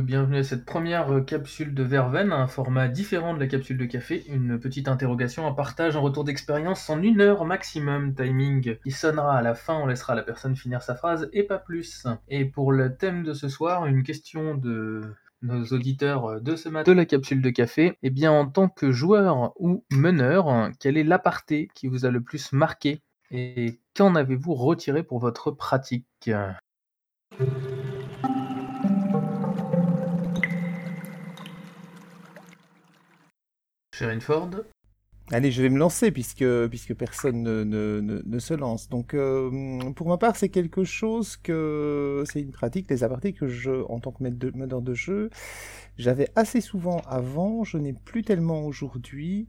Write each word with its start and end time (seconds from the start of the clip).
Bienvenue 0.00 0.38
à 0.38 0.44
cette 0.44 0.64
première 0.64 1.12
euh, 1.12 1.20
capsule 1.20 1.74
de 1.74 1.82
Verveine, 1.82 2.32
un 2.32 2.46
format 2.46 2.88
différent 2.88 3.34
de 3.34 3.40
la 3.40 3.46
capsule 3.46 3.76
de 3.76 3.84
café, 3.84 4.24
une 4.26 4.58
petite 4.58 4.88
interrogation, 4.88 5.46
un 5.46 5.52
partage, 5.52 5.96
un 5.96 6.00
retour 6.00 6.24
d'expérience 6.24 6.88
en 6.88 7.02
une 7.02 7.20
heure 7.20 7.44
maximum 7.44 8.14
timing. 8.14 8.78
Il 8.86 8.94
sonnera 8.94 9.36
à 9.36 9.42
la 9.42 9.54
fin, 9.54 9.74
on 9.74 9.86
laissera 9.86 10.14
la 10.14 10.22
personne 10.22 10.56
finir 10.56 10.80
sa 10.80 10.94
phrase 10.94 11.28
et 11.34 11.42
pas 11.42 11.58
plus. 11.58 12.06
Et 12.28 12.46
pour 12.46 12.72
le 12.72 12.96
thème 12.96 13.22
de 13.22 13.34
ce 13.34 13.48
soir, 13.48 13.84
une 13.84 14.02
question 14.02 14.54
de 14.54 15.02
nos 15.42 15.62
auditeurs 15.66 16.40
de 16.40 16.56
ce 16.56 16.70
matin 16.70 16.90
de 16.90 16.96
la 16.96 17.04
capsule 17.04 17.42
de 17.42 17.50
café. 17.50 17.98
Eh 18.02 18.08
bien, 18.08 18.32
en 18.32 18.46
tant 18.46 18.68
que 18.68 18.92
joueur 18.92 19.52
ou 19.60 19.84
meneur, 19.90 20.70
quel 20.80 20.96
est 20.96 21.04
l'aparté 21.04 21.68
qui 21.74 21.86
vous 21.86 22.06
a 22.06 22.10
le 22.10 22.22
plus 22.22 22.52
marqué 22.52 23.02
et 23.30 23.78
qu'en 23.94 24.14
avez-vous 24.14 24.54
retiré 24.54 25.02
pour 25.02 25.18
votre 25.18 25.50
pratique? 25.50 26.30
Ford 34.20 34.50
Allez, 35.30 35.50
je 35.50 35.62
vais 35.62 35.68
me 35.68 35.78
lancer 35.78 36.10
puisque, 36.10 36.44
puisque 36.68 36.94
personne 36.94 37.42
ne, 37.42 38.00
ne, 38.00 38.38
se 38.38 38.54
lance. 38.54 38.88
Donc, 38.88 39.14
euh, 39.14 39.78
pour 39.94 40.08
ma 40.08 40.18
part, 40.18 40.36
c'est 40.36 40.48
quelque 40.48 40.84
chose 40.84 41.36
que. 41.36 42.24
C'est 42.30 42.40
une 42.40 42.50
pratique, 42.50 42.90
les 42.90 43.04
apartés 43.04 43.32
que 43.32 43.46
je, 43.46 43.70
en 43.88 44.00
tant 44.00 44.12
que 44.12 44.22
meneur 44.22 44.82
de 44.82 44.94
jeu, 44.94 45.30
j'avais 45.96 46.28
assez 46.36 46.60
souvent 46.60 47.00
avant, 47.06 47.64
je 47.64 47.78
n'ai 47.78 47.92
plus 47.92 48.24
tellement 48.24 48.66
aujourd'hui. 48.66 49.48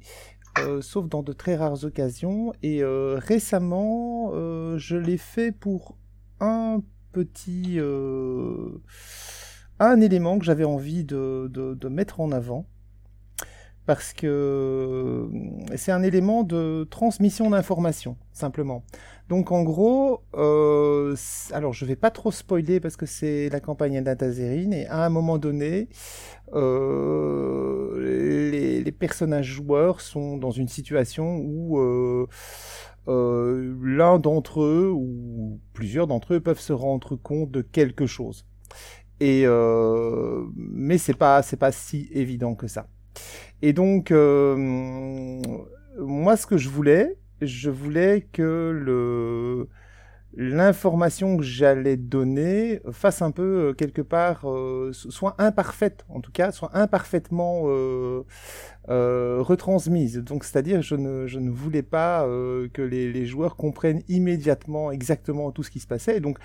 Euh, 0.60 0.82
sauf 0.82 1.10
dans 1.10 1.24
de 1.24 1.34
très 1.34 1.56
rares 1.56 1.84
occasions. 1.84 2.54
Et 2.62 2.84
euh, 2.84 3.18
récemment, 3.18 4.32
je 4.78 4.96
l'ai 4.96 5.18
fait 5.18 5.52
pour 5.52 5.98
un 6.40 6.82
petit, 7.14 7.80
un 9.80 10.02
élément 10.02 10.38
que 10.38 10.46
j'avais 10.46 10.66
envie 10.66 11.04
de, 11.04 11.50
de, 11.52 11.74
de, 11.74 11.88
mettre 11.90 12.20
en 12.20 12.32
avant 12.32 12.68
parce 13.86 14.14
que 14.14 14.28
euh, 14.28 15.76
c'est 15.76 15.92
un 15.92 16.04
élément 16.04 16.44
de 16.44 16.88
transmission 16.90 17.50
d'informations, 17.50 18.18
simplement. 18.32 18.84
Donc 19.30 19.52
en 19.52 19.64
gros, 19.64 20.22
euh, 20.36 21.16
alors 21.52 21.74
je 21.74 21.86
vais 21.86 21.96
pas 21.96 22.12
trop 22.12 22.32
spoiler 22.32 22.80
parce 22.80 22.98
que 22.98 23.06
c'est 23.06 23.50
la 23.50 23.60
campagne 23.60 24.04
d'Antazerine 24.04 24.74
et 24.74 24.88
à 24.88 25.06
un 25.06 25.10
moment 25.10 25.38
donné, 25.38 25.90
euh, 26.54 28.52
les, 28.52 28.84
les, 28.84 28.92
personnages 28.92 29.48
joueurs 29.48 30.02
sont 30.02 30.38
dans 30.38 30.52
une 30.52 30.68
situation 30.68 31.38
où 31.38 31.80
euh, 31.80 32.28
euh 33.08 33.76
l'un 33.82 34.20
d'entre 34.20 34.62
eux 34.62 34.92
ou 34.94 35.60
plusieurs 35.74 36.08
d'entre 36.08 36.36
eux 36.36 36.40
peuvent 36.40 36.60
se 36.60 36.74
rendre 36.74 37.16
compte 37.16 37.50
de 37.52 37.62
quelque 37.62 38.06
chose. 38.06 38.46
Et 39.20 39.44
euh, 39.46 40.46
mais 40.56 40.98
c'est 40.98 41.14
pas 41.14 41.42
c'est 41.42 41.58
pas 41.58 41.72
si 41.72 42.10
évident 42.12 42.56
que 42.56 42.68
ça. 42.68 42.88
Et 43.66 43.72
donc, 43.72 44.12
euh, 44.12 44.58
moi, 45.98 46.36
ce 46.36 46.46
que 46.46 46.58
je 46.58 46.68
voulais, 46.68 47.18
je 47.42 47.70
voulais 47.70 48.28
que 48.34 49.66
l'information 50.36 51.38
que 51.38 51.44
j'allais 51.44 51.96
donner 51.96 52.82
fasse 52.92 53.22
un 53.22 53.32
peu 53.32 53.70
euh, 53.70 53.74
quelque 53.74 54.02
part 54.02 54.50
euh, 54.50 54.92
soit 54.92 55.36
imparfaite 55.38 56.06
en 56.10 56.22
tout 56.22 56.32
cas 56.32 56.52
soit 56.52 56.76
imparfaitement 56.76 57.62
retransmise. 58.90 60.18
Donc 60.18 60.44
c'est-à-dire 60.44 60.82
je 60.82 60.96
ne 60.96 61.28
je 61.28 61.40
ne 61.40 61.50
voulais 61.50 61.84
pas 61.84 62.26
que 62.74 62.82
les, 62.82 63.14
les, 63.14 63.26
joueurs 63.26 63.56
comprennent 63.56 64.02
immédiatement 64.10 64.92
exactement 64.92 65.52
tout 65.52 65.64
ce 65.64 65.72
qui 65.72 65.80
se 65.80 65.88
passait. 65.88 66.20
Donc 66.20 66.38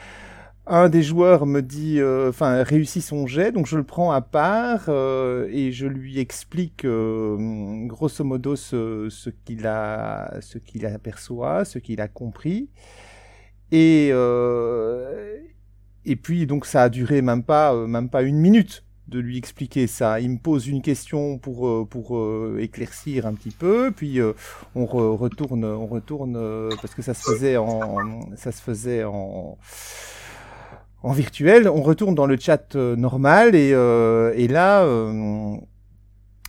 un 0.69 0.89
des 0.89 1.03
joueurs 1.03 1.47
me 1.47 1.61
dit, 1.63 1.99
euh, 2.01 2.29
enfin, 2.29 2.63
réussit 2.63 3.03
son 3.03 3.27
jet, 3.27 3.53
donc 3.53 3.67
je 3.67 3.77
le 3.77 3.85
prends 3.85 4.13
à 4.13 4.21
part 4.21 4.85
euh, 4.89 5.49
et 5.51 5.73
je 5.73 5.87
lui 5.87 6.19
explique 6.19 6.85
euh, 6.85 7.87
grosso 7.87 8.23
modo 8.25 8.55
ce, 8.55 9.09
ce 9.11 9.31
qu'il 9.31 9.67
a, 9.67 10.41
ce 10.41 10.59
qu'il 10.59 10.85
aperçoit, 10.87 11.65
ce 11.65 11.79
qu'il 11.79 12.01
a 12.01 12.09
compris. 12.09 12.69
Et 13.73 14.09
et 16.05 16.17
puis 16.17 16.47
donc 16.47 16.65
ça 16.65 16.85
a 16.85 16.89
duré 16.89 17.21
même 17.21 17.43
pas, 17.43 17.75
même 17.87 18.09
pas 18.09 18.23
une 18.23 18.39
minute 18.39 18.85
de 19.09 19.19
lui 19.19 19.37
expliquer 19.37 19.87
ça. 19.87 20.21
Il 20.21 20.31
me 20.31 20.39
pose 20.39 20.69
une 20.69 20.81
question 20.81 21.39
pour 21.39 21.87
pour 21.89 22.19
éclaircir 22.59 23.27
un 23.27 23.35
petit 23.35 23.51
peu, 23.51 23.93
puis 23.95 24.21
on 24.75 24.87
retourne, 24.87 25.65
on 25.65 25.87
retourne 25.87 26.71
parce 26.81 26.95
que 26.95 27.03
ça 27.03 27.13
se 27.13 27.31
faisait 27.31 27.59
en, 27.59 28.21
ça 28.37 28.53
se 28.53 28.63
faisait 28.63 29.05
en 29.05 29.59
en 31.03 31.13
virtuel, 31.13 31.69
on 31.69 31.83
retourne 31.83 32.15
dans 32.15 32.27
le 32.27 32.37
chat 32.37 32.75
euh, 32.75 32.97
normal 32.97 33.55
et, 33.55 33.71
euh, 33.73 34.33
et 34.37 34.49
là, 34.49 34.85
euh, 34.85 35.55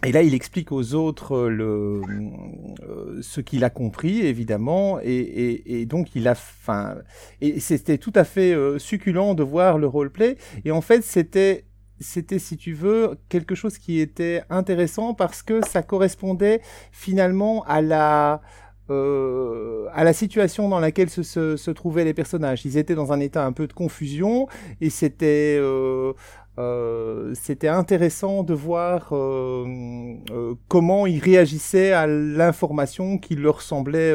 et 0.03 0.11
là, 0.11 0.23
il 0.23 0.33
explique 0.33 0.71
aux 0.71 0.93
autres 0.95 1.47
le, 1.49 2.01
ce 3.21 3.41
qu'il 3.41 3.65
a 3.65 3.69
compris, 3.69 4.21
évidemment, 4.21 4.99
et, 5.01 5.13
et, 5.13 5.81
et 5.81 5.85
donc 5.85 6.15
il 6.15 6.27
a, 6.29 6.31
enfin, 6.31 6.95
et 7.41 7.59
c'était 7.59 7.97
tout 7.97 8.13
à 8.15 8.23
fait 8.23 8.55
succulent 8.77 9.35
de 9.35 9.43
voir 9.43 9.77
le 9.77 9.87
roleplay. 9.87 10.37
Et 10.63 10.71
en 10.71 10.79
fait, 10.79 11.03
c'était 11.03 11.65
c'était, 11.99 12.39
si 12.39 12.55
tu 12.55 12.71
veux, 12.71 13.17
quelque 13.27 13.55
chose 13.55 13.77
qui 13.77 13.99
était 13.99 14.41
intéressant 14.49 15.13
parce 15.13 15.43
que 15.43 15.59
ça 15.67 15.83
correspondait 15.83 16.61
finalement 16.93 17.65
à 17.65 17.81
la, 17.81 18.41
euh, 18.89 19.87
à 19.93 20.03
la 20.03 20.13
situation 20.13 20.69
dans 20.69 20.79
laquelle 20.79 21.09
se, 21.09 21.23
se, 21.23 21.57
se, 21.57 21.71
trouvaient 21.71 22.05
les 22.05 22.13
personnages. 22.13 22.65
Ils 22.65 22.77
étaient 22.77 22.95
dans 22.95 23.11
un 23.11 23.19
état 23.19 23.45
un 23.45 23.51
peu 23.51 23.67
de 23.67 23.73
confusion 23.73 24.47
et 24.81 24.89
c'était 24.89 25.57
euh, 25.59 26.13
euh, 26.59 27.31
c'était 27.35 27.69
intéressant 27.69 28.43
de 28.43 28.53
voir 28.53 29.13
euh, 29.13 29.65
euh, 30.31 30.55
comment 30.67 31.07
ils 31.07 31.19
réagissaient 31.19 31.93
à 31.93 32.05
l'information 32.05 33.17
qui 33.17 33.35
leur 33.35 33.61
semblait 33.61 34.13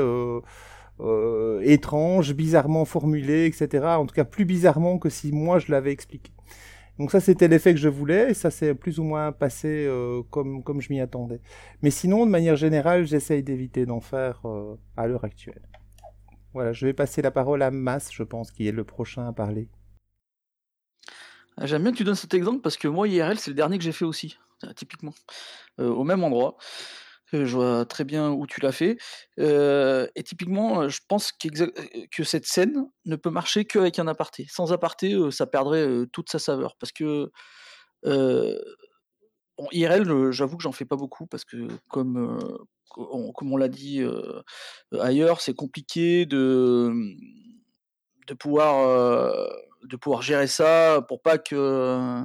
étrange, 1.63 2.35
bizarrement 2.35 2.85
formulée, 2.85 3.47
etc. 3.47 3.87
En 3.99 4.07
tout 4.07 4.15
cas 4.15 4.25
plus 4.25 4.45
bizarrement 4.45 4.99
que 4.99 5.09
si 5.09 5.33
moi 5.33 5.59
je 5.59 5.73
l'avais 5.73 5.91
expliqué. 5.91 6.31
Donc 6.99 7.11
ça, 7.11 7.21
c'était 7.21 7.49
l'effet 7.49 7.75
que 7.75 7.81
je 7.81 7.89
voulais, 7.89 8.31
et 8.31 8.35
ça 8.35 8.51
s'est 8.51 8.75
plus 8.75 9.01
ou 9.01 9.03
moins 9.03 9.33
passé 9.33 9.85
euh, 9.87 10.23
comme, 10.31 10.63
comme 10.63 10.81
je 10.81 10.93
m'y 10.93 11.01
attendais. 11.01 11.41
Mais 11.83 11.91
sinon, 11.91 12.25
de 12.25 12.31
manière 12.31 12.57
générale, 12.57 13.05
j'essaye 13.05 13.43
d'éviter 13.43 13.85
d'en 13.85 14.01
faire 14.01 14.41
euh, 14.45 14.77
à 14.97 15.07
l'heure 15.07 15.25
actuelle. 15.25 15.63
Voilà, 16.53 16.73
je 16.73 16.87
vais 16.87 16.93
passer 16.93 17.21
la 17.21 17.33
parole 17.33 17.63
à 17.63 17.73
Mas, 17.73 18.13
je 18.13 18.23
pense, 18.23 18.53
qui 18.53 18.69
est 18.69 18.73
le 18.73 18.85
prochain 18.85 19.27
à 19.27 19.33
parler. 19.33 19.69
Ah, 21.57 21.67
j'aime 21.67 21.83
bien 21.83 21.93
que 21.93 21.97
tu 21.97 22.05
donnes 22.05 22.15
cet 22.15 22.35
exemple 22.35 22.61
parce 22.61 22.77
que 22.77 22.87
moi, 22.87 23.09
IRL, 23.09 23.39
c'est 23.39 23.51
le 23.51 23.57
dernier 23.57 23.79
que 23.79 23.85
j'ai 23.85 23.93
fait 23.93 24.05
aussi, 24.05 24.39
typiquement, 24.77 25.15
euh, 25.81 25.89
au 25.89 26.05
même 26.05 26.23
endroit 26.23 26.57
je 27.45 27.57
vois 27.57 27.85
très 27.85 28.05
bien 28.05 28.31
où 28.31 28.47
tu 28.47 28.61
l'as 28.61 28.73
fait. 28.73 28.97
et 29.39 30.23
typiquement, 30.25 30.89
je 30.89 31.01
pense 31.09 31.33
que 31.33 32.25
cette 32.25 32.47
scène 32.47 32.87
ne 33.05 33.17
peut 33.17 33.31
marcher 33.31 33.65
qu'avec 33.65 33.99
un 33.99 34.07
aparté. 34.07 34.47
Sans 34.51 34.73
aparté, 34.73 35.17
ça 35.31 35.47
perdrait 35.47 35.87
toute 36.13 36.31
sa 36.31 36.39
saveur. 36.39 36.77
Parce 36.79 36.93
que 36.93 37.31
bon, 38.05 39.69
IRL, 39.73 40.31
j'avoue 40.31 40.57
que 40.57 40.63
j'en 40.63 40.73
fais 40.73 40.85
pas 40.85 40.97
beaucoup 40.97 41.27
parce 41.27 41.45
que 41.45 41.69
comme, 41.89 42.39
on, 42.97 43.33
comme 43.33 43.53
on 43.53 43.57
l'a 43.57 43.69
dit 43.69 44.03
ailleurs, 45.01 45.41
c'est 45.41 45.55
compliqué 45.55 46.27
de, 46.27 46.91
mmh, 46.93 47.17
de, 48.29 48.35
pouvoir, 48.35 49.49
de 49.85 49.97
pouvoir 49.97 50.23
gérer 50.23 50.47
ça 50.47 51.05
pour 51.09 51.23
pas 51.23 51.39
que 51.39 52.23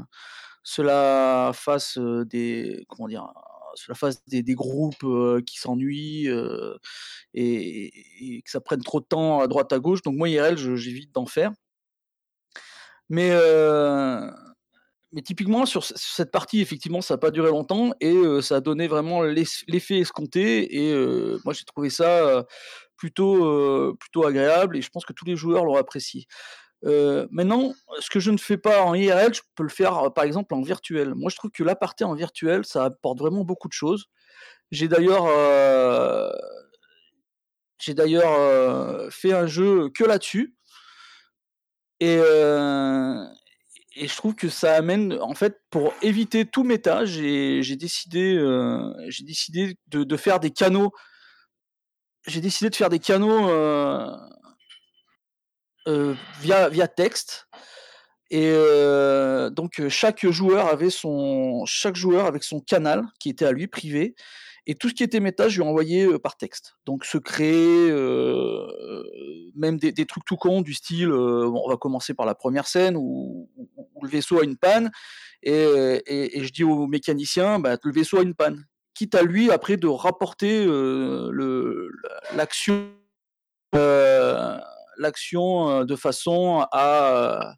cela 0.64 1.52
fasse 1.54 1.98
des 1.98 2.86
comment 2.90 3.08
dire 3.08 3.32
sur 3.80 3.92
la 3.92 3.96
face 3.96 4.22
des, 4.28 4.44
groupes 4.56 5.06
qui 5.46 5.58
s'ennuient 5.58 6.28
et, 7.34 8.42
que 8.44 8.52
ça 8.52 8.60
prenne 8.60 8.82
trop 8.82 9.00
de 9.00 9.06
temps 9.06 9.40
à 9.40 9.48
droite 9.48 9.72
à 9.74 9.80
gauche. 9.80 10.02
Donc 10.02 10.16
moi 10.16 10.30
IRL, 10.30 10.58
j'évite 10.58 11.14
d'en 11.14 11.26
faire. 11.26 11.52
Mais 13.10 13.32
typiquement 15.24 15.66
sur, 15.66 15.84
cette 15.84 16.32
partie, 16.32 16.62
effectivement, 16.62 17.02
ça 17.02 17.16
n'a 17.16 17.20
pas 17.20 17.32
duré 17.32 17.50
longtemps 17.50 17.92
et 18.00 18.16
ça 18.42 18.58
a 18.58 18.62
donné 18.62 18.88
vraiment 18.88 19.24
l'effet 19.24 20.00
escompté. 20.00 20.76
Et 20.78 20.94
moi 21.46 21.54
j'ai 21.54 21.66
trouvé 21.66 21.90
ça 21.90 22.46
plutôt 22.98 23.96
plutôt 23.96 24.26
agréable 24.26 24.78
et 24.78 24.82
je 24.82 24.90
pense 24.90 25.06
que 25.06 25.14
tous 25.14 25.26
les 25.26 25.36
joueurs 25.36 25.66
l'ont 25.66 25.78
apprécié. 25.78 26.28
Euh, 26.86 27.28
maintenant, 27.32 27.74
ce 28.00 28.10
que 28.10 28.20
je 28.20 28.32
ne 28.32 28.38
fais 28.38 28.58
pas 28.58 28.84
en 28.84 28.94
IRL, 28.94 29.34
je 29.34 29.42
peux 29.56 29.64
le 29.64 29.70
faire 29.70 29.98
euh, 29.98 30.10
par 30.10 30.24
exemple 30.24 30.54
en 30.54 30.62
virtuel. 30.62 31.14
Moi, 31.14 31.30
je 31.30 31.36
trouve 31.36 31.52
que 31.52 31.64
l'aparté 31.64 32.04
en 32.04 32.14
virtuel, 32.14 32.66
ça 32.66 32.86
apporte 32.86 33.20
vraiment 33.20 33.44
beaucoup 33.44 33.68
de 33.68 33.74
choses. 33.74 34.06
J'ai 34.72 34.88
d'ailleurs, 34.88 35.26
euh, 35.26 36.32
j'ai 37.80 37.94
d'ailleurs 37.94 39.12
fait 39.12 39.34
un 39.34 39.48
jeu 39.48 39.90
que 39.90 40.04
là-dessus, 40.04 40.56
et, 42.02 42.16
et 42.16 44.08
je 44.08 44.16
trouve 44.16 44.36
que 44.36 44.48
ça 44.48 44.76
amène, 44.76 45.18
en 45.22 45.34
fait, 45.34 45.60
pour 45.70 45.94
éviter 46.02 46.46
tout 46.46 46.64
méta, 46.64 47.04
j'ai 47.06 47.76
décidé, 47.76 48.38
j'ai 49.08 49.24
décidé 49.24 49.76
de, 49.88 50.18
faire 50.18 50.40
des 50.40 50.52
canaux. 50.52 50.92
J'ai 52.28 52.42
décidé 52.42 52.70
de 52.70 52.76
faire 52.76 52.90
des 52.90 53.00
canaux 53.00 53.50
via, 56.42 56.70
via 56.70 56.88
texte. 56.88 57.48
Et 58.32 58.52
donc 59.52 59.82
chaque 59.90 60.28
joueur 60.28 60.68
avait 60.68 60.92
son 60.92 61.66
chaque 61.66 61.96
joueur 61.96 62.26
avec 62.26 62.44
son 62.44 62.60
canal 62.60 63.06
qui 63.20 63.30
était 63.30 63.46
à 63.46 63.52
lui 63.52 63.68
privé 63.68 64.16
et 64.70 64.76
tout 64.76 64.88
ce 64.88 64.94
qui 64.94 65.02
était 65.02 65.20
méta, 65.20 65.50
je 65.50 65.62
lui 65.62 65.68
envoyais 65.68 66.08
par 66.20 66.38
texte. 66.38 66.76
Donc 66.86 67.04
secret, 67.04 67.52
même 69.56 69.78
des, 69.78 70.06
trucs 70.06 70.26
tout 70.26 70.36
cons 70.36 70.62
du 70.62 70.76
style, 70.76 71.12
on 71.12 71.68
va 71.68 71.76
commencer 71.76 72.14
par 72.14 72.28
la 72.28 72.36
première 72.36 72.68
scène 72.68 72.96
où, 72.96 73.50
le 74.02 74.08
vaisseau 74.08 74.40
a 74.40 74.44
une 74.44 74.58
panne 74.58 74.92
et, 75.42 76.44
je 76.44 76.52
dis 76.52 76.64
au 76.64 76.86
mécanicien, 76.86 77.58
bah, 77.58 77.78
le 77.84 77.92
vaisseau 77.92 78.20
a 78.20 78.22
une 78.22 78.36
panne. 78.36 78.64
Quitte 78.94 79.16
à 79.16 79.24
lui 79.24 79.50
après 79.50 79.76
de 79.78 79.88
rapporter 79.88 80.68
l'action 82.36 82.92
l'action 85.00 85.86
de 85.86 85.96
façon 85.96 86.66
à 86.72 87.56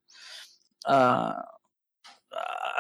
à, 0.85 1.35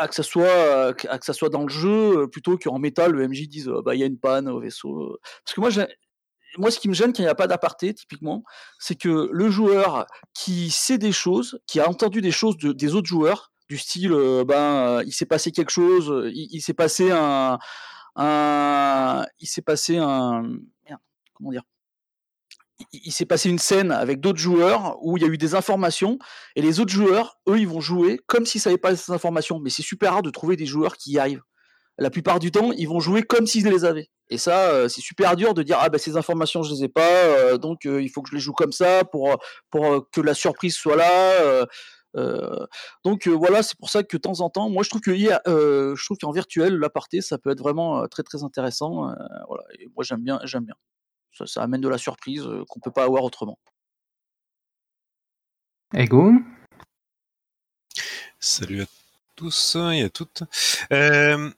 que 0.07 0.15
ça 0.15 0.23
soit 0.23 0.93
que 0.93 1.25
ça 1.25 1.33
soit 1.33 1.49
dans 1.49 1.63
le 1.63 1.69
jeu 1.69 2.27
plutôt 2.31 2.57
qu'en 2.57 2.79
méta 2.79 3.07
le 3.07 3.27
MJ 3.27 3.47
dise 3.47 3.69
bah 3.85 3.93
il 3.95 3.99
y 3.99 4.03
a 4.03 4.07
une 4.07 4.19
panne 4.19 4.47
au 4.47 4.59
vaisseau. 4.59 5.19
Parce 5.45 5.55
que 5.55 5.61
moi 5.61 5.69
moi, 6.57 6.71
ce 6.71 6.79
qui 6.79 6.89
me 6.89 6.93
gêne 6.93 7.13
quand 7.13 7.19
il 7.19 7.25
n'y 7.25 7.29
a 7.29 7.35
pas 7.35 7.47
d'aparté, 7.47 7.93
typiquement, 7.93 8.43
c'est 8.79 8.95
que 8.95 9.29
le 9.31 9.49
joueur 9.49 10.05
qui 10.33 10.69
sait 10.69 10.97
des 10.97 11.11
choses, 11.11 11.59
qui 11.67 11.79
a 11.79 11.87
entendu 11.89 12.21
des 12.21 12.31
choses 12.31 12.57
de, 12.57 12.73
des 12.73 12.95
autres 12.95 13.07
joueurs, 13.07 13.51
du 13.69 13.77
style, 13.77 14.13
ben, 14.45 15.01
il 15.05 15.13
s'est 15.13 15.25
passé 15.25 15.51
quelque 15.53 15.69
chose, 15.71 16.29
il, 16.33 16.59
s'est 16.61 16.73
passé 16.73 17.09
un, 17.11 17.57
il 19.39 19.47
s'est 19.47 19.61
passé 19.61 19.97
un, 19.97 20.43
comment 21.33 21.51
dire, 21.51 21.63
il 22.91 23.11
s'est 23.11 23.25
passé 23.25 23.49
une 23.49 23.59
scène 23.59 23.91
avec 23.91 24.19
d'autres 24.19 24.39
joueurs 24.39 24.97
où 25.01 25.17
il 25.17 25.23
y 25.23 25.25
a 25.25 25.29
eu 25.29 25.37
des 25.37 25.55
informations 25.55 26.17
et 26.55 26.61
les 26.61 26.79
autres 26.79 26.91
joueurs, 26.91 27.39
eux, 27.47 27.59
ils 27.59 27.67
vont 27.67 27.81
jouer 27.81 28.19
comme 28.27 28.45
s'ils 28.45 28.61
savaient 28.61 28.77
pas 28.77 28.95
ces 28.95 29.11
informations. 29.11 29.59
Mais 29.59 29.69
c'est 29.69 29.81
super 29.81 30.13
rare 30.13 30.21
de 30.21 30.29
trouver 30.29 30.55
des 30.55 30.65
joueurs 30.65 30.97
qui 30.97 31.11
y 31.11 31.19
arrivent. 31.19 31.43
La 31.97 32.09
plupart 32.09 32.39
du 32.39 32.51
temps, 32.51 32.71
ils 32.71 32.87
vont 32.87 32.99
jouer 32.99 33.23
comme 33.23 33.47
s'ils 33.47 33.67
les 33.67 33.85
avaient. 33.85 34.09
Et 34.31 34.37
ça, 34.37 34.71
euh, 34.71 34.87
c'est 34.87 35.01
super 35.01 35.35
dur 35.35 35.53
de 35.53 35.61
dire 35.61 35.77
ah 35.81 35.89
ben 35.89 35.97
ces 35.97 36.15
informations 36.15 36.63
je 36.63 36.73
les 36.73 36.85
ai 36.85 36.87
pas, 36.87 37.01
euh, 37.01 37.57
donc 37.57 37.85
euh, 37.85 38.01
il 38.01 38.09
faut 38.09 38.21
que 38.21 38.29
je 38.29 38.35
les 38.35 38.39
joue 38.39 38.53
comme 38.53 38.71
ça 38.71 39.03
pour 39.03 39.37
pour 39.69 40.09
que 40.09 40.21
la 40.21 40.33
surprise 40.33 40.73
soit 40.73 40.95
là. 40.95 41.65
donc 43.03 43.27
voilà, 43.27 43.61
c'est 43.61 43.77
pour 43.77 43.89
ça 43.89 44.03
que 44.03 44.15
de 44.15 44.21
temps 44.21 44.39
en 44.39 44.49
temps, 44.49 44.69
moi 44.69 44.83
je 44.83 44.89
trouve 44.89 45.01
que 45.01 46.03
trouve 46.05 46.17
qu'en 46.17 46.31
virtuel 46.31 46.75
l'aparté 46.75 47.21
ça 47.21 47.37
peut 47.37 47.51
être 47.51 47.59
vraiment 47.59 48.07
très 48.07 48.23
très 48.23 48.43
intéressant. 48.43 49.13
voilà, 49.47 49.63
et 49.79 49.87
moi 49.93 50.03
j'aime 50.03 50.23
bien, 50.23 50.39
j'aime 50.45 50.63
bien. 50.63 50.75
Ça, 51.33 51.63
amène 51.63 51.81
de 51.81 51.89
la 51.89 51.97
surprise 51.97 52.43
qu'on 52.43 52.79
ne 52.79 52.83
peut 52.83 52.91
pas 52.91 53.03
avoir 53.03 53.23
autrement. 53.23 53.57
Ego 55.93 56.31
Salut 58.39 58.81
à 58.81 58.85
tous 59.35 59.75
et 59.75 60.03
à 60.03 60.09
toutes. 60.09 60.43
Euh, 60.93 61.51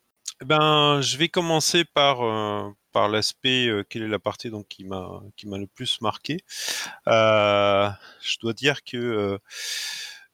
ben, 0.44 1.02
je 1.02 1.18
vais 1.18 1.30
commencer 1.30 1.86
par, 1.86 2.24
euh, 2.24 2.72
par 2.92 3.10
l'aspect 3.10 3.68
euh, 3.68 3.84
quelle 3.88 4.02
est 4.04 4.08
la 4.08 4.20
partie 4.20 4.50
donc, 4.50 4.68
qui 4.68 4.84
m'a 4.84 5.22
qui 5.38 5.48
m'a 5.48 5.58
le 5.58 5.68
plus 5.68 6.02
marqué. 6.02 6.40
je 7.06 8.40
dois 8.42 8.54
dire 8.54 8.84
que 8.84 9.40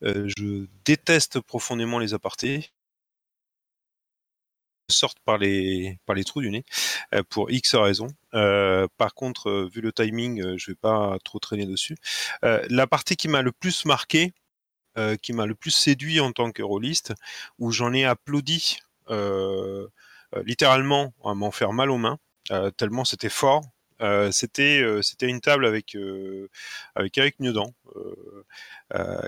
je 0.01 0.65
déteste 0.85 1.39
profondément 1.41 1.99
les 1.99 2.13
apartés 2.13 2.71
sortent 4.91 5.19
par 5.25 5.37
les 5.37 5.97
par 6.05 6.15
les 6.15 6.23
trous 6.23 6.41
du 6.41 6.49
nez 6.49 6.65
euh, 7.13 7.23
pour 7.29 7.51
X 7.51 7.75
raisons. 7.75 8.09
Euh, 8.33 8.87
par 8.97 9.13
contre, 9.13 9.49
euh, 9.49 9.69
vu 9.73 9.81
le 9.81 9.91
timing, 9.91 10.57
je 10.57 10.71
vais 10.71 10.75
pas 10.75 11.17
trop 11.23 11.39
traîner 11.39 11.65
dessus. 11.65 11.97
la 12.41 12.87
partie 12.87 13.15
qui 13.15 13.27
m'a 13.27 13.41
le 13.41 13.51
plus 13.51 13.85
marqué, 13.85 14.33
qui 15.21 15.33
m'a 15.33 15.45
le 15.45 15.55
plus 15.55 15.71
séduit 15.71 16.19
en 16.19 16.31
tant 16.31 16.51
que 16.51 16.61
rôliste, 16.61 17.13
où 17.57 17.71
j'en 17.71 17.93
ai 17.93 18.05
applaudi 18.05 18.79
littéralement 20.45 21.13
à 21.23 21.33
m'en 21.33 21.51
faire 21.51 21.73
mal 21.73 21.89
aux 21.89 21.97
mains, 21.97 22.19
tellement 22.77 23.05
c'était 23.05 23.29
fort. 23.29 23.63
c'était 24.31 24.83
c'était 25.01 25.27
une 25.27 25.41
table 25.41 25.65
avec 25.65 25.95
avec 26.95 27.17
Eric 27.17 27.39
Niedan, 27.39 27.73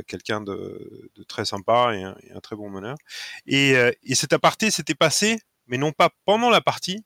quelqu'un 0.07 0.41
de, 0.41 1.11
très 1.27 1.45
sympa 1.45 1.95
et 1.95 2.03
un, 2.03 2.15
et 2.23 2.31
un, 2.33 2.39
très 2.39 2.55
bon 2.55 2.69
meneur. 2.69 2.97
Et, 3.45 3.73
et 4.03 4.15
cet 4.15 4.33
aparté 4.33 4.71
s'était 4.71 4.95
passé 4.95 5.39
mais 5.71 5.77
non 5.77 5.93
pas 5.93 6.09
pendant 6.25 6.51
la 6.51 6.61
partie, 6.61 7.03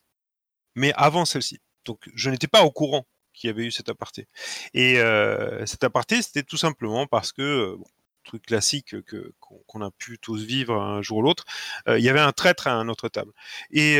mais 0.76 0.92
avant 0.96 1.24
celle-ci. 1.24 1.60
Donc 1.86 2.10
je 2.16 2.30
n'étais 2.30 2.48
pas 2.48 2.64
au 2.64 2.72
courant 2.72 3.06
qu'il 3.34 3.50
y 3.50 3.52
avait 3.52 3.66
eu 3.66 3.72
cet 3.72 3.90
aparté. 3.90 4.28
Et 4.74 5.00
euh, 5.00 5.66
cet 5.66 5.84
aparté, 5.84 6.22
c'était 6.22 6.44
tout 6.44 6.58
simplement 6.58 7.06
parce 7.06 7.32
que, 7.32 7.42
euh, 7.42 7.78
truc 8.24 8.42
classique 8.44 9.00
que 9.04 9.34
qu'on 9.40 9.82
a 9.82 9.92
pu 9.92 10.18
tous 10.18 10.44
vivre 10.44 10.82
un 10.82 11.04
jour 11.04 11.18
ou 11.20 11.22
l'autre, 11.22 11.46
euh, 11.88 12.00
il 12.00 12.04
y 12.04 12.10
avait 12.10 12.20
un 12.20 12.32
traître 12.32 12.68
à 12.68 12.84
notre 12.84 13.08
table. 13.08 13.32
Et, 13.72 14.00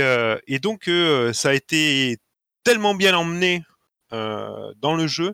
donc 0.60 0.90
ça 1.34 1.50
a 1.50 1.54
été 1.54 2.18
tellement 2.64 2.96
bien 2.96 3.16
emmené 3.16 3.64
dans 4.12 4.96
le 4.96 5.06
jeu 5.06 5.34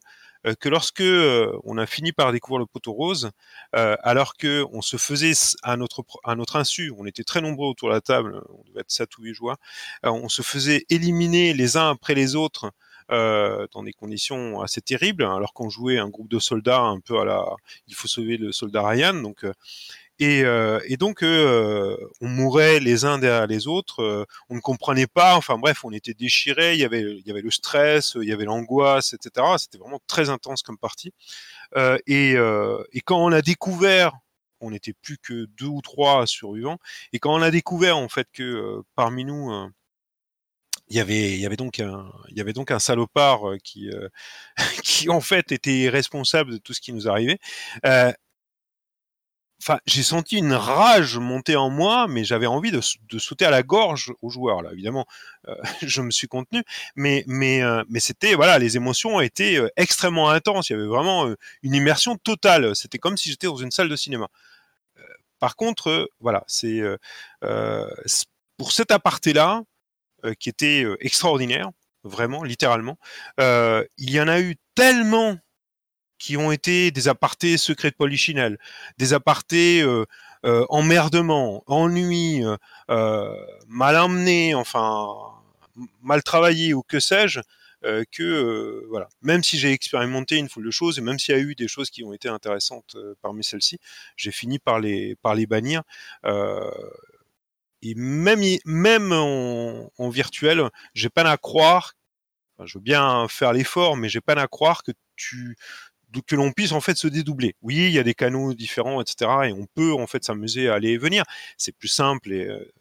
que 0.60 0.70
lorsque 0.70 1.02
euh, 1.02 1.58
on 1.64 1.78
a 1.78 1.86
fini 1.86 2.12
par 2.12 2.32
découvrir 2.32 2.60
le 2.60 2.66
poteau 2.66 2.94
rose, 2.94 3.32
euh, 3.76 3.96
alors 4.02 4.36
que 4.36 4.66
on 4.72 4.82
se 4.82 4.98
faisait 4.98 5.34
à 5.64 5.78
notre 5.78 6.04
à 6.24 6.36
notre 6.36 6.56
insu, 6.56 6.92
on 6.98 7.06
était 7.06 7.24
très 7.24 7.42
nombreux 7.42 7.68
autour 7.68 7.90
de 7.90 7.94
la 7.94 8.02
table, 8.02 8.42
on 8.50 8.64
devait 8.68 8.82
être 8.82 8.92
7 8.92 9.18
ou 9.18 9.24
8 9.24 9.34
joueurs, 9.34 9.58
on 10.04 10.30
se 10.30 10.42
faisait 10.42 10.86
éliminer 10.90 11.54
les 11.54 11.78
uns 11.78 11.90
après 11.92 12.16
les 12.16 12.36
autres 12.36 12.72
euh, 13.12 13.68
dans 13.74 13.84
des 13.84 13.94
conditions 13.94 14.62
assez 14.62 14.82
terribles, 14.82 15.24
alors 15.24 15.54
qu'on 15.54 15.70
jouait 15.70 15.98
un 16.00 16.10
groupe 16.10 16.30
de 16.30 16.40
soldats 16.40 16.82
un 16.82 17.00
peu 17.00 17.20
à 17.20 17.26
la, 17.26 17.46
il 17.88 17.94
faut 17.94 18.08
sauver 18.08 18.38
le 18.38 18.52
soldat 18.52 18.88
Ryan, 18.88 19.14
donc 19.14 19.46
et, 20.22 20.44
euh, 20.44 20.80
et, 20.86 20.98
donc, 20.98 21.24
euh, 21.24 21.98
on 22.22 22.28
mourait 22.28 22.80
les 22.80 23.06
uns 23.06 23.18
derrière 23.18 23.48
les 23.48 23.66
autres. 23.66 24.04
Euh, 24.04 24.26
on 24.50 24.56
ne 24.56 24.60
comprenait 24.60 25.08
pas. 25.08 25.36
Enfin 25.36 25.58
bref, 25.58 25.84
on 25.84 25.92
était 25.92 26.14
déchirés. 26.14 26.76
Il 26.76 26.80
y 26.80 26.86
avait, 26.86 27.02
il 27.02 27.26
y 27.26 27.32
avait 27.32 27.42
le 27.42 27.50
stress, 27.50 28.16
il 28.22 28.30
y 28.30 28.32
avait 28.32 28.46
l'angoisse, 28.46 29.14
etc. 29.14 29.48
C'était 29.58 29.80
vraiment 29.80 30.00
très 30.06 30.30
intense 30.30 30.62
comme 30.62 30.78
partie. 30.78 31.12
Et, 32.06 32.34
et, 32.34 33.02
quand 33.04 33.18
on 33.18 33.32
a 33.32 33.42
découvert, 33.42 34.14
on 34.60 34.70
n'était 34.70 34.94
plus 34.94 35.18
que 35.18 35.46
deux 35.58 35.66
ou 35.66 35.82
trois 35.82 36.28
survivants. 36.28 36.78
Et 37.14 37.20
quand 37.20 37.34
on 37.34 37.42
a 37.42 37.50
découvert 37.50 37.98
en 37.98 38.10
fait 38.10 38.28
que 38.32 38.84
parmi 38.96 39.26
nous 39.26 39.52
il 40.90 40.98
y 40.98 41.00
avait 41.00 41.32
il 41.34 41.40
y 41.40 41.46
avait 41.46 41.56
donc 41.56 41.80
un 41.80 42.12
il 42.30 42.38
y 42.38 42.42
avait 42.42 42.54
donc 42.54 42.70
un 42.72 42.80
salopard 42.80 43.42
qui 43.64 43.90
qui 44.84 45.10
en 45.10 45.22
fait 45.22 45.52
était 45.52 45.90
responsable 45.90 46.52
de 46.52 46.58
tout 46.58 46.74
ce 46.74 46.82
qui 46.82 46.94
nous 46.94 47.08
arrivait 47.08 47.40
euh, 47.86 48.12
enfin, 49.62 49.80
j'ai 49.86 50.04
senti 50.04 50.38
une 50.38 50.54
rage 50.54 51.18
monter 51.18 51.56
en 51.56 51.70
moi, 51.70 52.08
mais 52.08 52.24
j'avais 52.24 52.48
envie 52.48 52.72
de, 52.72 52.82
de, 53.10 53.20
sauter 53.20 53.46
à 53.46 53.52
la 53.52 53.62
gorge 53.64 54.12
aux 54.22 54.30
joueurs. 54.30 54.62
Là, 54.62 54.72
évidemment, 54.74 55.06
euh, 55.48 55.56
je 55.82 56.02
me 56.02 56.12
suis 56.12 56.28
contenu, 56.28 56.64
mais 56.96 57.24
mais 57.28 57.62
euh, 57.64 57.84
mais 57.90 58.00
c'était 58.00 58.34
voilà, 58.36 58.58
les 58.60 58.76
émotions 58.78 59.22
étaient 59.22 59.58
euh, 59.58 59.70
extrêmement 59.78 60.30
intenses. 60.30 60.70
Il 60.70 60.74
y 60.74 60.76
avait 60.76 60.88
vraiment 60.88 61.34
une 61.64 61.76
immersion 61.76 62.18
totale. 62.18 62.76
C'était 62.76 62.98
comme 62.98 63.18
si 63.18 63.30
j'étais 63.30 63.48
dans 63.48 63.58
une 63.58 63.72
salle 63.72 63.90
de 63.90 63.96
cinéma. 63.96 64.28
par 65.40 65.56
contre, 65.56 66.10
voilà, 66.20 66.44
c'est 66.48 66.82
pour 68.58 68.72
cet 68.72 68.92
aparté 68.92 69.34
là 69.34 69.64
qui 70.40 70.50
était 70.50 70.86
extraordinaire, 71.00 71.72
vraiment, 72.04 72.44
littéralement. 72.44 72.98
il 73.40 74.12
y 74.12 74.20
en 74.22 74.28
a 74.28 74.40
eu 74.40 74.56
tellement 74.76 75.38
qui 76.22 76.38
ont 76.38 76.52
été 76.52 76.92
des 76.92 77.08
apartés 77.08 77.58
secrets 77.58 77.90
de 77.90 77.96
polichinelle, 77.96 78.60
des 79.00 79.14
apartés 79.14 79.82
euh, 79.82 80.06
euh, 80.46 80.68
emmerdement, 80.70 81.64
ennui, 81.66 82.44
euh, 82.92 83.36
mal 83.68 83.98
emmenés, 83.98 84.54
enfin 84.54 85.16
mal 86.04 86.22
travaillés 86.22 86.76
ou 86.76 86.84
que 86.84 87.00
sais-je, 87.00 87.40
que 88.12 88.86
voilà. 88.90 89.10
Même 89.24 89.42
si 89.44 89.58
j'ai 89.58 89.72
expérimenté 89.72 90.38
une 90.38 90.48
foule 90.48 90.66
de 90.66 90.70
choses 90.70 91.00
et 91.00 91.02
même 91.02 91.18
s'il 91.18 91.36
y 91.36 91.38
a 91.40 91.42
eu 91.42 91.56
des 91.56 91.68
choses 91.68 91.90
qui 91.90 92.04
ont 92.04 92.14
été 92.14 92.30
intéressantes 92.30 92.96
parmi 93.24 93.44
celles-ci, 93.44 93.80
j'ai 94.16 94.32
fini 94.32 94.60
par 94.60 94.80
les 94.80 95.16
par 95.24 95.34
les 95.34 95.48
bannir. 95.48 95.82
et 97.82 97.96
même 97.96 98.44
même 98.66 99.12
en, 99.12 100.10
virtuel, 100.10 100.70
j'ai 100.94 101.10
peine 101.10 101.26
à 101.26 101.38
croire. 101.38 101.94
Je 102.64 102.78
veux 102.78 102.84
bien 102.84 103.28
faire 103.28 103.54
l'effort, 103.54 103.98
mais 103.98 104.08
j'ai 104.08 104.22
peine 104.22 104.38
à 104.38 104.48
croire 104.48 104.84
que 104.84 104.92
tu 105.16 105.58
que 106.26 106.36
l'on 106.36 106.52
puisse 106.52 106.72
en 106.72 106.82
fait 106.82 106.98
se 106.98 107.08
dédoubler. 107.08 107.56
Oui, 107.62 107.76
il 107.76 107.92
y 107.92 108.00
a 108.00 108.04
des 108.04 108.14
canaux 108.14 108.54
différents, 108.54 109.02
etc. 109.02 109.32
Et 109.46 109.54
on 109.54 109.66
peut 109.66 109.94
en 109.94 110.08
fait 110.08 110.24
s'amuser 110.24 110.70
à 110.70 110.76
aller 110.76 110.90
et 110.90 110.98
venir. 110.98 111.24
C'est 111.58 111.72
plus 111.72 111.88
simple 111.88 112.32
et 112.32 112.46
euh, 112.46 112.72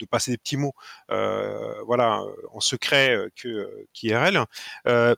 de 0.00 0.06
passer 0.06 0.30
des 0.30 0.38
petits 0.38 0.56
mots, 0.56 0.74
euh, 1.10 1.74
voilà, 1.84 2.22
en 2.52 2.60
secret 2.60 3.14
euh, 3.14 3.86
qu'IRL. 3.92 4.44
Euh, 4.86 5.14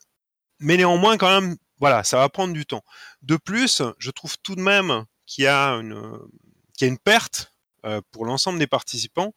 mais 0.58 0.76
néanmoins, 0.76 1.16
quand 1.16 1.40
même, 1.40 1.56
voilà, 1.78 2.04
ça 2.04 2.18
va 2.18 2.28
prendre 2.28 2.52
du 2.52 2.66
temps. 2.66 2.82
De 3.22 3.36
plus, 3.36 3.82
je 3.98 4.10
trouve 4.10 4.36
tout 4.38 4.56
de 4.56 4.60
même 4.60 5.04
qu'il 5.26 5.44
y 5.44 5.46
a 5.46 5.76
une 5.76 6.98
perte 6.98 7.52
euh, 7.84 8.00
pour 8.12 8.26
l'ensemble 8.26 8.58
des 8.58 8.66
participants. 8.68 9.34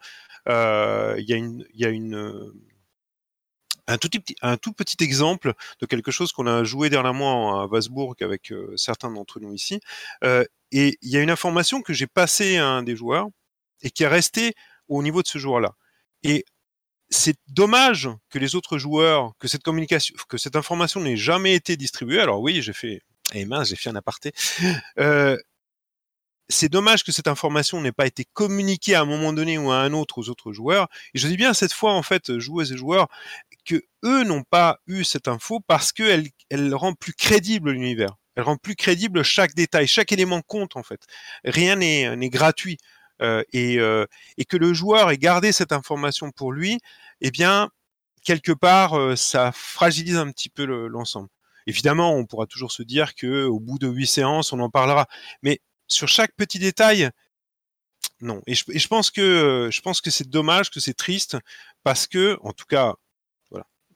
Euh, 0.47 1.15
il 1.17 1.25
y 1.25 1.85
a 1.85 1.89
une 1.89 2.53
un 3.87 3.97
tout, 3.97 4.09
petit, 4.09 4.35
un 4.41 4.57
tout 4.57 4.73
petit 4.73 4.97
exemple 5.03 5.53
de 5.79 5.85
quelque 5.85 6.11
chose 6.11 6.31
qu'on 6.31 6.47
a 6.47 6.63
joué 6.63 6.89
dernièrement 6.89 7.61
à 7.61 7.65
Wasbourg 7.67 8.15
avec 8.21 8.51
euh, 8.51 8.73
certains 8.77 9.11
d'entre 9.11 9.39
nous 9.39 9.53
ici. 9.53 9.79
Euh, 10.23 10.43
Et 10.71 10.97
il 11.01 11.09
y 11.11 11.17
a 11.17 11.21
une 11.21 11.29
information 11.29 11.81
que 11.81 11.93
j'ai 11.93 12.07
passée 12.07 12.57
à 12.57 12.67
un 12.67 12.83
des 12.83 12.95
joueurs 12.95 13.27
et 13.81 13.91
qui 13.91 14.03
est 14.03 14.07
restée 14.07 14.53
au 14.87 15.01
niveau 15.03 15.21
de 15.21 15.27
ce 15.27 15.37
joueur-là. 15.37 15.73
Et 16.23 16.43
c'est 17.09 17.37
dommage 17.47 18.09
que 18.29 18.39
les 18.39 18.55
autres 18.55 18.77
joueurs, 18.79 19.33
que 19.39 19.47
cette 19.47 19.63
communication, 19.63 20.15
que 20.27 20.37
cette 20.37 20.55
information 20.55 20.99
n'ait 21.01 21.17
jamais 21.17 21.53
été 21.53 21.77
distribuée. 21.77 22.19
Alors 22.19 22.41
oui, 22.41 22.61
j'ai 22.61 22.73
fait, 22.73 23.01
eh 23.33 23.45
mince, 23.45 23.69
j'ai 23.69 23.75
fait 23.75 23.89
un 23.89 23.95
aparté. 23.95 24.31
Euh, 24.97 25.37
c'est 26.49 26.69
dommage 26.69 27.03
que 27.03 27.11
cette 27.11 27.27
information 27.27 27.81
n'ait 27.81 27.91
pas 27.91 28.05
été 28.05 28.25
communiquée 28.33 28.95
à 28.95 29.01
un 29.01 29.05
moment 29.05 29.33
donné 29.33 29.57
ou 29.57 29.71
à 29.71 29.77
un 29.77 29.93
autre 29.93 30.17
aux 30.17 30.29
autres 30.29 30.51
joueurs. 30.53 30.87
Et 31.13 31.19
je 31.19 31.27
dis 31.27 31.37
bien 31.37 31.53
cette 31.53 31.73
fois, 31.73 31.93
en 31.93 32.03
fait, 32.03 32.37
joueuses 32.39 32.71
et 32.71 32.77
joueurs, 32.77 33.07
que 33.65 33.83
eux 34.03 34.23
n'ont 34.23 34.43
pas 34.43 34.79
eu 34.87 35.03
cette 35.03 35.27
info 35.27 35.59
parce 35.67 35.91
qu'elle 35.91 36.27
elle 36.49 36.73
rend 36.75 36.93
plus 36.93 37.13
crédible 37.13 37.71
l'univers. 37.71 38.15
Elle 38.35 38.43
rend 38.43 38.57
plus 38.57 38.75
crédible 38.75 39.23
chaque 39.23 39.55
détail, 39.55 39.87
chaque 39.87 40.11
élément 40.11 40.41
compte 40.41 40.75
en 40.75 40.83
fait. 40.83 41.01
Rien 41.43 41.75
n'est 41.75 42.29
gratuit. 42.29 42.77
Euh, 43.21 43.43
et, 43.53 43.79
euh, 43.79 44.05
et, 44.37 44.45
que 44.45 44.57
le 44.57 44.73
joueur 44.73 45.09
ait 45.09 45.17
gardé 45.17 45.53
cette 45.53 45.71
information 45.71 46.31
pour 46.31 46.51
lui, 46.51 46.79
eh 47.21 47.31
bien, 47.31 47.69
quelque 48.25 48.51
part, 48.51 48.97
euh, 48.99 49.15
ça 49.15 49.51
fragilise 49.53 50.17
un 50.17 50.31
petit 50.31 50.49
peu 50.49 50.65
l'ensemble. 50.65 51.29
Évidemment, 51.67 52.13
on 52.13 52.25
pourra 52.25 52.45
toujours 52.45 52.71
se 52.71 52.83
dire 52.83 53.15
que 53.15 53.45
au 53.45 53.59
bout 53.59 53.79
de 53.79 53.87
huit 53.87 54.07
séances, 54.07 54.53
on 54.53 54.59
en 54.59 54.69
parlera. 54.69 55.07
Mais 55.43 55.61
sur 55.87 56.07
chaque 56.09 56.35
petit 56.35 56.59
détail, 56.59 57.09
non. 58.21 58.41
Et 58.47 58.55
je, 58.55 58.65
et 58.69 58.79
je 58.79 58.87
pense 58.87 59.11
que 59.11 59.69
je 59.71 59.81
pense 59.81 60.01
que 60.01 60.11
c'est 60.11 60.29
dommage, 60.29 60.69
que 60.69 60.79
c'est 60.79 60.93
triste, 60.93 61.37
parce 61.83 62.07
que, 62.07 62.37
en 62.43 62.51
tout 62.53 62.65
cas, 62.65 62.95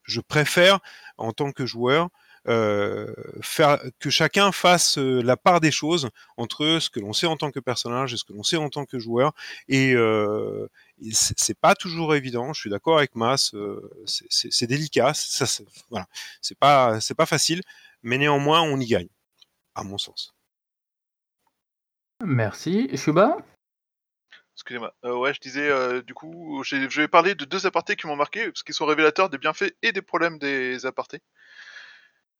je 0.09 0.21
préfère 0.21 0.79
en 1.17 1.31
tant 1.31 1.51
que 1.51 1.65
joueur 1.65 2.09
euh, 2.47 3.13
faire 3.41 3.79
que 3.99 4.09
chacun 4.09 4.51
fasse 4.51 4.97
euh, 4.97 5.21
la 5.21 5.35
part 5.35 5.59
des 5.59 5.71
choses 5.71 6.09
entre 6.37 6.79
ce 6.79 6.89
que 6.89 6.99
l'on 6.99 7.13
sait 7.13 7.27
en 7.27 7.35
tant 7.35 7.51
que 7.51 7.59
personnage 7.59 8.13
et 8.13 8.17
ce 8.17 8.23
que 8.23 8.33
l'on 8.33 8.43
sait 8.43 8.57
en 8.57 8.69
tant 8.69 8.85
que 8.85 8.97
joueur. 8.97 9.33
Et, 9.67 9.93
euh, 9.93 10.67
c'est 11.11 11.57
pas 11.57 11.75
toujours 11.75 12.15
évident. 12.15 12.53
Je 12.53 12.61
suis 12.61 12.69
d'accord 12.69 12.97
avec 12.97 13.15
Mas. 13.15 13.53
Euh, 13.53 13.91
c'est 14.05 14.67
délicat. 14.67 15.13
Ça, 15.13 15.45
voilà, 15.89 16.07
c'est 16.41 16.57
pas 16.57 16.99
c'est 17.01 17.13
pas 17.15 17.25
facile, 17.25 17.61
mais 18.03 18.17
néanmoins 18.17 18.61
on 18.61 18.79
y 18.79 18.85
gagne, 18.85 19.09
à 19.75 19.83
mon 19.83 19.97
sens. 19.97 20.33
Merci. 22.25 22.89
Shuba? 22.97 23.37
Excusez-moi. 24.59 24.93
Euh, 25.05 25.15
ouais, 25.15 25.33
je 25.33 25.39
disais, 25.39 25.69
euh, 25.69 26.01
du 26.01 26.13
coup, 26.13 26.61
je 26.65 26.75
vais 26.75 27.07
parler 27.07 27.33
de 27.33 27.45
deux 27.45 27.65
apartés 27.65 27.95
qui 27.95 28.07
m'ont 28.07 28.17
marqué, 28.17 28.45
parce 28.47 28.61
qu'ils 28.61 28.75
sont 28.75 28.85
révélateurs 28.85 29.29
des 29.29 29.37
bienfaits 29.37 29.73
et 29.81 29.93
des 29.93 30.01
problèmes 30.01 30.37
des 30.37 30.85
apartés. 30.85 31.21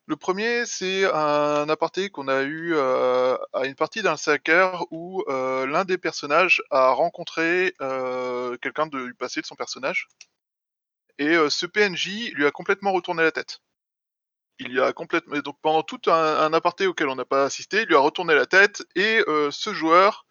Le 0.05 0.17
premier, 0.17 0.65
c'est 0.65 1.05
un 1.05 1.69
aparté 1.69 2.09
qu'on 2.09 2.27
a 2.27 2.41
eu 2.41 2.73
euh, 2.73 3.38
à 3.53 3.65
une 3.67 3.75
partie 3.75 4.01
d'un 4.01 4.17
sacker 4.17 4.85
où 4.91 5.23
l'un 5.29 5.85
des 5.85 5.97
personnages 5.97 6.61
a 6.71 6.91
rencontré 6.91 7.73
quelqu'un 8.61 8.88
du 8.88 9.13
passé 9.13 9.39
de 9.39 9.45
son 9.45 9.55
personnage. 9.55 10.09
Et 11.19 11.38
ce 11.49 11.65
PNJ 11.65 12.31
lui 12.33 12.45
a 12.45 12.51
complètement 12.51 12.91
retourné 12.91 13.23
la 13.23 13.31
tête. 13.31 13.59
Il 14.59 14.73
y 14.73 14.81
a 14.81 14.91
complètement 14.91 15.38
donc 15.39 15.57
pendant 15.61 15.83
tout 15.83 16.01
un, 16.11 16.51
aparté 16.51 16.85
auquel 16.85 17.07
on 17.07 17.15
n'a 17.15 17.23
pas 17.23 17.45
assisté, 17.45 17.83
il 17.83 17.88
lui 17.88 17.95
a 17.95 17.99
retourné 17.99 18.35
la 18.35 18.45
tête 18.45 18.83
et 18.95 19.21
ce 19.51 19.73
joueur 19.73 20.25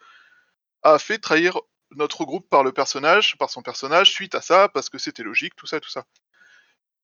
a 0.82 0.98
fait 0.98 1.18
trahir 1.18 1.58
notre 1.92 2.24
groupe 2.24 2.48
par 2.48 2.64
le 2.64 2.72
personnage, 2.72 3.36
par 3.38 3.50
son 3.50 3.62
personnage 3.62 4.10
suite 4.12 4.34
à 4.34 4.40
ça 4.40 4.68
parce 4.68 4.88
que 4.88 4.98
c'était 4.98 5.22
logique, 5.22 5.56
tout 5.56 5.66
ça, 5.66 5.80
tout 5.80 5.90
ça. 5.90 6.04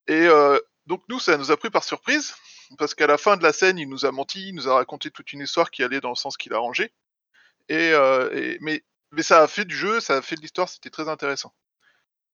Et 0.07 0.29
donc 0.87 1.03
nous, 1.09 1.19
ça 1.19 1.37
nous 1.39 1.51
a 1.51 1.57
pris 1.57 1.71
par 1.71 1.85
surprise 1.85 2.35
parce 2.79 2.95
qu'à 2.95 3.07
la 3.07 3.19
fin 3.19 3.37
de 3.37 3.43
la 3.43 3.53
scène, 3.53 3.79
il 3.79 3.89
nous 3.89 4.05
a 4.05 4.13
menti, 4.13 4.49
il 4.49 4.55
nous 4.55 4.69
a 4.69 4.75
raconté 4.75 5.11
toute 5.11 5.33
une 5.33 5.41
histoire 5.41 5.71
qui 5.71 5.83
allait 5.83 6.01
dans 6.01 6.11
le 6.11 6.15
sens 6.15 6.37
qu'il 6.37 6.53
a 6.55 6.59
rangé. 6.59 6.93
Et, 7.69 7.93
euh, 7.93 8.57
mais, 8.61 8.83
ça 9.21 9.43
a 9.43 9.47
fait 9.47 9.65
du 9.65 9.77
jeu, 9.77 10.01
ça 10.01 10.17
a 10.17 10.23
fait 10.23 10.37
de 10.37 10.41
l'histoire, 10.41 10.69
c'était 10.69 10.91
très 10.91 11.09
intéressant. 11.09 11.55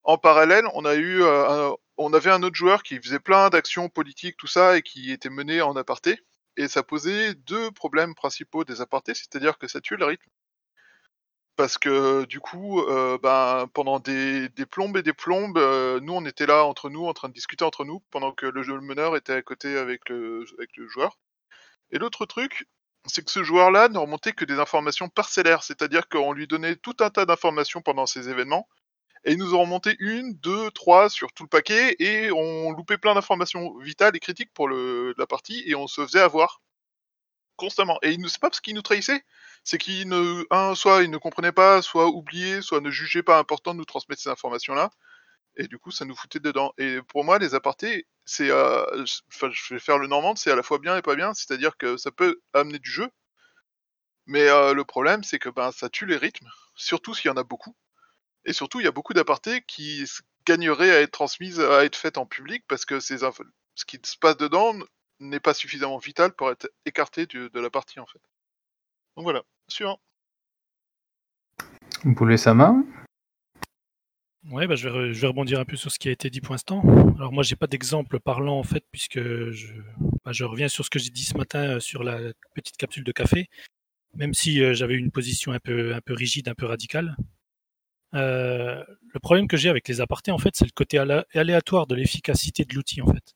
En 0.03 0.17
parallèle, 0.17 0.65
on 0.73 0.83
euh, 0.85 1.71
on 1.97 2.13
avait 2.13 2.31
un 2.31 2.41
autre 2.43 2.55
joueur 2.55 2.81
qui 2.83 2.97
faisait 2.99 3.19
plein 3.19 3.49
d'actions 3.49 3.87
politiques, 3.89 4.35
tout 4.37 4.47
ça, 4.47 4.77
et 4.77 4.81
qui 4.81 5.11
était 5.11 5.29
mené 5.29 5.61
en 5.61 5.75
aparté. 5.75 6.19
Et 6.57 6.67
ça 6.67 6.83
posait 6.83 7.35
deux 7.35 7.71
problèmes 7.71 8.15
principaux 8.15 8.63
des 8.63 8.81
apartés, 8.81 9.13
c'est-à-dire 9.13 9.57
que 9.57 9.67
ça 9.67 9.79
tue 9.79 9.95
le 9.95 10.05
rythme 10.05 10.29
parce 11.61 11.77
que 11.77 12.25
du 12.25 12.39
coup, 12.39 12.81
euh, 12.81 13.19
ben, 13.21 13.67
pendant 13.75 13.99
des, 13.99 14.49
plombes 14.71 14.97
et 14.97 15.03
des 15.03 15.13
plombes, 15.13 15.59
euh, 15.59 15.99
nous 15.99 16.13
on 16.13 16.25
était 16.25 16.47
là 16.47 16.65
entre 16.65 16.89
nous, 16.89 17.05
en 17.05 17.13
train 17.13 17.29
de 17.29 17.35
discuter 17.35 17.63
entre 17.63 17.85
nous, 17.85 17.99
pendant 18.09 18.31
que 18.31 18.47
le, 18.47 18.63
jeu, 18.63 18.81
meneur 18.81 19.15
était 19.15 19.33
à 19.33 19.43
côté 19.43 19.77
avec 19.77 20.09
le, 20.09 20.43
le 20.57 20.87
joueur. 20.87 21.19
Et 21.91 21.99
l'autre 21.99 22.25
truc, 22.25 22.67
c'est 23.05 23.23
que 23.23 23.29
ce 23.29 23.43
joueur-là 23.43 23.89
ne 23.89 23.99
remontait 23.99 24.33
que 24.33 24.43
des 24.43 24.57
informations 24.57 25.07
parcellaires, 25.07 25.61
c'est-à-dire 25.61 26.09
qu'on 26.09 26.33
lui 26.33 26.47
donnait 26.47 26.77
tout 26.77 26.95
un 26.99 27.11
tas 27.11 27.27
d'informations 27.27 27.83
pendant 27.83 28.07
ces 28.07 28.27
événements, 28.27 28.67
et 29.23 29.33
ils 29.33 29.37
nous 29.37 29.53
ont 29.53 29.61
remonté 29.61 29.95
une, 29.99 30.33
deux, 30.33 30.71
trois 30.71 31.11
sur 31.11 31.31
tout 31.31 31.43
le 31.43 31.49
paquet, 31.49 31.95
et 31.99 32.31
on 32.31 32.71
loupait 32.71 32.97
plein 32.97 33.13
d'informations 33.13 33.77
vitales 33.77 34.15
et 34.15 34.19
critiques 34.19 34.51
pour 34.55 34.67
le, 34.67 35.13
la 35.19 35.27
partie, 35.27 35.61
et 35.67 35.75
on 35.75 35.85
se 35.85 36.03
faisait 36.07 36.21
avoir 36.21 36.59
constamment. 37.55 37.99
Et 38.01 38.17
c'est 38.27 38.41
pas 38.41 38.49
parce 38.49 38.61
qu'il 38.61 38.73
nous 38.73 38.81
trahissait, 38.81 39.23
c'est 39.63 39.77
qu'il 39.77 40.07
ne, 40.09 40.43
soit 40.75 41.03
il 41.03 41.11
ne 41.11 41.17
comprenait 41.17 41.51
pas, 41.51 41.81
soit 41.81 42.07
oubliait, 42.07 42.61
soit 42.61 42.81
ne 42.81 42.91
jugeait 42.91 43.23
pas 43.23 43.37
important 43.39 43.73
de 43.73 43.79
nous 43.79 43.85
transmettre 43.85 44.21
ces 44.21 44.29
informations-là. 44.29 44.91
Et 45.57 45.67
du 45.67 45.77
coup, 45.77 45.91
ça 45.91 46.05
nous 46.05 46.15
foutait 46.15 46.39
dedans. 46.39 46.73
Et 46.77 47.01
pour 47.03 47.23
moi, 47.23 47.37
les 47.39 47.55
apartés, 47.55 48.07
c'est, 48.25 48.49
euh, 48.49 48.85
je 49.05 49.73
vais 49.73 49.79
faire 49.79 49.97
le 49.97 50.07
normand, 50.07 50.35
c'est 50.35 50.51
à 50.51 50.55
la 50.55 50.63
fois 50.63 50.79
bien 50.79 50.97
et 50.97 51.01
pas 51.01 51.15
bien. 51.15 51.33
C'est-à-dire 51.33 51.77
que 51.77 51.97
ça 51.97 52.11
peut 52.11 52.41
amener 52.53 52.79
du 52.79 52.89
jeu, 52.89 53.09
mais 54.25 54.47
euh, 54.47 54.73
le 54.73 54.85
problème, 54.85 55.23
c'est 55.23 55.39
que 55.39 55.49
ben 55.49 55.71
ça 55.71 55.89
tue 55.89 56.05
les 56.05 56.17
rythmes, 56.17 56.47
surtout 56.75 57.13
s'il 57.13 57.27
y 57.27 57.31
en 57.33 57.37
a 57.37 57.43
beaucoup. 57.43 57.75
Et 58.45 58.53
surtout, 58.53 58.79
il 58.79 58.85
y 58.85 58.87
a 58.87 58.91
beaucoup 58.91 59.13
d'apartés 59.13 59.61
qui 59.67 60.05
gagneraient 60.45 60.91
à 60.91 61.01
être 61.01 61.11
transmises, 61.11 61.59
à 61.59 61.85
être 61.85 61.95
faites 61.95 62.17
en 62.17 62.25
public, 62.25 62.63
parce 62.67 62.85
que 62.85 62.99
ces 62.99 63.19
ce 63.19 63.85
qui 63.85 63.99
se 64.03 64.17
passe 64.17 64.37
dedans 64.37 64.75
n'est 65.19 65.39
pas 65.39 65.53
suffisamment 65.53 65.97
vital 65.97 66.33
pour 66.33 66.51
être 66.51 66.69
écarté 66.85 67.25
de 67.27 67.59
la 67.59 67.69
partie 67.69 67.99
en 67.99 68.07
fait. 68.07 68.21
Donc 69.15 69.23
voilà, 69.23 69.43
suivant. 69.67 69.99
Boulet 72.03 72.37
sa 72.37 72.53
main 72.53 72.83
Ouais, 74.49 74.65
bah, 74.65 74.75
je, 74.75 74.89
vais 74.89 75.13
je, 75.13 75.21
vais 75.21 75.27
rebondir 75.27 75.59
un 75.59 75.65
peu 75.65 75.75
sur 75.75 75.91
ce 75.91 75.99
qui 75.99 76.09
a 76.09 76.11
été 76.11 76.31
dit 76.31 76.41
pour 76.41 76.53
l'instant. 76.53 76.81
Alors 77.17 77.31
moi, 77.31 77.43
j'ai 77.43 77.55
pas 77.55 77.67
d'exemple 77.67 78.19
parlant 78.19 78.57
en 78.57 78.63
fait, 78.63 78.83
puisque 78.91 79.19
je, 79.19 79.73
bah, 80.25 80.31
je 80.31 80.43
reviens 80.45 80.67
sur 80.67 80.83
ce 80.83 80.89
que 80.89 80.97
j'ai 80.97 81.11
dit 81.11 81.23
ce 81.23 81.37
matin 81.37 81.75
euh, 81.75 81.79
sur 81.79 82.03
la 82.03 82.19
petite 82.55 82.75
capsule 82.77 83.03
de 83.03 83.11
café, 83.11 83.49
même 84.15 84.33
si 84.33 84.63
euh, 84.63 84.73
j'avais 84.73 84.95
une 84.95 85.11
position 85.11 85.51
un 85.51 85.59
peu, 85.59 85.93
un 85.93 86.01
peu 86.01 86.13
rigide, 86.13 86.49
un 86.49 86.55
peu 86.55 86.65
radicale. 86.65 87.15
Euh, 88.15 88.83
le 89.13 89.19
problème 89.19 89.47
que 89.47 89.57
j'ai 89.57 89.69
avec 89.69 89.87
les 89.87 90.01
apartés, 90.01 90.31
en 90.31 90.39
fait, 90.39 90.55
c'est 90.55 90.65
le 90.65 90.71
côté 90.71 90.97
aléatoire 90.97 91.85
de 91.87 91.95
l'efficacité 91.95 92.65
de 92.65 92.73
l'outil, 92.73 93.01
en 93.01 93.07
fait. 93.07 93.35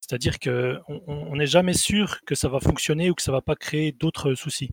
C'est-à-dire 0.00 0.38
qu'on 0.38 1.36
n'est 1.36 1.46
jamais 1.46 1.72
sûr 1.72 2.20
que 2.26 2.34
ça 2.34 2.48
va 2.48 2.60
fonctionner 2.60 3.10
ou 3.10 3.14
que 3.14 3.22
ça 3.22 3.32
va 3.32 3.40
pas 3.40 3.56
créer 3.56 3.92
d'autres 3.92 4.34
soucis. 4.34 4.70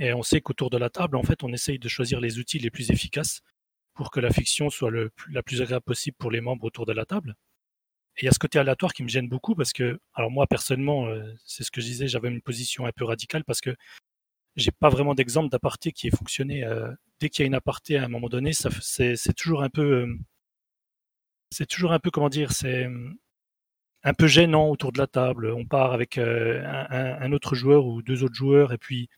Et 0.00 0.14
on 0.14 0.22
sait 0.22 0.40
qu'autour 0.40 0.70
de 0.70 0.78
la 0.78 0.88
table, 0.88 1.16
en 1.16 1.22
fait, 1.22 1.44
on 1.44 1.52
essaye 1.52 1.78
de 1.78 1.88
choisir 1.88 2.20
les 2.20 2.38
outils 2.38 2.58
les 2.58 2.70
plus 2.70 2.90
efficaces 2.90 3.42
pour 3.94 4.10
que 4.10 4.18
la 4.18 4.30
fiction 4.30 4.70
soit 4.70 4.90
le, 4.90 5.12
la 5.30 5.42
plus 5.42 5.60
agréable 5.60 5.84
possible 5.84 6.16
pour 6.18 6.30
les 6.30 6.40
membres 6.40 6.64
autour 6.64 6.86
de 6.86 6.92
la 6.92 7.04
table. 7.04 7.36
Et 8.16 8.22
il 8.22 8.24
y 8.24 8.28
a 8.28 8.32
ce 8.32 8.38
côté 8.38 8.58
aléatoire 8.58 8.94
qui 8.94 9.02
me 9.02 9.08
gêne 9.08 9.28
beaucoup 9.28 9.54
parce 9.54 9.72
que, 9.74 10.00
alors 10.14 10.30
moi 10.30 10.46
personnellement, 10.46 11.06
euh, 11.06 11.32
c'est 11.44 11.64
ce 11.64 11.70
que 11.70 11.82
je 11.82 11.86
disais, 11.86 12.08
j'avais 12.08 12.28
une 12.28 12.40
position 12.40 12.86
un 12.86 12.92
peu 12.92 13.04
radicale 13.04 13.44
parce 13.44 13.60
que 13.60 13.76
j'ai 14.56 14.70
pas 14.72 14.88
vraiment 14.88 15.14
d'exemple 15.14 15.50
d'aparté 15.50 15.92
qui 15.92 16.08
ait 16.08 16.16
fonctionné. 16.16 16.64
Euh, 16.64 16.90
dès 17.20 17.28
qu'il 17.28 17.42
y 17.42 17.44
a 17.44 17.48
une 17.48 17.54
aparté 17.54 17.98
à 17.98 18.04
un 18.04 18.08
moment 18.08 18.28
donné, 18.28 18.52
c'est 18.54 19.34
toujours 19.34 19.62
un 19.62 19.68
peu, 19.68 19.82
euh, 19.82 20.18
c'est 21.50 21.66
toujours 21.66 21.92
un 21.92 21.98
peu 21.98 22.10
comment 22.10 22.30
dire, 22.30 22.52
c'est 22.52 22.88
un 24.02 24.14
peu 24.14 24.26
gênant 24.26 24.68
autour 24.70 24.92
de 24.92 24.98
la 24.98 25.06
table. 25.06 25.52
On 25.52 25.66
part 25.66 25.92
avec 25.92 26.18
un, 26.18 27.32
autre 27.32 27.54
joueur 27.54 27.86
ou 27.86 28.02
deux 28.02 28.24
autres 28.24 28.34
joueurs 28.34 28.72
et 28.72 28.78
puis 28.78 29.08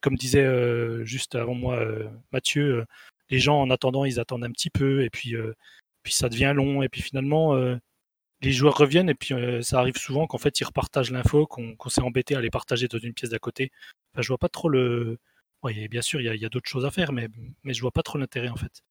comme 0.00 0.16
disait 0.16 0.44
euh, 0.44 1.04
juste 1.04 1.34
avant 1.34 1.54
moi 1.54 1.76
euh, 1.76 2.08
Mathieu, 2.32 2.80
euh, 2.80 2.84
les 3.30 3.38
gens 3.38 3.60
en 3.60 3.70
attendant, 3.70 4.04
ils 4.04 4.20
attendent 4.20 4.44
un 4.44 4.50
petit 4.50 4.70
peu 4.70 5.02
et 5.02 5.10
puis, 5.10 5.34
puis 6.02 6.12
ça 6.12 6.28
devient 6.28 6.52
long 6.54 6.82
et 6.82 6.88
puis 6.88 7.02
finalement 7.02 7.54
les 8.42 8.52
joueurs 8.52 8.76
reviennent 8.76 9.08
et 9.08 9.14
puis 9.14 9.34
ça 9.62 9.78
arrive 9.78 9.96
souvent 9.96 10.26
qu'en 10.26 10.36
fait 10.38 10.60
ils 10.60 10.64
repartagent 10.64 11.10
l'info, 11.10 11.46
qu'on 11.46 11.88
s'est 11.88 12.02
embêté 12.02 12.34
à 12.36 12.42
les 12.42 12.50
partager 12.50 12.86
dans 12.86 12.98
une 12.98 13.14
pièce 13.14 13.30
d'à 13.30 13.38
côté. 13.38 13.72
Je 14.18 14.28
vois 14.28 14.38
pas 14.38 14.50
trop 14.50 14.68
le. 14.68 15.18
Bien 15.62 16.02
sûr, 16.02 16.20
il 16.20 16.26
y 16.26 16.44
a, 16.44 16.48
d'autres 16.50 16.68
choses 16.68 16.84
à 16.84 16.90
faire, 16.90 17.12
mais, 17.12 17.28
je 17.64 17.80
vois 17.80 17.92
pas 17.92 18.02
trop 18.02 18.18
l'intérêt 18.18 18.50
en 18.50 18.56
fait. 18.56 18.82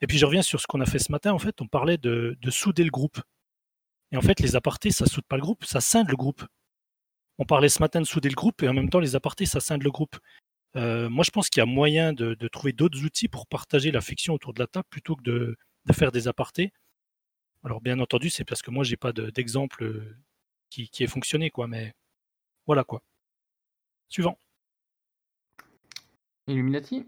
Et 0.00 0.08
puis 0.08 0.18
je 0.18 0.26
reviens 0.26 0.42
sur 0.42 0.60
ce 0.60 0.66
qu'on 0.66 0.80
a 0.80 0.86
fait 0.86 0.98
ce 0.98 1.12
matin. 1.12 1.32
En 1.32 1.38
fait, 1.38 1.60
on 1.62 1.68
parlait 1.68 1.98
de, 1.98 2.36
de 2.40 2.50
souder 2.50 2.82
le 2.82 2.90
groupe. 2.90 3.20
Et 4.10 4.16
en 4.16 4.22
fait, 4.22 4.40
les 4.40 4.56
apartés, 4.56 4.90
ça 4.90 5.06
soude 5.06 5.24
pas 5.28 5.36
le 5.36 5.42
groupe, 5.42 5.64
ça 5.64 5.80
scinde 5.80 6.08
le 6.08 6.16
groupe 6.16 6.44
on 7.38 7.44
parlait 7.44 7.68
ce 7.68 7.80
matin 7.80 8.00
de 8.00 8.06
souder 8.06 8.28
le 8.28 8.34
groupe 8.34 8.62
et 8.62 8.68
en 8.68 8.74
même 8.74 8.90
temps 8.90 9.00
les 9.00 9.16
apartés, 9.16 9.46
ça 9.46 9.60
scinde 9.60 9.82
le 9.82 9.90
groupe. 9.90 10.16
Euh, 10.76 11.08
moi, 11.08 11.24
je 11.24 11.30
pense 11.30 11.48
qu'il 11.48 11.60
y 11.60 11.62
a 11.62 11.66
moyen 11.66 12.12
de, 12.12 12.34
trouver 12.48 12.72
d'autres 12.72 13.04
outils 13.04 13.28
pour 13.28 13.46
partager 13.46 13.90
la 13.90 14.00
fiction 14.00 14.34
autour 14.34 14.52
de 14.52 14.60
la 14.60 14.66
table 14.66 14.86
plutôt 14.90 15.16
que 15.16 15.22
de, 15.22 15.56
faire 15.92 16.12
des 16.12 16.28
apartés. 16.28 16.72
Alors, 17.64 17.80
bien 17.80 17.98
entendu, 18.00 18.30
c'est 18.30 18.44
parce 18.44 18.62
que 18.62 18.70
moi, 18.70 18.84
j'ai 18.84 18.96
pas 18.96 19.12
d'exemple 19.12 19.84
euh, 19.84 20.16
qui, 20.70 20.88
qui 20.90 21.02
ait 21.02 21.08
fonctionné, 21.08 21.50
quoi. 21.50 21.66
Mais 21.66 21.94
voilà, 22.66 22.84
quoi. 22.84 23.02
Suivant. 24.08 24.38
Illuminati 26.46 27.06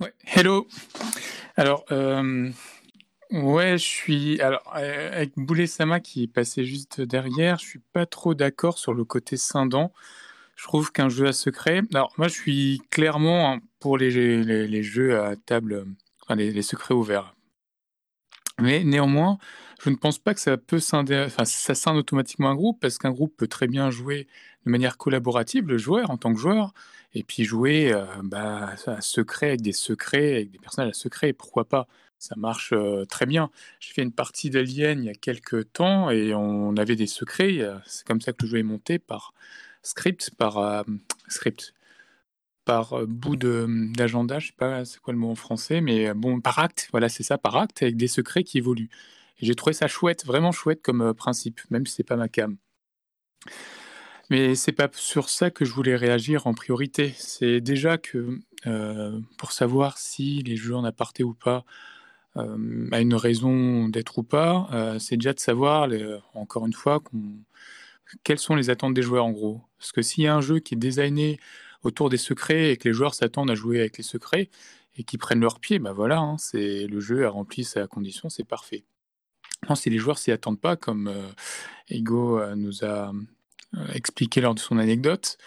Ouais, 0.00 0.12
hello. 0.24 0.66
Alors, 1.56 1.84
euh, 1.92 2.50
ouais, 3.32 3.78
je 3.78 3.84
suis. 3.84 4.40
Alors, 4.40 4.62
avec 4.72 5.32
Boulet 5.36 5.66
Sama 5.66 6.00
qui 6.00 6.26
passé 6.28 6.64
juste 6.64 7.00
derrière, 7.00 7.58
je 7.58 7.66
suis 7.66 7.82
pas 7.92 8.06
trop 8.06 8.34
d'accord 8.34 8.78
sur 8.78 8.94
le 8.94 9.04
côté 9.04 9.36
scindant. 9.36 9.92
Je 10.56 10.64
trouve 10.64 10.92
qu'un 10.92 11.08
jeu 11.08 11.26
à 11.26 11.32
secret. 11.32 11.82
Alors, 11.94 12.12
moi, 12.18 12.28
je 12.28 12.34
suis 12.34 12.82
clairement 12.90 13.58
pour 13.80 13.98
les, 13.98 14.10
les, 14.44 14.68
les 14.68 14.82
jeux 14.82 15.20
à 15.20 15.36
table, 15.36 15.86
enfin, 16.22 16.36
les, 16.36 16.52
les 16.52 16.62
secrets 16.62 16.94
ouverts. 16.94 17.34
Mais 18.60 18.84
néanmoins, 18.84 19.38
je 19.82 19.90
ne 19.90 19.96
pense 19.96 20.18
pas 20.18 20.34
que 20.34 20.40
ça 20.40 20.56
peut 20.56 20.78
scinder, 20.78 21.24
enfin, 21.26 21.44
ça 21.44 21.74
scinde 21.74 21.96
automatiquement 21.96 22.50
un 22.50 22.54
groupe, 22.54 22.80
parce 22.80 22.98
qu'un 22.98 23.10
groupe 23.10 23.36
peut 23.36 23.48
très 23.48 23.66
bien 23.66 23.90
jouer 23.90 24.28
de 24.64 24.70
manière 24.70 24.98
collaborative, 24.98 25.66
le 25.66 25.78
joueur 25.78 26.10
en 26.10 26.16
tant 26.16 26.32
que 26.32 26.38
joueur, 26.38 26.72
et 27.14 27.24
puis 27.24 27.44
jouer 27.44 27.92
euh, 27.92 28.04
bah, 28.22 28.74
à 28.86 29.00
secret 29.00 29.48
avec 29.48 29.62
des 29.62 29.72
secrets, 29.72 30.34
avec 30.34 30.50
des 30.50 30.58
personnages 30.58 30.90
à 30.90 30.94
secret, 30.94 31.32
pourquoi 31.32 31.64
pas 31.64 31.88
Ça 32.22 32.36
marche 32.36 32.72
euh, 32.72 33.04
très 33.04 33.26
bien. 33.26 33.50
J'ai 33.80 33.92
fait 33.94 34.02
une 34.02 34.12
partie 34.12 34.50
d'Alien 34.50 35.02
il 35.02 35.06
y 35.06 35.10
a 35.10 35.14
quelques 35.14 35.72
temps, 35.72 36.10
et 36.10 36.34
on 36.34 36.76
avait 36.76 36.96
des 36.96 37.06
secrets, 37.06 37.60
c'est 37.86 38.06
comme 38.06 38.20
ça 38.20 38.32
que 38.32 38.44
le 38.44 38.48
jeu 38.48 38.58
est 38.58 38.62
monté 38.62 38.98
par 38.98 39.34
script, 39.82 40.30
par 40.36 40.58
euh, 40.58 40.82
script, 41.28 41.74
par 42.64 42.92
euh, 42.94 43.06
bout 43.06 43.36
d'agenda, 43.36 44.38
je 44.38 44.48
sais 44.48 44.52
pas 44.56 44.84
c'est 44.84 45.00
quoi 45.00 45.12
le 45.12 45.18
mot 45.18 45.30
en 45.30 45.34
français, 45.34 45.80
mais 45.80 46.08
euh, 46.08 46.14
bon, 46.14 46.40
par 46.40 46.58
acte, 46.58 46.88
voilà, 46.92 47.08
c'est 47.08 47.22
ça, 47.22 47.38
par 47.38 47.56
acte, 47.56 47.82
avec 47.82 47.96
des 47.96 48.08
secrets 48.08 48.44
qui 48.44 48.58
évoluent. 48.58 48.90
J'ai 49.40 49.54
trouvé 49.54 49.72
ça 49.72 49.88
chouette, 49.88 50.24
vraiment 50.24 50.52
chouette 50.52 50.82
comme 50.82 51.02
euh, 51.02 51.14
principe, 51.14 51.60
même 51.70 51.86
si 51.86 51.96
c'est 51.96 52.04
pas 52.04 52.16
ma 52.16 52.28
cam. 52.28 52.56
Mais 54.30 54.54
c'est 54.54 54.72
pas 54.72 54.88
sur 54.94 55.28
ça 55.28 55.50
que 55.50 55.64
je 55.64 55.72
voulais 55.72 55.96
réagir 55.96 56.46
en 56.46 56.54
priorité. 56.54 57.14
C'est 57.18 57.60
déjà 57.60 57.98
que 57.98 58.38
pour 59.36 59.50
savoir 59.50 59.98
si 59.98 60.42
les 60.44 60.56
jeux 60.56 60.76
en 60.76 60.88
ou 61.20 61.34
pas 61.34 61.64
euh, 62.36 62.88
a 62.92 63.00
une 63.00 63.14
raison 63.14 63.88
d'être 63.88 64.18
ou 64.18 64.22
pas, 64.22 64.68
c'est 64.98 65.16
déjà 65.16 65.32
de 65.32 65.40
savoir, 65.40 65.88
encore 66.34 66.66
une 66.66 66.72
fois, 66.72 67.02
quelles 68.24 68.38
sont 68.38 68.54
les 68.54 68.70
attentes 68.70 68.94
des 68.94 69.02
joueurs 69.02 69.24
en 69.24 69.32
gros. 69.32 69.62
Parce 69.78 69.92
que 69.92 70.02
s'il 70.02 70.24
y 70.24 70.26
a 70.26 70.34
un 70.34 70.40
jeu 70.40 70.58
qui 70.58 70.74
est 70.74 70.78
designé 70.78 71.38
autour 71.82 72.08
des 72.10 72.16
secrets 72.16 72.70
et 72.70 72.76
que 72.76 72.88
les 72.88 72.94
joueurs 72.94 73.14
s'attendent 73.14 73.50
à 73.50 73.54
jouer 73.54 73.80
avec 73.80 73.98
les 73.98 74.04
secrets 74.04 74.50
et 74.96 75.04
qu'ils 75.04 75.18
prennent 75.18 75.40
leur 75.40 75.60
pied, 75.60 75.78
bah 75.78 75.92
voilà, 75.92 76.18
hein, 76.18 76.36
c'est 76.38 76.86
le 76.86 77.00
jeu 77.00 77.26
a 77.26 77.30
rempli 77.30 77.64
sa 77.64 77.86
condition, 77.86 78.28
c'est 78.28 78.46
parfait. 78.46 78.84
Si 79.74 79.90
les 79.90 79.98
joueurs 79.98 80.18
s'y 80.18 80.32
attendent 80.32 80.60
pas, 80.60 80.76
comme 80.76 81.12
Ego 81.88 82.40
nous 82.56 82.84
a 82.84 83.12
expliqué 83.94 84.40
lors 84.40 84.54
de 84.54 84.60
son 84.60 84.78
anecdote, 84.78 85.38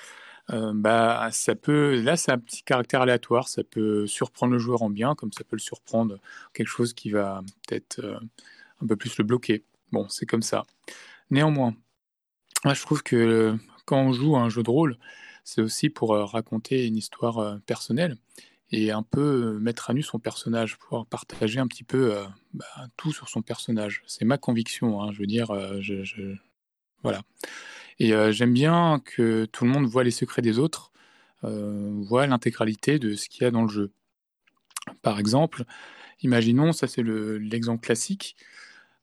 bah 0.50 1.30
ça 1.32 1.56
peut, 1.56 2.00
là 2.02 2.16
c'est 2.18 2.32
un 2.32 2.38
petit 2.38 2.64
caractère 2.64 3.02
aléatoire, 3.02 3.48
ça 3.48 3.64
peut 3.64 4.06
surprendre 4.08 4.54
le 4.54 4.60
joueur 4.60 4.84
en 4.84 4.90
bien, 4.90 5.16
comme 5.16 5.32
ça 5.32 5.44
peut 5.44 5.56
le 5.56 5.62
surprendre 5.62 6.20
quelque 6.54 6.68
chose 6.68 6.94
qui 6.94 7.10
va 7.10 7.42
peut-être 7.68 8.20
un 8.82 8.88
peu 8.88 8.96
plus 8.96 9.18
le 9.18 9.24
bloquer. 9.24 9.64
Bon, 9.92 10.08
c'est 10.10 10.26
comme 10.26 10.44
ça. 10.44 10.66
Néanmoins, 11.32 11.74
moi 12.64 12.74
je 12.74 12.82
trouve 12.82 13.02
que 13.02 13.56
quand 13.86 14.02
on 14.02 14.14
joue 14.14 14.36
un 14.36 14.50
jeu 14.50 14.64
de 14.64 14.70
rôle, 14.70 14.98
c'est 15.44 15.62
aussi 15.62 15.90
pour 15.90 16.10
raconter 16.10 16.86
une 16.86 16.98
histoire 16.98 17.60
personnelle 17.66 18.18
et 18.72 18.92
un 18.92 19.04
peu 19.04 19.58
mettre 19.60 19.90
à 19.90 19.94
nu 19.94 20.04
son 20.04 20.20
personnage, 20.20 20.78
pouvoir 20.78 21.06
partager 21.06 21.60
un 21.60 21.68
petit 21.68 21.84
peu 21.84 22.16
bah, 22.54 22.66
tout 22.98 23.14
sur 23.14 23.30
son 23.30 23.42
personnage. 23.42 24.04
C'est 24.08 24.26
ma 24.26 24.38
conviction, 24.38 25.02
hein, 25.02 25.12
je 25.12 25.20
veux 25.20 25.28
dire, 25.28 25.48
je, 25.82 26.36
voilà. 27.04 27.22
Et 28.00 28.14
j'aime 28.32 28.54
bien 28.54 29.02
que 29.04 29.46
tout 29.46 29.66
le 29.66 29.72
monde 29.72 29.86
voit 29.86 30.04
les 30.04 30.12
secrets 30.12 30.42
des 30.42 30.60
autres, 30.60 30.92
voit 31.42 32.28
l'intégralité 32.28 33.00
de 33.00 33.16
ce 33.16 33.30
qu'il 33.30 33.44
y 33.44 33.46
a 33.46 33.52
dans 33.52 33.64
le 33.64 33.70
jeu. 33.70 33.92
Par 35.02 35.20
exemple, 35.20 35.64
imaginons, 36.22 36.74
ça 36.74 36.88
c'est 36.88 37.04
l'exemple 37.04 37.86
classique, 37.86 38.36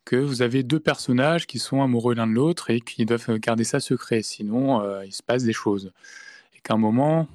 que 0.05 0.17
vous 0.17 0.43
avez 0.43 0.63
deux 0.63 0.81
personnages 0.81 1.47
qui 1.47 1.59
sont 1.59 1.83
amoureux 1.83 2.15
l'un 2.15 2.27
de 2.27 2.33
l'autre 2.33 2.71
et 2.71 2.81
qui 2.81 3.07
doivent 3.07 3.39
garder 3.39 3.65
ça 3.65 3.81
secret, 3.81 4.23
sinon 4.23 5.03
il 5.03 5.13
se 5.13 5.23
passe 5.23 5.45
des 5.45 5.53
choses 5.53 5.93
qu'à 6.63 6.75
un 6.75 6.79
moment, 6.79 7.29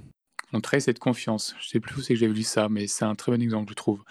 on 0.54 0.62
traite 0.62 0.82
cette 0.82 1.00
confiance. 1.00 1.56
Je 1.60 1.67
sais 1.67 1.80
plus 1.82 1.98
où 1.98 2.02
c'est 2.02 2.13
que 2.13 2.20
j'ai 2.20 2.28
vu 2.28 2.43
ça, 2.43 2.70
mais 2.70 2.88
c'est 2.88 3.04
un 3.04 3.15
très 3.15 3.32
bon 3.32 3.41
exemple, 3.41 3.72
je 3.72 3.76
trouve. 3.76 4.04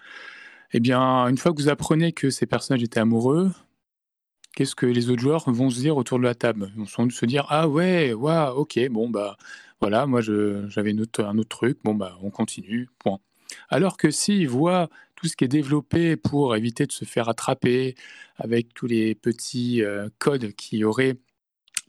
Eh 0.73 0.81
bien, 0.81 1.27
une 1.29 1.39
fois 1.39 1.53
que 1.53 1.63
vous 1.63 1.71
apprenez 1.71 2.13
que 2.13 2.29
ces 2.29 2.45
personnages 2.45 2.83
étaient 2.83 3.01
amoureux, 3.01 3.51
qu'est-ce 4.57 4.75
que 4.75 4.87
les 4.87 5.11
autres 5.11 5.23
joueurs 5.23 5.49
vont 5.49 5.71
se 5.71 5.79
dire 5.79 5.97
autour 5.97 6.19
de 6.19 6.25
la 6.25 6.35
table? 6.35 6.73
Ils 6.77 6.85
vont 6.85 7.11
se 7.11 7.27
dire 7.27 7.47
Ah 7.51 7.69
ouais, 7.69 8.13
waouh, 8.13 8.57
ok, 8.57 8.89
bon, 8.91 9.09
bah 9.09 9.37
voilà, 9.81 10.07
moi 10.07 10.21
j'avais 10.23 10.93
un 10.93 11.39
autre 11.39 11.49
truc, 11.49 11.79
bon, 11.85 11.95
bah 11.95 12.19
on 12.23 12.31
continue, 12.31 12.89
point. 12.99 13.21
Alors 13.69 13.97
que 13.97 14.11
s'ils 14.11 14.49
voient 14.49 14.89
tout 15.15 15.29
ce 15.29 15.37
qui 15.37 15.45
est 15.45 15.49
développé 15.49 16.17
pour 16.17 16.57
éviter 16.57 16.87
de 16.87 16.93
se 16.93 17.05
faire 17.05 17.29
attraper 17.29 17.95
avec 18.37 18.75
tous 18.75 18.87
les 18.87 19.15
petits 19.15 19.83
euh, 19.83 20.09
codes 20.19 20.53
qui 20.53 20.83
auraient 20.85 21.17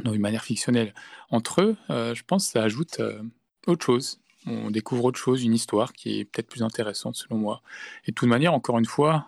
dans 0.03 0.13
une 0.13 0.21
manière 0.21 0.43
fictionnelle 0.43 0.93
entre 1.31 1.61
eux, 1.61 1.77
euh, 1.89 2.13
je 2.13 2.23
pense 2.23 2.45
que 2.45 2.51
ça 2.51 2.63
ajoute 2.63 2.99
euh, 2.99 3.23
autre 3.65 3.85
chose. 3.85 4.19
On 4.45 4.71
découvre 4.71 5.05
autre 5.05 5.19
chose, 5.19 5.43
une 5.43 5.53
histoire 5.53 5.93
qui 5.93 6.19
est 6.19 6.25
peut-être 6.25 6.47
plus 6.47 6.63
intéressante 6.63 7.15
selon 7.15 7.37
moi. 7.37 7.61
Et 8.05 8.11
de 8.11 8.15
toute 8.15 8.29
manière, 8.29 8.53
encore 8.53 8.77
une 8.77 8.85
fois, 8.85 9.27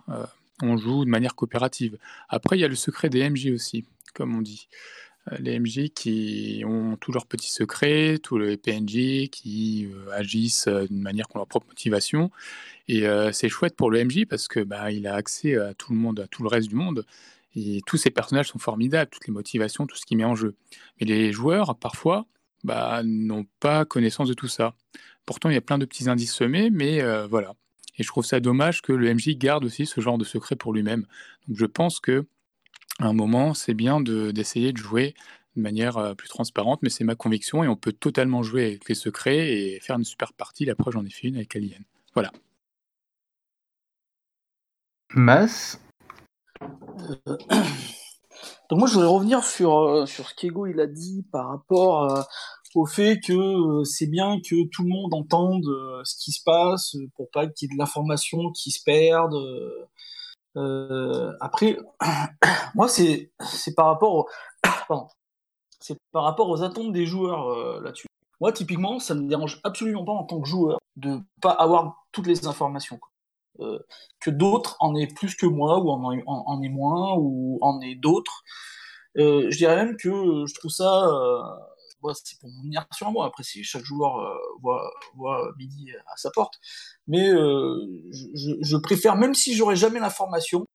on 0.62 0.78
joue 0.78 1.06
de 1.06 1.10
manière 1.10 1.36
coopérative. 1.36 1.98
Après, 2.28 2.58
il 2.58 2.62
y 2.62 2.66
a 2.66 2.68
le 2.68 2.76
secret 2.76 3.10
des 3.10 3.30
MJ 3.30 3.48
aussi, 3.52 3.86
comme 4.14 4.36
on 4.36 4.42
dit. 4.42 4.68
les 5.40 5.60
MJ 5.60 5.90
qui 5.94 6.64
ont 6.66 6.98
tous 6.98 7.12
leurs 7.12 7.28
petits 7.28 7.52
secrets, 7.52 8.18
tous 8.22 8.38
les 8.38 8.58
PNJ 8.58 9.30
qui 9.30 9.88
agissent 10.12 10.68
d'une 10.68 11.02
manière 11.02 11.28
qu'on 11.28 11.40
leur 11.40 11.48
propre 11.48 11.68
motivation. 11.68 12.32
Et 12.88 13.06
c'est 13.32 13.50
chouette 13.50 13.76
pour 13.76 13.92
le 13.92 14.04
MJ 14.04 14.26
parce 14.26 14.48
que 14.48 14.62
bah, 14.62 14.92
il 14.92 15.06
a 15.08 15.16
accès 15.16 15.56
à 15.56 15.74
tout 15.74 15.94
le 15.94 16.00
monde, 16.00 16.22
à 16.22 16.28
tout 16.28 16.42
le 16.42 16.50
reste 16.50 16.70
du 16.70 16.76
monde. 16.76 17.06
Et 17.56 17.82
tous 17.86 17.98
ces 17.98 18.12
personnages 18.12 18.48
sont 18.48 18.60
formidables, 18.60 19.10
toutes 19.10 19.28
les 19.28 19.34
motivations, 19.34 19.88
tout 19.88 19.96
ce 19.96 20.06
qui 20.06 20.16
met 20.16 20.24
en 20.24 20.36
jeu. 20.36 20.56
Mais 21.00 21.08
les 21.08 21.32
joueurs, 21.32 21.76
parfois, 21.76 22.26
bah, 22.64 23.02
n'ont 23.04 23.46
pas 23.60 23.86
connaissance 23.86 24.28
de 24.30 24.34
tout 24.34 24.48
ça. 24.48 24.76
Pourtant, 25.26 25.50
il 25.50 25.54
y 25.54 25.58
a 25.58 25.62
plein 25.62 25.78
de 25.78 25.86
petits 25.86 26.10
indices 26.10 26.34
semés, 26.34 26.70
mais 26.70 27.02
euh, 27.02 27.28
voilà. 27.28 27.56
Et 28.00 28.04
je 28.04 28.08
trouve 28.08 28.26
ça 28.26 28.40
dommage 28.40 28.82
que 28.82 28.94
le 28.94 29.14
MJ 29.14 29.38
garde 29.38 29.66
aussi 29.66 29.86
ce 29.86 30.02
genre 30.02 30.18
de 30.18 30.24
secret 30.24 30.56
pour 30.56 30.74
lui-même. 30.74 31.06
Donc 31.48 31.58
je 31.58 31.66
pense 31.66 32.00
que 32.00 32.26
à 33.00 33.08
un 33.08 33.14
moment, 33.14 33.54
c'est 33.54 33.74
bien 33.74 34.02
d'essayer 34.02 34.74
de, 34.74 34.78
jouer 34.78 35.14
de 35.56 35.62
manière 35.62 35.98
euh, 35.98 36.16
plus 36.16 36.28
transparente, 36.28 36.80
mais 36.82 36.90
c'est 36.90 37.06
ma 37.06 37.16
conviction 37.16 37.64
et 37.64 37.68
on 37.68 37.76
peut 37.76 37.94
totalement 37.94 38.44
jouer 38.44 38.66
avec 38.66 38.90
les 38.90 38.96
secrets 38.96 39.54
et 39.54 39.80
faire 39.80 39.98
une 39.98 40.04
super 40.04 40.34
partie. 40.34 40.66
La 40.66 40.76
preuve, 40.76 40.94
j'en 40.94 41.06
ai 41.06 41.10
fait 41.10 41.28
une 41.28 41.36
avec 41.36 41.56
Alien. 41.56 41.84
Voilà. 42.14 42.32
Mass 45.14 45.80
euh, 46.62 47.38
donc 48.70 48.80
moi, 48.80 48.88
je 48.88 48.94
voudrais 48.94 49.10
revenir 49.10 49.44
sur, 49.44 49.78
euh, 49.80 50.06
sur 50.06 50.30
ce 50.30 50.36
qu'Ego 50.36 50.68
il 50.68 50.80
a 50.80 50.88
dit 50.88 51.26
par 51.32 51.50
rapport 51.50 52.12
euh, 52.12 52.22
au 52.76 52.86
fait 52.86 53.20
que 53.20 53.84
c'est 53.84 54.08
bien 54.08 54.40
que 54.42 54.68
tout 54.70 54.84
le 54.84 54.90
monde 54.90 55.14
entende 55.14 55.66
ce 56.04 56.16
qui 56.18 56.32
se 56.32 56.44
passe 56.44 56.96
pour 57.16 57.30
pas 57.32 57.48
qu'il 57.48 57.68
y 57.68 57.72
ait 57.72 57.76
de 57.76 57.80
l'information 57.80 58.52
qui 58.52 58.72
se 58.72 58.84
perde. 58.84 59.36
après, 61.42 61.78
moi, 62.76 62.88
c'est 62.88 63.32
c'est 63.40 63.74
par 63.74 63.88
rapport 63.88 64.28
c'est 65.80 65.98
par 66.12 66.24
rapport 66.24 66.50
aux 66.50 66.62
attentes 66.62 66.94
des 66.94 67.08
joueurs 67.08 67.82
là-dessus. 67.82 68.08
Moi, 68.40 68.52
typiquement, 68.54 69.00
ça 69.00 69.16
me 69.16 69.28
dérange 69.28 69.60
absolument 69.64 70.06
pas 70.06 70.12
en 70.12 70.24
tant 70.24 70.40
que 70.40 70.48
joueur 70.48 70.78
de 70.96 71.20
pas 71.42 71.52
avoir 71.52 72.06
toutes 72.12 72.28
les 72.28 72.46
informations. 72.46 73.00
Euh, 73.62 73.80
que 74.20 74.30
d'autres 74.30 74.76
en 74.80 74.96
aient 74.96 75.08
plus 75.08 75.36
que 75.36 75.46
moi, 75.46 75.80
ou 75.80 75.90
en, 75.92 76.04
en, 76.26 76.62
aient 76.62 76.70
moins, 76.70 77.16
ou 77.18 77.58
en 77.62 77.80
aient 77.82 77.96
d'autres. 77.96 78.44
Euh, 79.18 79.48
je 79.50 79.58
dirais 79.58 79.76
même 79.76 79.98
que 79.98 80.10
je 80.46 80.54
trouve 80.56 80.72
ça, 80.72 81.08
euh, 81.08 81.42
c'est 82.14 82.40
pour 82.40 82.50
venir 82.64 82.86
sur 82.94 83.12
moi, 83.12 83.26
après 83.28 83.44
si 83.44 83.64
chaque 83.64 83.84
joueur 83.84 84.38
voit, 84.62 84.92
voit 85.16 85.52
midi 85.58 85.92
à 86.08 86.18
sa 86.18 86.32
porte, 86.32 86.56
mais 87.08 87.30
je, 87.30 88.78
préfère, 88.78 89.16
même 89.16 89.34
si 89.34 89.56
j'aurais 89.56 89.76
jamais 89.76 90.00
l'information, 90.00 90.66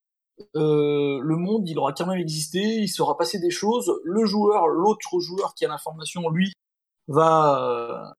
le 0.55 1.37
monde, 1.37 1.69
il 1.69 1.79
aura 1.79 1.93
quand 1.93 2.07
même 2.07 2.19
existé, 2.19 2.61
il 2.61 2.89
sera 2.89 3.17
passé 3.17 3.39
des 3.39 3.51
choses. 3.51 3.93
Le 4.05 4.27
joueur, 4.27 4.67
l'autre 4.69 5.21
joueur 5.21 5.55
qui 5.55 5.65
a 5.65 5.69
l'information, 5.69 6.29
lui, 6.31 6.53
va 7.09 8.15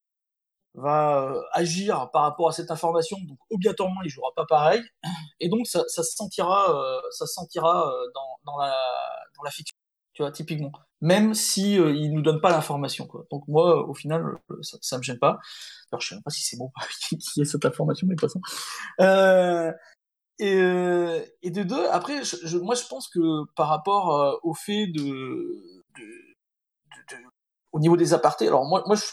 va 0.75 1.23
euh, 1.23 1.41
agir 1.51 2.09
par 2.11 2.23
rapport 2.23 2.49
à 2.49 2.51
cette 2.51 2.71
information, 2.71 3.17
donc 3.27 3.37
obligatoirement 3.49 4.01
il 4.03 4.09
jouera 4.09 4.31
pas 4.35 4.45
pareil, 4.45 4.81
et 5.39 5.49
donc 5.49 5.67
ça, 5.67 5.83
ça 5.87 6.03
se 6.03 6.15
sentira, 6.15 6.75
euh, 6.75 7.01
ça 7.11 7.25
sentira 7.25 7.87
euh, 7.87 8.05
dans, 8.13 8.51
dans, 8.51 8.57
la, 8.57 8.75
dans 9.37 9.43
la 9.43 9.51
fiction, 9.51 9.75
tu 10.13 10.21
vois, 10.21 10.31
typiquement, 10.31 10.71
même 11.01 11.33
si 11.33 11.75
il 11.75 12.13
nous 12.13 12.21
donne 12.21 12.41
pas 12.41 12.49
l'information, 12.49 13.07
quoi. 13.07 13.25
Donc 13.31 13.47
moi, 13.47 13.87
au 13.87 13.93
final, 13.93 14.23
ça, 14.61 14.77
ça 14.81 14.97
me 14.97 15.03
gêne 15.03 15.19
pas. 15.19 15.39
Alors 15.91 16.01
je 16.01 16.09
sais 16.09 16.15
même 16.15 16.23
pas 16.23 16.31
si 16.31 16.41
c'est 16.43 16.57
bon 16.57 16.71
qu'il 17.09 17.19
y 17.37 17.41
ait 17.41 17.45
cette 17.45 17.65
information, 17.65 18.07
mais 18.07 18.15
façon. 18.19 18.41
Euh, 19.01 19.71
et, 20.39 20.59
et 21.41 21.51
de 21.51 21.63
deux, 21.63 21.87
après, 21.87 22.23
je, 22.23 22.57
moi 22.57 22.75
je 22.75 22.85
pense 22.87 23.07
que 23.07 23.45
par 23.55 23.69
rapport 23.69 24.39
au 24.43 24.53
fait 24.53 24.87
de, 24.87 25.01
de, 25.01 26.03
de, 26.03 27.15
de, 27.15 27.23
au 27.71 27.79
niveau 27.79 27.95
des 27.95 28.13
apartés, 28.13 28.47
alors 28.47 28.65
moi, 28.65 28.83
moi 28.85 28.97
je 28.97 29.03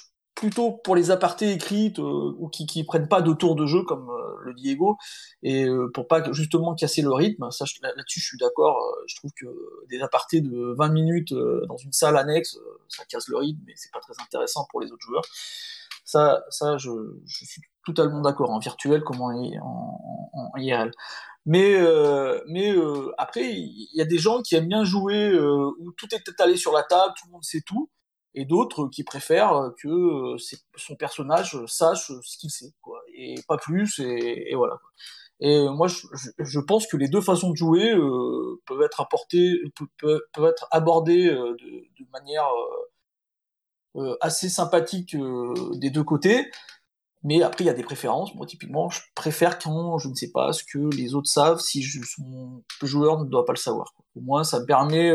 plutôt 0.42 0.72
pour 0.72 0.96
les 0.96 1.12
apartés 1.12 1.52
écrites 1.52 2.00
euh, 2.00 2.34
ou 2.36 2.48
qui, 2.48 2.66
qui 2.66 2.82
prennent 2.82 3.06
pas 3.06 3.22
de 3.22 3.32
tour 3.32 3.54
de 3.54 3.64
jeu 3.64 3.84
comme 3.84 4.10
euh, 4.10 4.34
le 4.42 4.54
Diego 4.54 4.98
et 5.44 5.66
euh, 5.66 5.88
pour 5.94 6.08
pas 6.08 6.32
justement 6.32 6.74
casser 6.74 7.00
le 7.00 7.12
rythme. 7.12 7.44
Là-dessus, 7.44 8.18
je 8.18 8.26
suis 8.26 8.38
d'accord. 8.38 8.76
je 9.06 9.14
trouve 9.14 9.30
que 9.36 9.46
des 9.88 10.00
apartés 10.00 10.40
de 10.40 10.74
20 10.76 10.88
minutes 10.88 11.32
dans 11.32 11.76
une 11.76 11.92
salle 11.92 12.16
annexe, 12.16 12.58
ça 12.88 13.04
casse 13.04 13.28
le 13.28 13.36
rythme 13.36 13.68
et 13.68 13.74
c'est 13.76 13.92
pas 13.92 14.00
très 14.00 14.14
intéressant 14.20 14.66
pour 14.68 14.80
les 14.80 14.90
autres 14.90 15.06
joueurs. 15.06 15.24
Ça, 16.04 16.42
ça, 16.50 16.76
je, 16.76 16.90
suis 17.26 17.62
totalement 17.86 18.20
d'accord 18.20 18.50
en 18.50 18.58
virtuel 18.58 19.04
comme 19.04 19.20
en, 19.20 19.30
en, 19.30 20.58
IRL. 20.58 20.90
Mais, 21.46 21.74
euh, 21.76 22.40
mais 22.46 22.70
euh, 22.70 23.12
après, 23.18 23.52
il 23.52 23.88
y 23.94 24.00
a 24.00 24.04
des 24.04 24.18
gens 24.18 24.42
qui 24.42 24.54
aiment 24.54 24.68
bien 24.68 24.84
jouer 24.84 25.28
euh, 25.28 25.70
où 25.78 25.92
tout 25.92 26.06
est 26.14 26.28
étalé 26.28 26.56
sur 26.56 26.72
la 26.72 26.82
table, 26.84 27.14
tout 27.18 27.26
le 27.26 27.32
monde 27.32 27.44
sait 27.44 27.62
tout, 27.66 27.90
et 28.34 28.44
d'autres 28.44 28.88
qui 28.88 29.04
préfèrent 29.04 29.72
que 29.78 30.36
son 30.76 30.96
personnage 30.96 31.58
sache 31.66 32.12
ce 32.22 32.38
qu'il 32.38 32.50
sait, 32.50 32.72
quoi, 32.80 33.00
et 33.14 33.36
pas 33.46 33.56
plus, 33.56 33.98
et, 34.00 34.54
voilà. 34.54 34.78
Et 35.40 35.68
moi, 35.68 35.88
je, 35.88 36.60
pense 36.60 36.86
que 36.86 36.96
les 36.96 37.08
deux 37.08 37.20
façons 37.20 37.50
de 37.50 37.56
jouer 37.56 37.92
peuvent 38.66 38.82
être 38.82 39.00
apportées, 39.00 39.60
peuvent, 39.98 40.46
être 40.46 40.68
abordées 40.70 41.24
de, 41.24 42.06
manière 42.12 42.46
assez 44.20 44.48
sympathique 44.48 45.16
des 45.74 45.90
deux 45.90 46.04
côtés. 46.04 46.50
Mais 47.24 47.42
après, 47.42 47.64
il 47.64 47.66
y 47.68 47.70
a 47.70 47.74
des 47.74 47.84
préférences. 47.84 48.34
Moi, 48.34 48.46
typiquement, 48.46 48.88
je 48.90 49.00
préfère 49.14 49.58
quand 49.58 49.98
je 49.98 50.08
ne 50.08 50.14
sais 50.14 50.30
pas 50.32 50.52
ce 50.52 50.64
que 50.64 50.94
les 50.96 51.14
autres 51.14 51.30
savent 51.30 51.60
si 51.60 51.82
je, 51.82 52.00
mon 52.18 52.62
joueur 52.82 53.20
ne 53.22 53.28
doit 53.28 53.44
pas 53.44 53.52
le 53.52 53.58
savoir. 53.58 53.94
Au 54.16 54.20
moins, 54.20 54.44
ça 54.44 54.60
me 54.60 54.66
permet. 54.66 55.12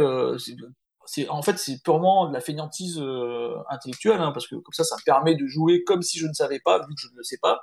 C'est, 1.08 1.28
en 1.30 1.42
fait, 1.42 1.58
c'est 1.58 1.82
purement 1.82 2.28
de 2.28 2.34
la 2.34 2.42
fainéantise 2.42 3.00
euh, 3.00 3.56
intellectuelle, 3.70 4.22
hein, 4.22 4.32
parce 4.32 4.48
que 4.48 4.56
comme 4.56 4.74
ça, 4.74 4.84
ça 4.84 4.96
me 4.96 5.04
permet 5.04 5.36
de 5.36 5.48
jouer 5.48 5.84
comme 5.84 6.02
si 6.02 6.20
je 6.20 6.28
ne 6.28 6.34
savais 6.34 6.60
pas, 6.60 6.80
vu 6.80 6.94
que 6.96 7.02
je 7.02 7.08
ne 7.12 7.18
le 7.18 7.24
sais 7.24 7.38
pas, 7.42 7.60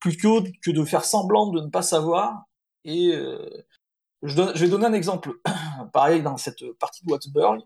plutôt 0.00 0.42
que 0.62 0.70
de 0.70 0.84
faire 0.84 1.04
semblant 1.04 1.50
de 1.50 1.60
ne 1.60 1.68
pas 1.68 1.82
savoir. 1.82 2.44
Et 2.84 3.12
euh, 3.14 3.64
je, 4.22 4.40
vais 4.40 4.68
donner 4.68 4.86
un 4.86 4.92
exemple. 4.92 5.40
Pareil, 5.92 6.22
dans 6.22 6.36
cette 6.36 6.64
partie 6.78 7.04
de 7.04 7.10
Wattsburg, 7.10 7.60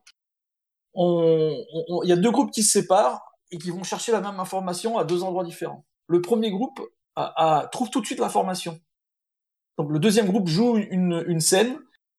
il 0.95 2.09
y 2.09 2.13
a 2.13 2.17
deux 2.17 2.31
groupes 2.31 2.53
qui 2.53 2.63
se 2.63 2.81
séparent 2.81 3.23
et 3.51 3.59
qui 3.59 3.71
vont 3.71 3.85
chercher 3.85 4.13
la 4.13 4.21
même 4.21 4.41
information 4.41 4.99
à 4.99 5.05
deux 5.05 5.23
endroits 5.23 5.45
différents 5.45 5.85
le 6.09 6.21
premier 6.21 6.51
groupe 6.51 6.81
trouve 7.71 7.91
tout 7.91 8.01
de 8.01 8.07
suite 8.07 8.19
l'information. 8.19 8.81
Donc 9.77 9.93
le 9.93 9.99
deuxième 9.99 10.27
groupe 10.27 10.49
joue 10.49 10.77
une 10.77 11.41
scène 11.41 11.79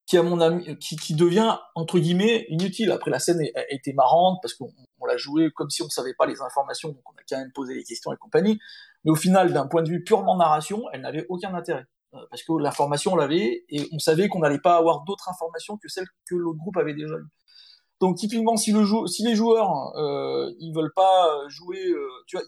qui, 0.09 1.13
devient 1.15 1.57
entre 1.75 1.99
guillemets 1.99 2.45
inutile. 2.49 2.91
Après 2.91 3.11
la 3.11 3.19
scène 3.19 3.41
a, 3.55 3.73
été 3.73 3.93
marrante 3.93 4.39
parce 4.41 4.53
qu'on 4.55 4.71
l'a 5.05 5.17
joué 5.17 5.51
comme 5.51 5.69
si 5.69 5.83
on 5.83 5.89
savait 5.89 6.15
pas 6.15 6.25
les 6.25 6.41
informations, 6.41 6.89
donc 6.89 7.01
on 7.05 7.11
a 7.11 7.21
quand 7.29 7.37
même 7.37 7.51
posé 7.53 7.75
les 7.75 7.83
questions 7.83 8.11
et 8.11 8.17
compagnie. 8.17 8.59
Mais 9.03 9.11
au 9.11 9.15
final, 9.15 9.53
d'un 9.53 9.67
point 9.67 9.83
de 9.83 9.89
vue 9.89 10.03
purement 10.03 10.35
narration, 10.35 10.83
elle 10.93 11.01
n'avait 11.01 11.25
aucun 11.29 11.53
intérêt 11.53 11.85
euh, 12.15 12.19
parce 12.31 12.43
que 12.43 12.53
l'information 12.59 13.13
on 13.13 13.15
l'avait 13.15 13.65
et 13.69 13.87
on 13.91 13.99
savait 13.99 14.29
qu'on 14.29 14.39
n'allait 14.39 14.59
pas 14.59 14.77
avoir 14.77 15.03
d'autres 15.03 15.29
informations 15.29 15.77
que 15.77 15.87
celles 15.87 16.07
que 16.25 16.35
l'autre 16.35 16.57
groupe 16.57 16.77
avait 16.77 16.95
déjà 16.95 17.15
eues. 17.15 17.29
Donc 18.01 18.17
typiquement, 18.17 18.57
si, 18.57 18.71
le 18.71 18.85
si 19.07 19.23
les 19.23 19.35
joueurs 19.35 19.95
euh, 19.97 20.51
ils 20.59 20.73
veulent 20.73 20.93
pas 20.95 21.47
jouer, 21.49 21.85
euh, 21.85 22.07
tu 22.27 22.37
vois, 22.37 22.45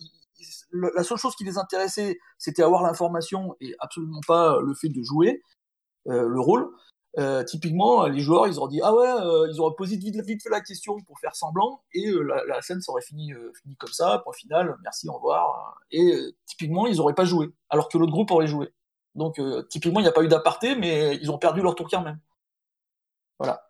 la 0.95 1.03
seule 1.03 1.17
chose 1.17 1.35
qui 1.35 1.43
les 1.43 1.57
intéressait, 1.59 2.17
c'était 2.39 2.63
avoir 2.63 2.81
l'information 2.81 3.55
et 3.59 3.75
absolument 3.79 4.21
pas 4.27 4.57
le 4.61 4.73
fait 4.73 4.89
de 4.89 5.03
jouer 5.03 5.43
euh, 6.07 6.27
le 6.27 6.39
rôle. 6.39 6.67
Euh, 7.17 7.43
typiquement, 7.43 8.07
les 8.07 8.21
joueurs, 8.21 8.47
ils 8.47 8.57
auraient 8.57 8.71
dit 8.71 8.81
ah 8.81 8.93
ouais, 8.93 9.07
euh, 9.07 9.47
ils 9.51 9.59
auraient 9.59 9.75
posé 9.75 9.97
vite, 9.97 10.15
vite 10.25 10.41
fait 10.41 10.49
la 10.49 10.61
question 10.61 10.97
pour 11.01 11.19
faire 11.19 11.35
semblant 11.35 11.83
et 11.93 12.09
la, 12.47 12.61
scène 12.61 12.81
serait 12.81 13.01
fini, 13.01 13.33
fini 13.61 13.75
comme 13.75 13.91
ça. 13.91 14.21
Point 14.23 14.33
final, 14.33 14.77
merci, 14.83 15.09
au 15.09 15.13
revoir. 15.13 15.77
Et 15.91 16.35
typiquement, 16.45 16.87
ils 16.87 17.01
auraient 17.01 17.13
pas 17.13 17.25
joué, 17.25 17.49
alors 17.69 17.89
que 17.89 17.97
l'autre 17.97 18.11
groupe 18.13 18.31
aurait 18.31 18.47
joué. 18.47 18.73
Donc 19.15 19.41
typiquement, 19.69 19.99
il 19.99 20.03
n'y 20.03 20.09
a 20.09 20.13
pas 20.13 20.23
eu 20.23 20.27
d'aparté, 20.29 20.75
mais 20.75 21.17
ils 21.17 21.31
ont 21.31 21.37
perdu 21.37 21.61
leur 21.61 21.75
tour 21.75 21.87
quand 21.89 22.01
même. 22.01 22.19
Voilà. 23.39 23.65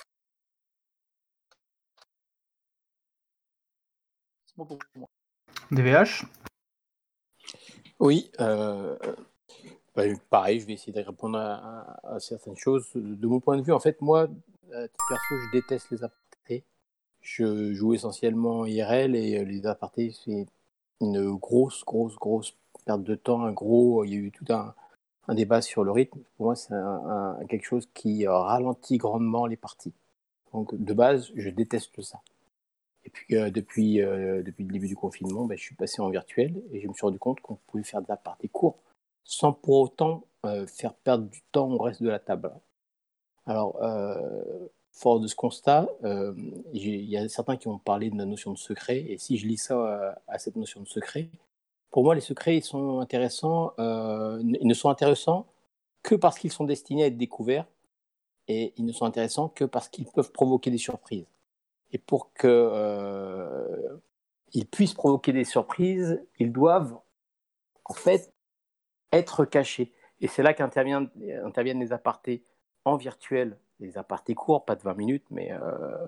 DVH 5.72 6.26
oui, 8.02 8.32
euh, 9.98 10.14
bah, 10.14 10.20
pareil, 10.30 10.60
je 10.60 10.66
vais 10.66 10.74
essayer 10.74 10.94
de 10.94 11.02
répondre 11.02 11.38
à, 11.38 12.20
certaines 12.20 12.58
choses. 12.58 12.90
De 12.96 13.28
mon 13.28 13.40
point 13.40 13.58
de 13.58 13.62
vue, 13.62 13.74
en 13.74 13.80
fait, 13.80 14.02
moi, 14.02 14.24
à 14.24 14.88
perso, 15.10 15.36
je 15.46 15.52
déteste 15.52 15.92
les 15.92 16.04
apartés. 16.04 16.64
Je 17.22 17.74
joue 17.74 17.94
essentiellement 17.94 18.66
IRL 18.66 19.16
et 19.16 19.40
euh, 19.40 19.44
les 19.44 19.66
apartés, 19.68 20.14
c'est 20.26 20.48
une 21.02 21.36
grosse, 21.36 21.84
grosse, 21.86 22.16
grosse 22.16 22.56
perte 22.86 23.04
de 23.04 23.16
temps. 23.16 23.44
Un 23.44 23.52
gros, 23.52 24.04
il 24.04 24.14
y 24.14 24.16
a 24.16 24.20
eu 24.20 24.32
tout 24.32 24.46
un, 24.50 24.74
débat 25.34 25.62
sur 25.62 25.84
le 25.84 25.92
rythme. 25.92 26.20
Pour 26.36 26.48
moi, 26.48 26.56
c'est 26.56 26.74
quelque 27.48 27.66
chose 27.66 27.88
qui 27.94 28.28
ralentit 28.28 28.98
grandement 28.98 29.46
les 29.46 29.56
parties. 29.56 29.94
Donc, 30.54 30.76
de 30.76 30.94
base, 30.94 31.32
je 31.36 31.50
déteste 31.50 32.02
ça. 32.02 32.22
Et 33.06 33.10
puis 33.10 33.36
euh, 33.36 33.50
depuis, 33.50 34.02
euh, 34.02 34.44
depuis 34.44 34.64
le 34.64 34.72
début 34.72 34.88
du 34.88 34.96
confinement, 34.96 35.46
ben, 35.46 35.58
je 35.58 35.64
suis 35.64 35.76
passé 35.76 36.02
en 36.02 36.10
virtuel 36.10 36.62
et 36.72 36.82
je 36.82 36.88
me 36.88 36.94
suis 36.94 37.02
rendu 37.02 37.20
compte 37.20 37.40
qu'on 37.40 37.56
pouvait 37.68 37.84
faire 37.84 38.02
des 38.02 38.14
parties 38.24 38.50
courtes 38.50 38.80
sans 39.24 39.54
pour 39.54 39.80
autant 39.82 40.26
euh, 40.46 40.66
faire 40.68 40.94
perdre 40.94 41.26
du 41.26 41.42
temps 41.52 41.72
au 41.72 41.78
reste 41.78 42.02
de 42.04 42.10
la 42.10 42.20
table. 42.20 42.52
Alors, 43.46 43.80
fort 44.92 45.20
de 45.20 45.28
ce 45.28 45.36
constat, 45.36 45.90
il 46.74 47.06
y 47.06 47.18
a 47.18 47.28
certains 47.28 47.58
qui 47.58 47.68
ont 47.68 47.80
parlé 47.80 48.12
de 48.12 48.18
la 48.18 48.26
notion 48.26 48.52
de 48.52 48.58
secret, 48.58 49.00
et 49.00 49.18
si 49.18 49.38
je 49.38 49.48
lis 49.48 49.58
ça 49.58 50.16
à 50.28 50.38
cette 50.38 50.56
notion 50.56 50.80
de 50.82 50.88
secret, 50.88 51.30
pour 51.90 52.04
moi, 52.04 52.14
les 52.14 52.22
secrets, 52.22 52.58
ils 52.58 52.64
sont 52.64 53.00
intéressants, 53.00 53.74
ils 53.80 54.60
ne 54.62 54.74
sont 54.76 54.90
intéressants 54.90 55.48
que 56.04 56.14
parce 56.14 56.38
qu'ils 56.38 56.52
sont 56.52 56.66
destinés 56.66 57.04
à 57.04 57.08
être 57.08 57.18
découverts, 57.18 57.66
et 58.48 58.74
ils 58.78 58.86
ne 58.86 58.92
sont 58.92 59.06
intéressants 59.06 59.50
que 59.50 59.64
parce 59.64 59.88
qu'ils 59.90 60.06
peuvent 60.06 60.32
provoquer 60.32 60.72
des 60.72 60.78
surprises. 60.78 61.26
Et 61.92 61.98
pour 61.98 62.34
qu'ils 62.34 62.50
euh, 62.50 63.98
puissent 64.72 64.94
provoquer 64.94 65.34
des 65.34 65.44
surprises, 65.44 66.22
ils 66.40 66.52
doivent 66.52 66.98
en 67.86 67.94
fait 67.94 68.34
être 69.12 69.46
cachés. 69.46 69.94
Et 70.22 70.28
c'est 70.28 70.44
là 70.44 70.54
qu'interviennent 70.54 71.10
les 71.16 71.94
apartés 71.94 72.44
en 72.86 72.96
virtuel, 72.96 73.58
les 73.80 73.98
apartés 73.98 74.36
courts, 74.36 74.66
pas 74.66 74.76
de 74.76 74.82
20 74.82 74.94
minutes, 74.96 75.26
mais 75.32 75.52
euh, 75.52 76.08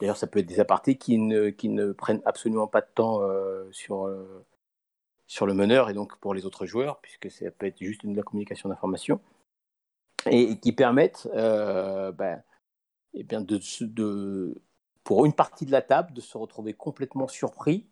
d'ailleurs 0.00 0.16
ça 0.16 0.26
peut 0.26 0.38
être 0.40 0.46
des 0.46 0.60
apartés 0.60 0.96
qui 0.96 1.18
ne, 1.18 1.92
prennent 1.92 2.22
absolument 2.24 2.66
pas 2.66 2.80
de 2.80 2.88
temps 2.94 3.22
euh, 3.22 3.68
sur, 3.72 4.08
sur 5.26 5.46
le 5.46 5.54
meneur 5.54 5.90
et 5.90 5.94
donc 5.94 6.16
pour 6.18 6.34
les 6.34 6.46
autres 6.46 6.66
joueurs, 6.66 7.00
puisque 7.00 7.30
ça 7.30 7.50
peut 7.50 7.66
être 7.66 7.78
juste 7.78 8.06
de 8.06 8.16
la 8.16 8.22
communication 8.22 8.68
d'information, 8.68 9.20
et, 10.26 10.58
qui 10.60 10.72
permettent 10.72 11.28
ben, 11.34 12.42
eh 13.14 13.24
bien 13.24 13.40
de, 13.40 13.58
pour 15.08 15.24
une 15.24 15.32
partie 15.32 15.64
de 15.64 15.72
la 15.72 15.82
table 15.82 16.12
de 16.12 16.20
se 16.20 16.36
retrouver 16.36 16.74
complètement 16.74 17.28
surpris 17.28 17.86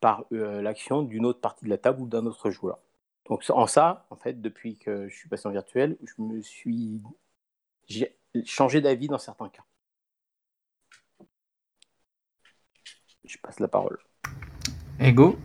par 0.00 0.24
euh, 0.32 0.62
l'action 0.62 1.02
d'une 1.02 1.26
autre 1.26 1.40
partie 1.40 1.64
de 1.64 1.70
la 1.70 1.78
table 1.78 2.00
ou 2.00 2.06
d'un 2.06 2.24
autre 2.26 2.50
joueur. 2.50 2.78
Donc 3.26 3.44
en 3.50 3.66
ça, 3.66 4.06
en 4.10 4.16
fait, 4.16 4.40
depuis 4.40 4.78
que 4.78 5.08
je 5.08 5.14
suis 5.14 5.28
passé 5.28 5.46
en 5.46 5.52
virtuel, 5.52 5.96
je 6.02 6.22
me 6.22 6.42
suis 6.42 7.00
j'ai 7.88 8.16
changé 8.44 8.80
d'avis 8.80 9.08
dans 9.08 9.18
certains 9.18 9.48
cas. 9.48 9.64
Je 13.24 13.38
passe 13.38 13.60
la 13.60 13.68
parole. 13.68 13.98
Ego? 14.98 15.38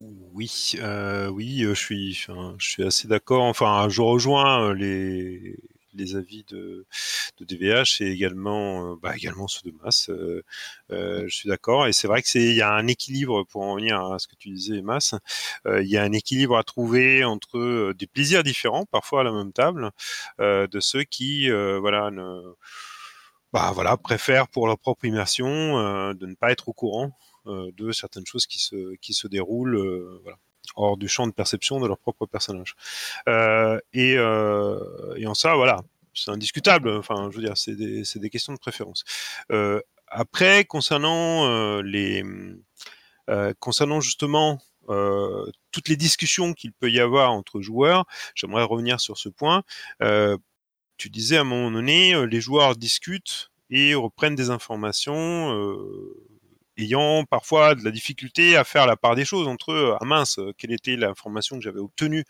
Oui, 0.00 0.72
euh, 0.76 1.28
oui, 1.28 1.64
euh, 1.64 1.74
je 1.74 1.80
suis, 1.80 2.12
je 2.14 2.46
suis 2.58 2.84
assez 2.84 3.08
d'accord. 3.08 3.42
Enfin, 3.42 3.88
je 3.88 4.02
rejoins 4.02 4.74
les, 4.74 5.56
les 5.96 6.16
avis 6.16 6.44
de, 6.44 6.86
de 7.38 7.44
DVH 7.44 8.00
et 8.00 8.10
également, 8.10 8.92
euh, 8.92 8.96
bah, 9.00 9.16
également 9.16 9.48
ceux 9.48 9.70
de 9.70 9.76
Mass. 9.82 10.08
Euh, 10.10 10.42
euh, 10.90 11.24
je 11.26 11.34
suis 11.34 11.48
d'accord. 11.48 11.86
Et 11.86 11.92
c'est 11.92 12.08
vrai 12.08 12.22
que 12.22 12.28
c'est, 12.28 12.42
il 12.42 12.54
y 12.54 12.62
a 12.62 12.72
un 12.72 12.86
équilibre 12.86 13.44
pour 13.44 13.62
en 13.62 13.76
venir 13.76 14.00
à 14.00 14.18
ce 14.18 14.26
que 14.28 14.36
tu 14.36 14.50
disais, 14.50 14.82
Mass. 14.82 15.14
il 15.66 15.86
y 15.88 15.96
a 15.96 16.02
un 16.02 16.12
équilibre 16.12 16.56
à 16.56 16.64
trouver 16.64 17.24
entre 17.24 17.92
des 17.92 18.06
plaisirs 18.06 18.42
différents, 18.42 18.86
parfois 18.86 19.20
à 19.20 19.24
la 19.24 19.32
même 19.32 19.52
table, 19.52 19.90
de 20.38 20.80
ceux 20.80 21.04
qui, 21.04 21.50
voilà, 21.50 22.10
ne, 22.10 22.54
bah, 23.52 23.72
voilà, 23.74 23.96
préfèrent 23.96 24.48
pour 24.48 24.66
leur 24.66 24.78
propre 24.78 25.04
immersion 25.04 26.12
de 26.14 26.26
ne 26.26 26.34
pas 26.34 26.52
être 26.52 26.68
au 26.68 26.72
courant 26.72 27.12
de 27.46 27.92
certaines 27.92 28.26
choses 28.26 28.46
qui 28.46 28.58
se, 28.58 28.96
qui 28.96 29.14
se 29.14 29.28
déroulent. 29.28 30.20
voilà 30.22 30.38
hors 30.76 30.96
du 30.96 31.08
champ 31.08 31.26
de 31.26 31.32
perception 31.32 31.80
de 31.80 31.86
leur 31.86 31.98
propre 31.98 32.26
personnage. 32.26 32.74
Euh, 33.28 33.78
et, 33.92 34.16
euh, 34.16 34.78
et, 35.16 35.26
en 35.26 35.34
ça, 35.34 35.54
voilà, 35.54 35.82
c'est 36.14 36.30
indiscutable. 36.30 36.90
Enfin, 36.90 37.28
je 37.30 37.36
veux 37.36 37.42
dire, 37.42 37.56
c'est 37.56 37.74
des, 37.74 38.30
questions 38.30 38.52
de 38.52 38.58
préférence. 38.58 39.04
Euh, 39.52 39.80
après, 40.08 40.64
concernant 40.64 41.80
les, 41.82 42.22
concernant 43.58 44.00
justement 44.00 44.60
toutes 45.72 45.88
les 45.88 45.96
discussions 45.96 46.52
qu'il 46.52 46.72
peut 46.72 46.90
y 46.90 47.00
avoir 47.00 47.32
entre 47.32 47.60
joueurs, 47.60 48.06
j'aimerais 48.34 48.62
revenir 48.62 49.00
sur 49.00 49.18
ce 49.18 49.28
point. 49.28 49.62
tu 50.96 51.10
disais 51.10 51.36
à 51.36 51.40
un 51.40 51.44
moment 51.44 51.70
donné, 51.70 52.26
les 52.26 52.40
joueurs 52.40 52.76
discutent 52.76 53.50
et 53.68 53.94
reprennent 53.94 54.36
des 54.36 54.50
informations 54.50 55.50
ayant 56.78 57.24
parfois 57.24 57.74
de 57.74 57.84
la 57.84 57.90
difficulté 57.90 58.56
à 58.56 58.64
faire 58.64 58.86
la 58.86 58.96
part 58.96 59.14
des 59.14 59.24
choses 59.24 59.48
entre 59.48 59.96
ah 60.00 60.04
mince, 60.04 60.40
quelle 60.58 60.72
était 60.72 60.96
l'information 60.96 61.56
que 61.56 61.62
j'avais 61.62 61.80
obtenue 61.80 62.24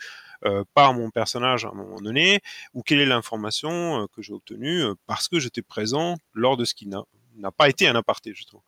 par 0.74 0.92
mon 0.92 1.10
personnage 1.10 1.64
à 1.64 1.68
un 1.68 1.74
moment 1.74 2.00
donné, 2.00 2.40
ou 2.74 2.82
quelle 2.82 3.00
est 3.00 3.06
l'information 3.06 4.06
que 4.14 4.22
j'ai 4.22 4.32
obtenue 4.32 4.82
parce 5.06 5.28
que 5.28 5.40
j'étais 5.40 5.62
présent 5.62 6.16
lors 6.34 6.56
de 6.56 6.64
ce 6.64 6.74
qui 6.74 6.86
n'a 6.86 7.52
pas 7.52 7.68
été 7.68 7.88
un 7.88 7.96
aparté, 7.96 8.34
justement. 8.34 8.62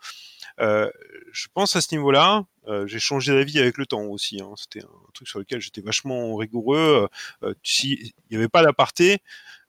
Euh, 0.61 0.91
je 1.33 1.47
pense 1.53 1.77
à 1.77 1.81
ce 1.81 1.95
niveau-là, 1.95 2.45
euh, 2.67 2.87
j'ai 2.87 2.99
changé 2.99 3.33
d'avis 3.33 3.59
avec 3.61 3.79
le 3.79 3.87
temps 3.87 4.05
aussi. 4.05 4.41
Hein. 4.41 4.53
C'était 4.57 4.83
un 4.83 5.12
truc 5.14 5.29
sur 5.29 5.38
lequel 5.38 5.61
j'étais 5.61 5.81
vachement 5.81 6.35
rigoureux. 6.37 7.09
Euh, 7.43 7.55
il 7.85 8.12
n'y 8.31 8.37
avait 8.37 8.49
pas 8.49 8.62
d'aparté, 8.62 9.19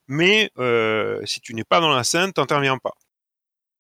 mais 0.08 0.52
si 1.26 1.42
tu 1.42 1.54
n'es 1.54 1.64
pas 1.64 1.80
dans 1.80 1.92
la 1.92 2.04
scène, 2.04 2.34
t'interviens 2.34 2.78
pas. 2.78 2.96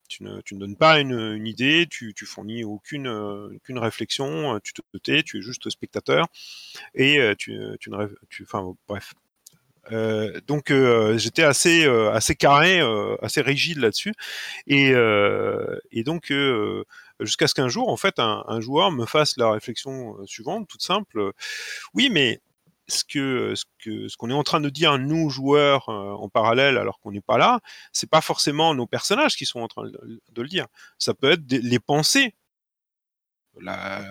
Tu 0.09 0.23
ne, 0.23 0.41
donnes 0.51 0.75
pas 0.75 0.99
une, 0.99 1.45
idée, 1.45 1.87
tu, 1.89 2.13
tu 2.13 2.25
fournis 2.25 2.63
aucune, 2.63 3.07
aucune 3.07 3.77
réflexion, 3.77 4.59
tu 4.63 4.73
te 4.73 4.81
tais, 4.97 5.23
tu 5.23 5.37
es 5.37 5.41
juste 5.41 5.69
spectateur 5.69 6.27
et 6.95 7.19
tu, 7.37 7.57
tu 7.79 7.89
ne, 7.91 8.07
tu, 8.29 8.43
enfin 8.43 8.75
bref. 8.87 9.13
Euh, 9.91 10.39
donc 10.47 10.73
j'étais 11.17 11.43
assez 11.43 12.35
carré, 12.37 12.81
assez 13.21 13.41
rigide 13.41 13.77
là-dessus, 13.77 14.13
et, 14.67 14.93
donc 16.03 16.33
jusqu'à 17.19 17.47
ce 17.47 17.53
qu'un 17.53 17.69
jour, 17.69 17.89
en 17.89 17.97
fait, 17.97 18.15
un, 18.17 18.61
joueur 18.61 18.91
me 18.91 19.05
fasse 19.05 19.37
la 19.37 19.51
réflexion 19.51 20.17
suivante, 20.25 20.67
toute 20.67 20.81
simple. 20.81 21.31
Oui, 21.93 22.09
mais 22.11 22.41
ce 22.89 23.03
que 23.03 23.53
ce 23.55 23.65
que 23.83 24.07
ce 24.07 24.17
qu'on 24.17 24.29
est 24.29 24.33
en 24.33 24.43
train 24.43 24.61
de 24.61 24.69
dire 24.69 24.97
nous 24.97 25.29
joueurs 25.29 25.89
en 25.89 26.29
parallèle 26.29 26.77
alors 26.77 26.99
qu'on 26.99 27.11
n'est 27.11 27.21
pas 27.21 27.37
là, 27.37 27.59
c'est 27.93 28.09
pas 28.09 28.21
forcément 28.21 28.73
nos 28.75 28.87
personnages 28.87 29.35
qui 29.35 29.45
sont 29.45 29.61
en 29.61 29.67
train 29.67 29.83
de, 29.83 30.41
le 30.41 30.47
dire. 30.47 30.67
Ça 30.97 31.13
peut 31.13 31.31
être 31.31 31.43
les 31.51 31.79
pensées 31.79 32.35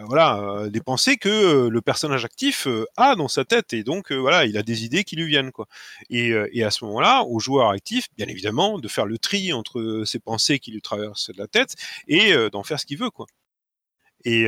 voilà, 0.04 0.38
euh, 0.38 0.68
des 0.68 0.80
pensées 0.80 1.16
que 1.16 1.28
euh, 1.28 1.70
le 1.70 1.80
personnage 1.80 2.24
actif 2.24 2.66
euh, 2.66 2.84
a 2.96 3.14
dans 3.16 3.28
sa 3.28 3.44
tête 3.44 3.72
et 3.72 3.82
donc 3.84 4.12
voilà, 4.12 4.44
il 4.46 4.56
a 4.56 4.62
des 4.62 4.84
idées 4.84 5.04
qui 5.04 5.16
lui 5.16 5.26
viennent 5.26 5.52
quoi. 5.52 5.66
Et, 6.10 6.32
et 6.52 6.64
à 6.64 6.70
ce 6.70 6.84
moment-là, 6.84 7.22
au 7.24 7.38
joueur 7.38 7.70
actif, 7.70 8.08
bien 8.16 8.26
évidemment, 8.28 8.78
de 8.78 8.88
faire 8.88 9.06
le 9.06 9.18
tri 9.18 9.52
entre 9.52 10.02
ces 10.06 10.18
pensées 10.18 10.58
qui 10.58 10.72
lui 10.72 10.82
traversent 10.82 11.30
la 11.36 11.46
tête 11.46 11.74
et 12.06 12.34
d'en 12.50 12.62
faire 12.62 12.80
ce 12.80 12.86
qu'il 12.86 12.98
veut 12.98 13.10
quoi. 13.10 13.26
Et 14.24 14.46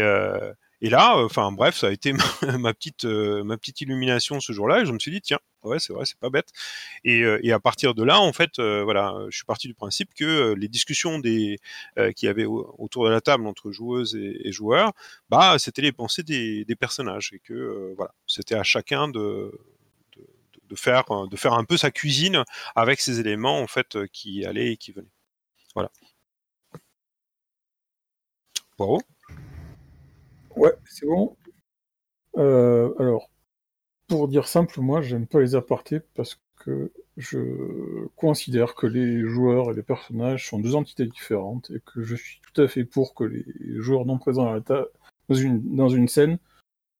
et 0.82 0.88
là, 0.88 1.16
euh, 1.18 1.24
enfin 1.26 1.52
bref, 1.52 1.76
ça 1.76 1.88
a 1.88 1.90
été 1.90 2.12
ma, 2.58 2.72
petite 2.74 3.04
euh, 3.04 3.44
ma 3.44 3.56
petite 3.58 3.82
illumination 3.82 4.40
ce 4.40 4.52
jour-là 4.52 4.80
et 4.80 4.86
je 4.86 4.92
me 4.92 4.98
suis 4.98 5.10
dit 5.10 5.20
tiens, 5.20 5.38
ouais 5.62 5.78
c'est 5.78 5.92
vrai, 5.92 6.06
c'est 6.06 6.18
pas 6.18 6.30
bête. 6.30 6.48
Et, 7.04 7.22
euh, 7.22 7.38
et, 7.42 7.52
à 7.52 7.60
partir 7.60 7.94
de 7.94 8.02
là, 8.02 8.20
en 8.20 8.32
fait, 8.32 8.58
voilà, 8.60 9.14
je 9.30 9.36
suis 9.36 9.44
parti 9.44 9.68
du 9.68 9.74
principe 9.74 10.14
que 10.14 10.54
les 10.54 10.68
discussions 10.68 11.18
des 11.18 11.58
qui 12.16 12.28
avait 12.28 12.46
autour 12.46 13.04
de 13.06 13.10
la 13.10 13.20
table 13.20 13.46
entre 13.46 13.70
joueuses 13.72 14.16
et, 14.16 14.52
joueurs, 14.52 14.92
bah 15.28 15.58
c'était 15.58 15.82
les 15.82 15.92
pensées 15.92 16.22
des, 16.22 16.64
des, 16.64 16.76
personnages 16.76 17.30
et 17.34 17.38
que 17.40 17.94
voilà, 17.96 18.12
c'était 18.26 18.54
à 18.54 18.62
chacun 18.62 19.08
de, 19.08 19.52
de, 20.16 20.26
de 20.68 20.76
faire 20.76 21.04
de 21.28 21.36
faire 21.36 21.54
un 21.54 21.64
peu 21.64 21.76
sa 21.76 21.90
cuisine 21.90 22.44
avec 22.74 23.00
ces 23.00 23.20
éléments 23.20 23.60
en 23.60 23.66
fait 23.66 23.98
qui 24.12 24.44
allaient 24.46 24.72
et 24.72 24.76
qui 24.76 24.92
venaient. 24.92 25.08
Voilà. 25.74 25.90
Bravo. 28.78 29.00
Ouais, 30.60 30.74
c'est 30.84 31.06
bon. 31.06 31.38
Euh, 32.36 32.92
alors, 32.98 33.30
pour 34.08 34.28
dire 34.28 34.46
simple, 34.46 34.78
moi, 34.82 35.00
j'aime 35.00 35.26
pas 35.26 35.40
les 35.40 35.54
apartés 35.54 36.00
parce 36.14 36.38
que 36.56 36.92
je 37.16 38.06
considère 38.16 38.74
que 38.74 38.86
les 38.86 39.22
joueurs 39.22 39.70
et 39.70 39.74
les 39.74 39.82
personnages 39.82 40.50
sont 40.50 40.58
deux 40.58 40.74
entités 40.74 41.06
différentes 41.06 41.70
et 41.70 41.80
que 41.80 42.02
je 42.02 42.14
suis 42.14 42.42
tout 42.42 42.60
à 42.60 42.68
fait 42.68 42.84
pour 42.84 43.14
que 43.14 43.24
les 43.24 43.46
joueurs 43.78 44.04
non 44.04 44.18
présents 44.18 44.48
à 44.48 44.60
la 44.68 44.86
dans, 45.30 45.34
une, 45.34 45.76
dans 45.76 45.88
une 45.88 46.08
scène 46.08 46.38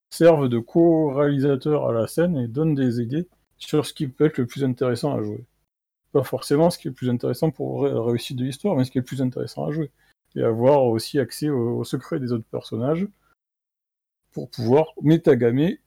servent 0.08 0.48
de 0.48 0.58
co-réalisateur 0.58 1.86
à 1.86 1.92
la 1.92 2.06
scène 2.06 2.38
et 2.38 2.48
donnent 2.48 2.74
des 2.74 3.02
idées 3.02 3.28
sur 3.58 3.84
ce 3.84 3.92
qui 3.92 4.08
peut 4.08 4.24
être 4.24 4.38
le 4.38 4.46
plus 4.46 4.64
intéressant 4.64 5.14
à 5.14 5.22
jouer. 5.22 5.44
Pas 6.12 6.24
forcément 6.24 6.70
ce 6.70 6.78
qui 6.78 6.88
est 6.88 6.92
le 6.92 6.94
plus 6.94 7.10
intéressant 7.10 7.50
pour 7.50 7.86
la 7.86 8.02
réussite 8.02 8.38
de 8.38 8.44
l'histoire, 8.44 8.74
mais 8.74 8.84
ce 8.84 8.90
qui 8.90 8.96
est 8.96 9.02
le 9.02 9.06
plus 9.06 9.20
intéressant 9.20 9.66
à 9.66 9.70
jouer. 9.70 9.90
Et 10.34 10.42
avoir 10.42 10.84
aussi 10.84 11.18
accès 11.18 11.50
aux 11.50 11.84
secrets 11.84 12.20
des 12.20 12.32
autres 12.32 12.48
personnages 12.50 13.06
pour 14.32 14.50
pouvoir 14.50 14.92
métagamer 15.02 15.80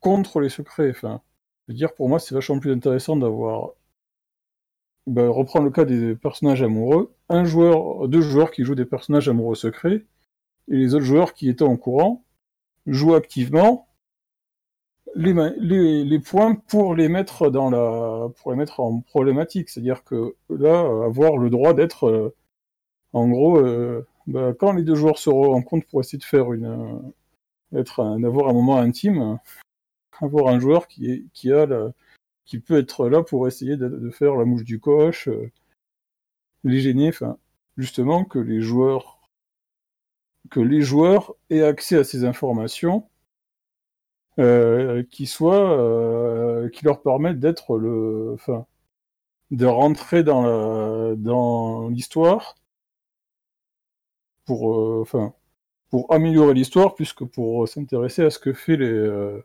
contre 0.00 0.40
les 0.40 0.48
secrets. 0.48 0.90
Enfin, 0.90 1.22
je 1.66 1.72
veux 1.72 1.76
dire, 1.76 1.94
pour 1.94 2.08
moi, 2.08 2.18
c'est 2.18 2.34
vachement 2.34 2.58
plus 2.58 2.72
intéressant 2.72 3.16
d'avoir. 3.16 3.72
Ben, 5.08 5.28
reprendre 5.28 5.64
le 5.64 5.72
cas 5.72 5.84
des 5.84 6.14
personnages 6.14 6.62
amoureux, 6.62 7.12
un 7.28 7.44
joueur, 7.44 8.06
deux 8.08 8.20
joueurs 8.20 8.52
qui 8.52 8.62
jouent 8.62 8.76
des 8.76 8.84
personnages 8.84 9.28
amoureux 9.28 9.56
secrets, 9.56 10.06
et 10.68 10.76
les 10.76 10.94
autres 10.94 11.04
joueurs 11.04 11.34
qui 11.34 11.48
étaient 11.48 11.64
en 11.64 11.76
courant 11.76 12.24
jouent 12.86 13.14
activement 13.14 13.88
les, 15.14 16.18
points 16.20 16.54
pour 16.54 16.94
les 16.94 17.08
mettre 17.08 17.50
dans 17.50 17.70
la 17.70 18.28
en 18.78 19.00
problématique. 19.00 19.68
C'est-à-dire 19.70 20.04
que 20.04 20.36
là, 20.50 20.80
avoir 21.04 21.36
le 21.36 21.50
droit 21.50 21.74
d'être 21.74 22.04
euh, 22.08 22.34
en 23.12 23.28
gros, 23.28 23.58
euh, 23.58 24.06
ben, 24.26 24.54
quand 24.54 24.72
les 24.72 24.82
deux 24.82 24.94
joueurs 24.94 25.18
se 25.18 25.30
rencontrent 25.30 25.86
pour 25.88 26.00
essayer 26.00 26.18
de 26.18 26.24
faire 26.24 26.52
une, 26.52 27.12
être 27.74 28.18
d'avoir 28.18 28.48
un 28.48 28.52
moment 28.52 28.78
intime, 28.78 29.38
avoir 30.20 30.48
un 30.48 30.60
joueur 30.60 30.86
qui, 30.88 31.10
est, 31.10 31.24
qui, 31.32 31.52
a 31.52 31.66
qui 32.44 32.58
peut 32.58 32.78
être 32.78 33.08
là 33.08 33.22
pour 33.22 33.46
essayer 33.48 33.76
de, 33.76 34.10
faire 34.10 34.36
la 34.36 34.44
mouche 34.44 34.64
du 34.64 34.80
coche, 34.80 35.28
euh, 35.28 35.50
les 36.64 36.80
gêner, 36.80 37.08
enfin, 37.08 37.38
justement 37.76 38.24
que 38.24 38.38
les 38.38 38.60
joueurs 38.60 39.20
que 40.50 40.60
les 40.60 40.82
joueurs 40.82 41.34
aient 41.50 41.62
accès 41.62 41.96
à 41.96 42.04
ces 42.04 42.24
informations 42.24 43.08
euh, 44.38 45.02
qui 45.04 45.26
soient 45.26 45.78
euh, 45.78 46.68
qui 46.70 46.84
leur 46.84 47.00
permettent 47.02 47.40
d'être 47.40 47.78
le 47.78 48.32
enfin 48.34 48.66
de 49.50 49.66
rentrer 49.66 50.24
dans 50.24 50.42
la 50.42 51.16
dans 51.16 51.88
l'histoire 51.88 52.56
pour 54.44 54.64
enfin 55.00 55.34
pour 55.92 56.10
améliorer 56.10 56.54
l'histoire 56.54 56.94
plus 56.94 57.12
que 57.12 57.22
pour 57.22 57.68
s'intéresser 57.68 58.22
à 58.22 58.30
ce 58.30 58.38
que 58.38 58.54
fait 58.54 58.78
les 58.78 58.86
euh, 58.86 59.44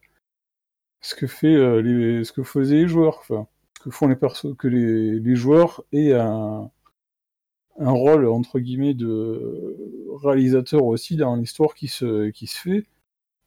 ce 1.02 1.14
que 1.14 1.28
fait 1.28 1.54
euh, 1.54 1.82
les 1.82 2.24
ce 2.24 2.32
que 2.32 2.42
faisaient 2.42 2.78
les 2.78 2.88
joueurs 2.88 3.18
enfin 3.20 3.48
ce 3.78 3.84
que 3.84 3.90
font 3.92 4.08
les 4.08 4.16
persos 4.16 4.56
que 4.58 4.70
les, 4.70 5.20
les 5.20 5.36
joueurs 5.36 5.84
aient 5.92 6.14
un 6.14 6.72
un 7.80 7.92
rôle 7.92 8.26
entre 8.28 8.60
guillemets 8.60 8.94
de 8.94 9.78
réalisateur 10.24 10.86
aussi 10.86 11.18
dans 11.18 11.36
l'histoire 11.36 11.74
qui 11.76 11.90
se 11.90 12.30
qui 12.30 12.48
se 12.48 12.58
fait 12.58 12.86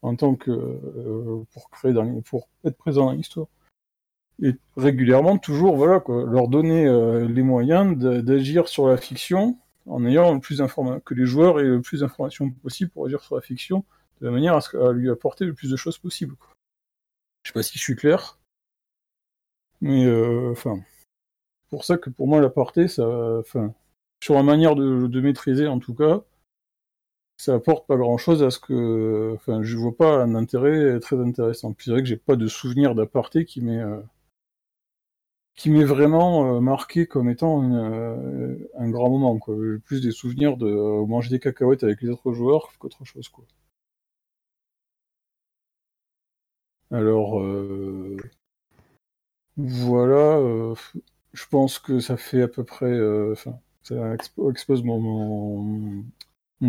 en 0.02 0.14
tant 0.14 0.34
que 0.34 0.50
euh, 0.50 1.42
pour 1.54 1.70
créer 1.70 1.94
dans, 1.94 2.20
pour 2.20 2.48
être 2.64 2.76
présent 2.76 3.06
dans 3.06 3.12
l'histoire. 3.12 3.46
Et 4.42 4.52
régulièrement 4.76 5.38
toujours 5.38 5.76
voilà 5.76 6.00
quoi 6.00 6.24
leur 6.24 6.48
donner 6.48 6.84
les 7.28 7.42
moyens 7.42 7.96
d'agir 7.98 8.68
sur 8.68 8.88
la 8.88 8.96
fiction 8.96 9.58
en 9.90 10.06
ayant 10.06 10.32
le 10.32 10.40
plus 10.40 10.58
d'informations, 10.58 11.00
que 11.00 11.14
les 11.14 11.26
joueurs 11.26 11.60
aient 11.60 11.64
le 11.64 11.82
plus 11.82 12.00
d'informations 12.00 12.50
possible 12.50 12.90
pour 12.90 13.06
agir 13.06 13.22
sur 13.22 13.34
la 13.34 13.42
fiction, 13.42 13.84
de 14.20 14.26
la 14.26 14.32
manière 14.32 14.54
à, 14.56 14.92
lui 14.92 15.10
apporter 15.10 15.44
le 15.44 15.52
plus 15.54 15.70
de 15.70 15.76
choses 15.76 15.98
possible. 15.98 16.36
Quoi. 16.36 16.48
Je 17.42 17.50
sais 17.50 17.52
pas 17.52 17.62
si 17.62 17.76
je 17.76 17.82
suis 17.82 17.96
clair, 17.96 18.38
mais 19.80 20.06
euh, 20.06 20.52
enfin, 20.52 20.80
pour 21.70 21.84
ça 21.84 21.98
que 21.98 22.10
pour 22.10 22.28
moi 22.28 22.40
l'aparté, 22.40 22.86
ça, 22.86 23.06
enfin, 23.38 23.74
sur 24.22 24.34
la 24.34 24.42
manière 24.42 24.76
de, 24.76 25.20
maîtriser 25.20 25.66
en 25.66 25.80
tout 25.80 25.94
cas, 25.94 26.22
ça 27.36 27.54
apporte 27.54 27.86
pas 27.86 27.96
grand 27.96 28.18
chose 28.18 28.42
à 28.42 28.50
ce 28.50 28.58
que, 28.58 29.32
enfin, 29.34 29.62
je 29.62 29.76
vois 29.76 29.96
pas 29.96 30.22
un 30.22 30.34
intérêt 30.34 31.00
très 31.00 31.18
intéressant. 31.18 31.72
Puis 31.72 31.86
c'est 31.86 31.90
vrai 31.92 32.02
que 32.02 32.08
j'ai 32.08 32.16
pas 32.18 32.36
de 32.36 32.46
souvenir 32.46 32.94
d'aparté 32.94 33.44
qui 33.44 33.62
m'est 33.62 33.82
qui 35.60 35.68
m'est 35.68 35.84
vraiment 35.84 36.56
euh, 36.56 36.60
marqué 36.60 37.06
comme 37.06 37.28
étant 37.28 37.62
euh, 37.62 38.56
un 38.78 38.88
grand 38.88 39.10
moment. 39.10 39.38
Quoi. 39.38 39.54
Plus 39.84 40.00
des 40.00 40.10
souvenirs 40.10 40.56
de 40.56 40.66
euh, 40.66 41.04
manger 41.04 41.28
des 41.28 41.38
cacahuètes 41.38 41.84
avec 41.84 42.00
les 42.00 42.08
autres 42.08 42.32
joueurs 42.32 42.72
qu'autre 42.78 43.04
chose. 43.04 43.28
Quoi. 43.28 43.44
Alors, 46.90 47.42
voilà, 49.58 50.40
je 51.34 51.46
pense 51.50 51.78
que 51.78 52.00
ça 52.00 52.16
fait 52.16 52.40
à 52.40 52.48
peu 52.48 52.64
près... 52.64 52.98
Enfin, 53.30 53.58
ça 53.82 54.14
expose 54.14 54.82
mon, 54.82 56.04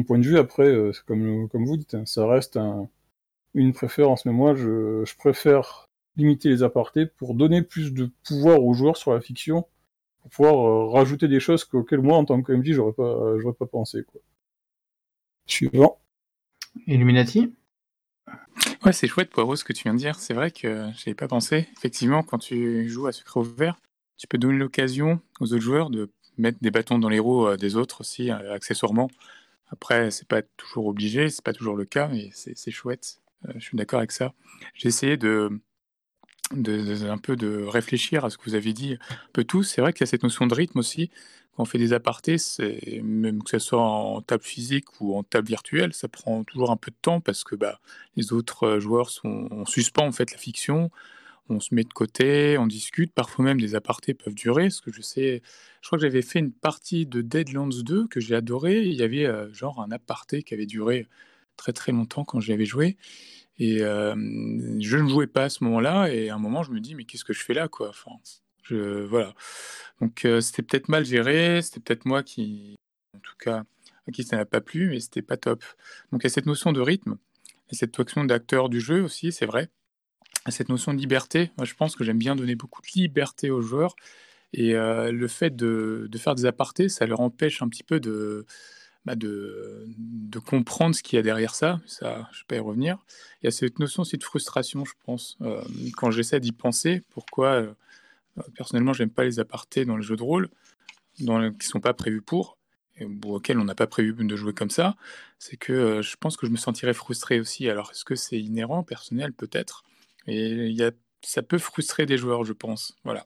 point 0.06 0.20
de 0.20 0.26
vue. 0.26 0.38
Après, 0.38 0.76
comme, 1.08 1.48
vous 1.48 1.78
dites, 1.78 1.94
hein, 1.94 2.06
ça 2.06 2.28
reste 2.28 2.58
un, 2.58 2.90
une 3.54 3.72
préférence. 3.72 4.26
Mais 4.26 4.34
moi, 4.34 4.54
je 4.54 5.16
préfère 5.18 5.88
limiter 6.18 6.50
les 6.50 6.64
apartés 6.64 7.06
pour 7.06 7.36
donner 7.36 7.62
plus 7.62 7.94
de 7.94 8.10
pouvoir 8.24 8.64
aux 8.64 8.74
joueurs 8.74 8.98
sur 8.98 9.14
la 9.14 9.22
fiction, 9.22 9.66
pour 10.22 10.32
pouvoir 10.32 10.68
euh, 10.68 10.90
rajouter 10.90 11.28
des 11.28 11.40
choses 11.40 11.68
auxquelles 11.74 12.02
moi, 12.02 12.18
en 12.18 12.26
tant 12.26 12.42
que 12.42 12.52
MJ, 12.52 12.74
j'aurais 12.74 12.94
pas, 12.94 13.40
j'aurais 13.40 13.56
pas 13.56 13.66
pensé. 13.66 14.04
Quoi. 14.04 14.22
Suivant. 15.46 16.00
Illuminati 16.88 17.54
Ouais, 18.86 18.94
c'est 18.94 19.08
chouette, 19.08 19.30
Poirot, 19.30 19.56
ce 19.56 19.64
que 19.64 19.74
tu 19.74 19.84
viens 19.84 19.94
de 19.94 20.00
dire. 20.00 20.16
C'est 20.16 20.34
vrai 20.34 20.52
que 20.52 20.90
j'avais 20.96 21.14
pas 21.14 21.28
pensé. 21.28 21.68
Effectivement, 21.78 22.24
quand 22.24 22.40
tu 22.40 22.90
joues 22.90 23.08
à 23.08 23.12
Secret 23.12 23.40
Ouvert, 23.40 23.78
tu 24.18 24.28
peux 24.28 24.38
donner 24.38 24.58
l'occasion 24.58 25.20
aux 25.40 25.54
autres 25.54 25.62
joueurs 25.62 25.90
de 25.90 26.12
mettre 26.38 26.60
des 26.62 26.72
bâtons 26.72 27.00
dans 27.00 27.10
les 27.10 27.20
roues 27.20 27.48
euh, 27.48 27.58
des 27.58 27.76
autres 27.76 28.02
aussi, 28.02 28.32
euh, 28.32 28.54
accessoirement, 28.54 29.10
Après, 29.70 30.12
c'est 30.12 30.28
pas 30.28 30.42
toujours 30.58 30.88
obligé, 30.88 31.30
c'est 31.30 31.44
pas 31.44 31.54
toujours 31.54 31.76
le 31.76 31.86
cas, 31.86 32.08
mais 32.08 32.30
c'est 32.34 32.72
chouette. 32.72 33.20
Euh, 33.48 33.54
je 33.56 33.62
suis 33.62 33.78
d'accord 33.78 34.00
avec 34.00 34.12
ça. 34.12 34.34
J'ai 34.74 34.90
essayé 34.90 35.18
de, 35.18 35.62
de, 36.54 37.10
un 37.10 37.18
peu 37.18 37.36
de 37.36 37.64
réfléchir 37.64 38.26
à 38.26 38.30
ce 38.30 38.38
que 38.38 38.44
vous 38.46 38.56
avez 38.56 38.74
dit 38.74 38.98
un 39.10 39.30
peu 39.34 39.44
tous. 39.44 39.64
C'est 39.64 39.82
vrai 39.82 39.94
qu'il 39.94 40.02
y 40.02 40.04
a 40.04 40.08
cette 40.08 40.24
notion 40.24 40.48
de 40.48 40.54
rythme 40.54 40.80
aussi. 40.80 41.10
Quand 41.56 41.64
on 41.64 41.66
fait 41.66 41.78
des 41.78 41.94
apartés, 41.94 42.38
même 43.04 43.44
que 43.44 43.50
ce 43.52 43.60
soit 43.60 43.82
en 43.82 44.22
table 44.22 44.44
physique 44.44 44.86
ou 45.02 45.18
en 45.18 45.24
table 45.24 45.48
virtuelle, 45.48 45.94
ça 45.94 46.08
prend 46.08 46.44
toujours 46.44 46.72
un 46.72 46.78
peu 46.78 46.92
de 46.92 46.96
temps 47.02 47.20
parce 47.20 47.44
que 47.44 47.56
bah, 47.56 47.80
les 48.16 48.32
autres 48.32 48.64
euh, 48.64 48.80
joueurs 48.80 49.10
sont, 49.10 49.48
on 49.52 49.66
suspend 49.66 50.06
en 50.06 50.12
fait 50.14 50.32
la 50.32 50.38
fiction, 50.38 50.92
on 51.50 51.60
se 51.60 51.76
met 51.76 51.84
de 51.84 51.94
côté, 51.94 52.58
on 52.58 52.68
discute. 52.68 53.12
Parfois 53.14 53.44
même 53.44 53.60
des 53.60 53.76
apartés 53.76 54.14
peuvent 54.14 54.34
durer. 54.34 54.70
Ce 54.70 54.82
que 54.82 54.92
je 54.94 55.02
sais, 55.02 55.42
je 55.82 55.88
crois 55.88 56.00
que 56.00 56.04
j'avais 56.04 56.22
fait 56.22 56.40
une 56.40 56.54
partie 56.54 57.06
de 57.06 57.22
Deadlands 57.22 57.68
2 57.68 58.08
que 58.08 58.20
j'ai 58.22 58.36
adoré. 58.36 58.84
Il 58.84 58.94
y 58.94 59.04
avait 59.04 59.26
euh, 59.26 59.52
genre 59.54 59.82
un 59.82 59.92
aparté 59.92 60.44
qui 60.44 60.54
avait 60.54 60.66
duré 60.66 61.08
très 61.58 61.74
très 61.74 61.92
longtemps 61.92 62.24
quand 62.24 62.40
j'y 62.40 62.54
avais 62.54 62.66
joué. 62.66 62.98
Et 63.62 63.78
je 63.78 64.98
ne 64.98 65.08
jouais 65.08 65.28
pas 65.28 65.44
à 65.44 65.50
ce 65.50 65.64
moment-là. 65.66 66.12
Et 66.12 66.30
à 66.30 66.36
un 66.36 66.40
moment, 66.40 66.64
je 66.64 66.72
me 66.72 66.80
dis, 66.80 66.96
mais 66.96 67.06
qu'est-ce 67.06 67.24
que 67.24 67.34
je 67.34 67.44
fais 67.44 67.54
là, 67.54 67.68
quoi? 67.68 67.92
Voilà. 68.72 69.36
Donc 70.02 70.26
c'était 70.40 70.64
peut-être 70.64 70.90
mal 70.90 71.06
géré. 71.06 71.62
C'était 71.62 71.80
peut-être 71.80 72.06
moi 72.06 72.24
qui, 72.24 72.76
en 73.16 73.20
tout 73.20 73.36
cas, 73.40 73.64
à 74.08 74.12
qui 74.12 74.24
ça 74.24 74.38
n'a 74.38 74.46
pas 74.46 74.62
plu, 74.62 74.90
mais 74.90 75.00
c'était 75.00 75.22
pas 75.22 75.38
top. 75.38 75.64
Donc 76.12 76.22
il 76.22 76.24
y 76.24 76.28
a 76.28 76.32
cette 76.32 76.48
notion 76.48 76.72
de 76.72 76.82
rythme 76.82 77.18
et 77.70 77.76
cette 77.76 77.98
notion 78.00 78.24
d'acteur 78.26 78.68
du 78.68 78.82
jeu 78.82 79.04
aussi, 79.04 79.32
c'est 79.32 79.46
vrai. 79.46 79.70
Cette 80.50 80.70
notion 80.70 80.96
de 80.96 80.98
liberté. 80.98 81.52
Moi, 81.58 81.66
je 81.66 81.76
pense 81.76 81.96
que 81.96 82.04
j'aime 82.04 82.18
bien 82.18 82.36
donner 82.36 82.56
beaucoup 82.56 82.82
de 82.82 82.88
liberté 83.00 83.52
aux 83.52 83.62
joueurs. 83.62 83.96
Et 84.54 84.74
le 84.74 85.28
fait 85.28 85.56
de, 85.56 86.10
faire 86.18 86.34
des 86.34 86.48
apartés, 86.48 86.90
ça 86.90 87.06
leur 87.06 87.20
empêche 87.20 87.62
un 87.62 87.70
petit 87.70 87.84
peu 87.84 88.00
de, 88.00 88.48
bah, 89.06 89.16
de, 89.16 89.88
comprendre 90.46 90.96
ce 90.96 91.02
qu'il 91.02 91.18
y 91.18 91.20
a 91.20 91.24
derrière 91.24 91.56
ça. 91.56 91.82
Ça, 91.86 92.30
je 92.32 92.40
ne 92.40 92.42
vais 92.42 92.48
pas 92.48 92.56
y 92.56 92.60
revenir. 92.60 92.98
Il 93.42 93.46
y 93.46 93.48
a 93.48 93.52
cette 93.52 93.80
notion 93.80 94.02
aussi 94.02 94.18
de 94.18 94.24
frustration, 94.24 94.86
je 94.86 94.94
pense, 95.06 95.38
euh, 95.42 95.64
quand 95.98 96.12
j'essaie 96.12 96.40
d'y 96.40 96.52
penser. 96.52 97.04
Pourquoi, 97.10 97.54
euh, 97.54 97.74
personnellement, 98.56 98.94
j'aime 98.94 99.10
pas 99.10 99.24
les 99.24 99.40
apartés 99.40 99.86
dans 99.86 99.98
les 99.98 100.04
jeux 100.04 100.16
de 100.16 100.24
rôle, 100.24 100.50
qui 101.16 101.26
ne 101.26 101.52
sont 101.62 101.80
pas 101.80 101.94
prévus 101.94 102.22
pour, 102.22 102.58
et 102.98 103.08
auxquels 103.26 103.60
on 103.60 103.64
n'a 103.64 103.76
pas 103.76 103.88
prévu 103.88 104.14
de 104.14 104.36
jouer 104.36 104.54
comme 104.54 104.70
ça. 104.70 104.96
C'est 105.40 105.58
que 105.58 105.74
euh, 105.74 106.02
je 106.02 106.16
pense 106.18 106.38
que 106.38 106.46
je 106.46 106.52
me 106.52 106.58
sentirais 106.58 106.94
frustré 106.94 107.40
aussi. 107.40 107.70
Alors, 107.70 107.92
est-ce 107.92 108.06
que 108.06 108.16
c'est 108.16 108.40
inhérent, 108.40 108.84
personnel, 108.84 109.34
peut-être? 109.34 109.84
Et 110.28 110.50
il 110.50 110.76
y 110.76 110.84
a, 110.84 110.92
ça 111.22 111.42
peut 111.42 111.58
frustrer 111.58 112.06
des 112.06 112.18
joueurs, 112.18 112.44
je 112.44 112.54
pense. 112.54 112.96
Voilà. 113.04 113.26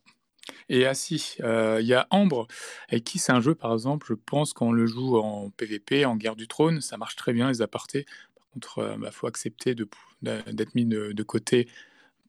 Et 0.70 0.86
si, 0.94 1.36
euh, 1.42 1.80
il 1.82 1.88
y 1.88 1.94
a 1.94 2.08
Ambre, 2.10 2.48
avec 2.90 3.04
qui 3.04 3.20
c'est 3.20 3.32
un 3.32 3.42
jeu, 3.42 3.56
par 3.56 3.74
exemple, 3.74 4.08
je 4.10 4.14
pense 4.14 4.54
qu'on 4.54 4.72
le 4.72 4.86
joue 4.86 5.18
en 5.18 5.50
PvP, 5.52 6.06
en 6.06 6.16
guerre 6.16 6.36
du 6.36 6.48
trône, 6.48 6.82
ça 6.82 6.98
marche 6.98 7.16
très 7.16 7.34
bien 7.34 7.50
les 7.50 7.62
apartés. 7.62 8.06
Par 8.36 8.48
contre, 8.54 8.74
il 8.78 8.84
euh, 8.84 8.98
bah, 8.98 9.12
faut 9.12 9.28
accepter 9.28 9.76
d'être 10.22 10.76
mis 10.76 10.86
de, 10.86 11.24
côté 11.24 11.68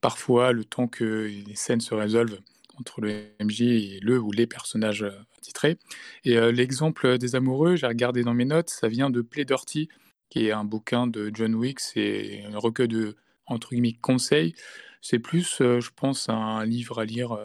parfois 0.00 0.52
le 0.52 0.64
temps 0.64 0.88
que 0.88 1.31
les 1.46 1.55
scènes 1.55 1.81
se 1.81 1.94
résolvent 1.94 2.38
entre 2.79 3.00
le 3.00 3.24
MJ 3.40 3.62
et 3.62 4.00
le 4.02 4.20
ou 4.20 4.33
les 4.33 4.46
personnages 4.46 5.02
euh, 5.02 5.18
titrés. 5.40 5.79
Et 6.24 6.38
l'exemple 6.52 7.18
des 7.18 7.35
amoureux, 7.37 7.76
j'ai 7.76 7.87
regardé 7.87 8.22
dans 8.22 8.35
mes 8.35 8.44
notes, 8.44 8.70
ça 8.70 8.88
vient 8.88 9.11
de 9.11 9.22
Play 9.22 9.44
Dirty, 9.44 9.88
qui 10.29 10.46
est 10.46 10.52
un 10.52 10.64
bouquin 10.64 11.07
de 11.07 11.31
John 11.33 11.55
Wick, 11.55 11.81
c'est 11.81 12.44
un 12.52 12.59
recueil 12.59 12.88
de 12.88 13.16
entre 13.46 13.70
guillemets 13.70 13.96
conseils. 14.00 14.55
C'est 15.00 15.20
plus, 15.20 15.59
je 15.61 15.90
pense, 15.94 16.29
un 16.29 16.64
livre 16.64 16.98
à 16.98 17.05
lire 17.05 17.38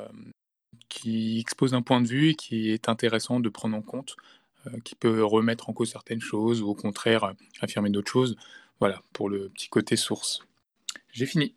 qui 0.91 1.39
expose 1.39 1.73
un 1.73 1.81
point 1.81 2.01
de 2.01 2.07
vue 2.07 2.29
et 2.29 2.35
qui 2.35 2.69
est 2.69 2.89
intéressant 2.89 3.39
de 3.39 3.47
prendre 3.47 3.77
en 3.77 3.81
compte, 3.81 4.17
euh, 4.67 4.71
qui 4.83 4.93
peut 4.93 5.23
remettre 5.23 5.69
en 5.69 5.73
cause 5.73 5.89
certaines 5.89 6.19
choses 6.19 6.61
ou 6.61 6.67
au 6.67 6.75
contraire 6.75 7.33
affirmer 7.61 7.89
d'autres 7.89 8.11
choses. 8.11 8.35
Voilà, 8.81 9.01
pour 9.13 9.29
le 9.29 9.47
petit 9.49 9.69
côté 9.69 9.95
source. 9.95 10.41
J'ai 11.13 11.25
fini. 11.25 11.55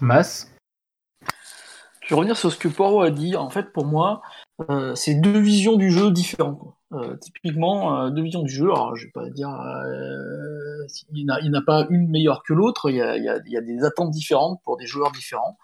Mass 0.00 0.52
Je 2.02 2.08
vais 2.08 2.16
revenir 2.16 2.36
sur 2.36 2.50
ce 2.50 2.58
que 2.58 2.66
Poirot 2.66 3.02
a 3.02 3.10
dit. 3.10 3.36
En 3.36 3.50
fait, 3.50 3.72
pour 3.72 3.86
moi, 3.86 4.20
euh, 4.68 4.96
c'est 4.96 5.14
deux 5.14 5.38
visions 5.38 5.76
du 5.76 5.92
jeu 5.92 6.10
différentes. 6.10 6.74
Euh, 6.92 7.16
typiquement, 7.16 8.10
deux 8.10 8.22
visions 8.22 8.42
du 8.42 8.52
jeu. 8.52 8.64
Alors, 8.64 8.96
je 8.96 9.06
vais 9.06 9.12
pas 9.12 9.30
dire, 9.30 9.50
il 11.12 11.24
n'y 11.24 11.56
a, 11.56 11.62
pas 11.62 11.86
une 11.90 12.08
meilleure 12.08 12.42
que 12.42 12.52
l'autre. 12.52 12.90
Il, 12.90 12.96
il, 12.96 13.52
y 13.52 13.56
a 13.56 13.60
des 13.60 13.84
attentes 13.84 14.10
différentes 14.10 14.60
pour 14.64 14.76
des 14.76 14.86
joueurs 14.86 15.12
différents. 15.12 15.56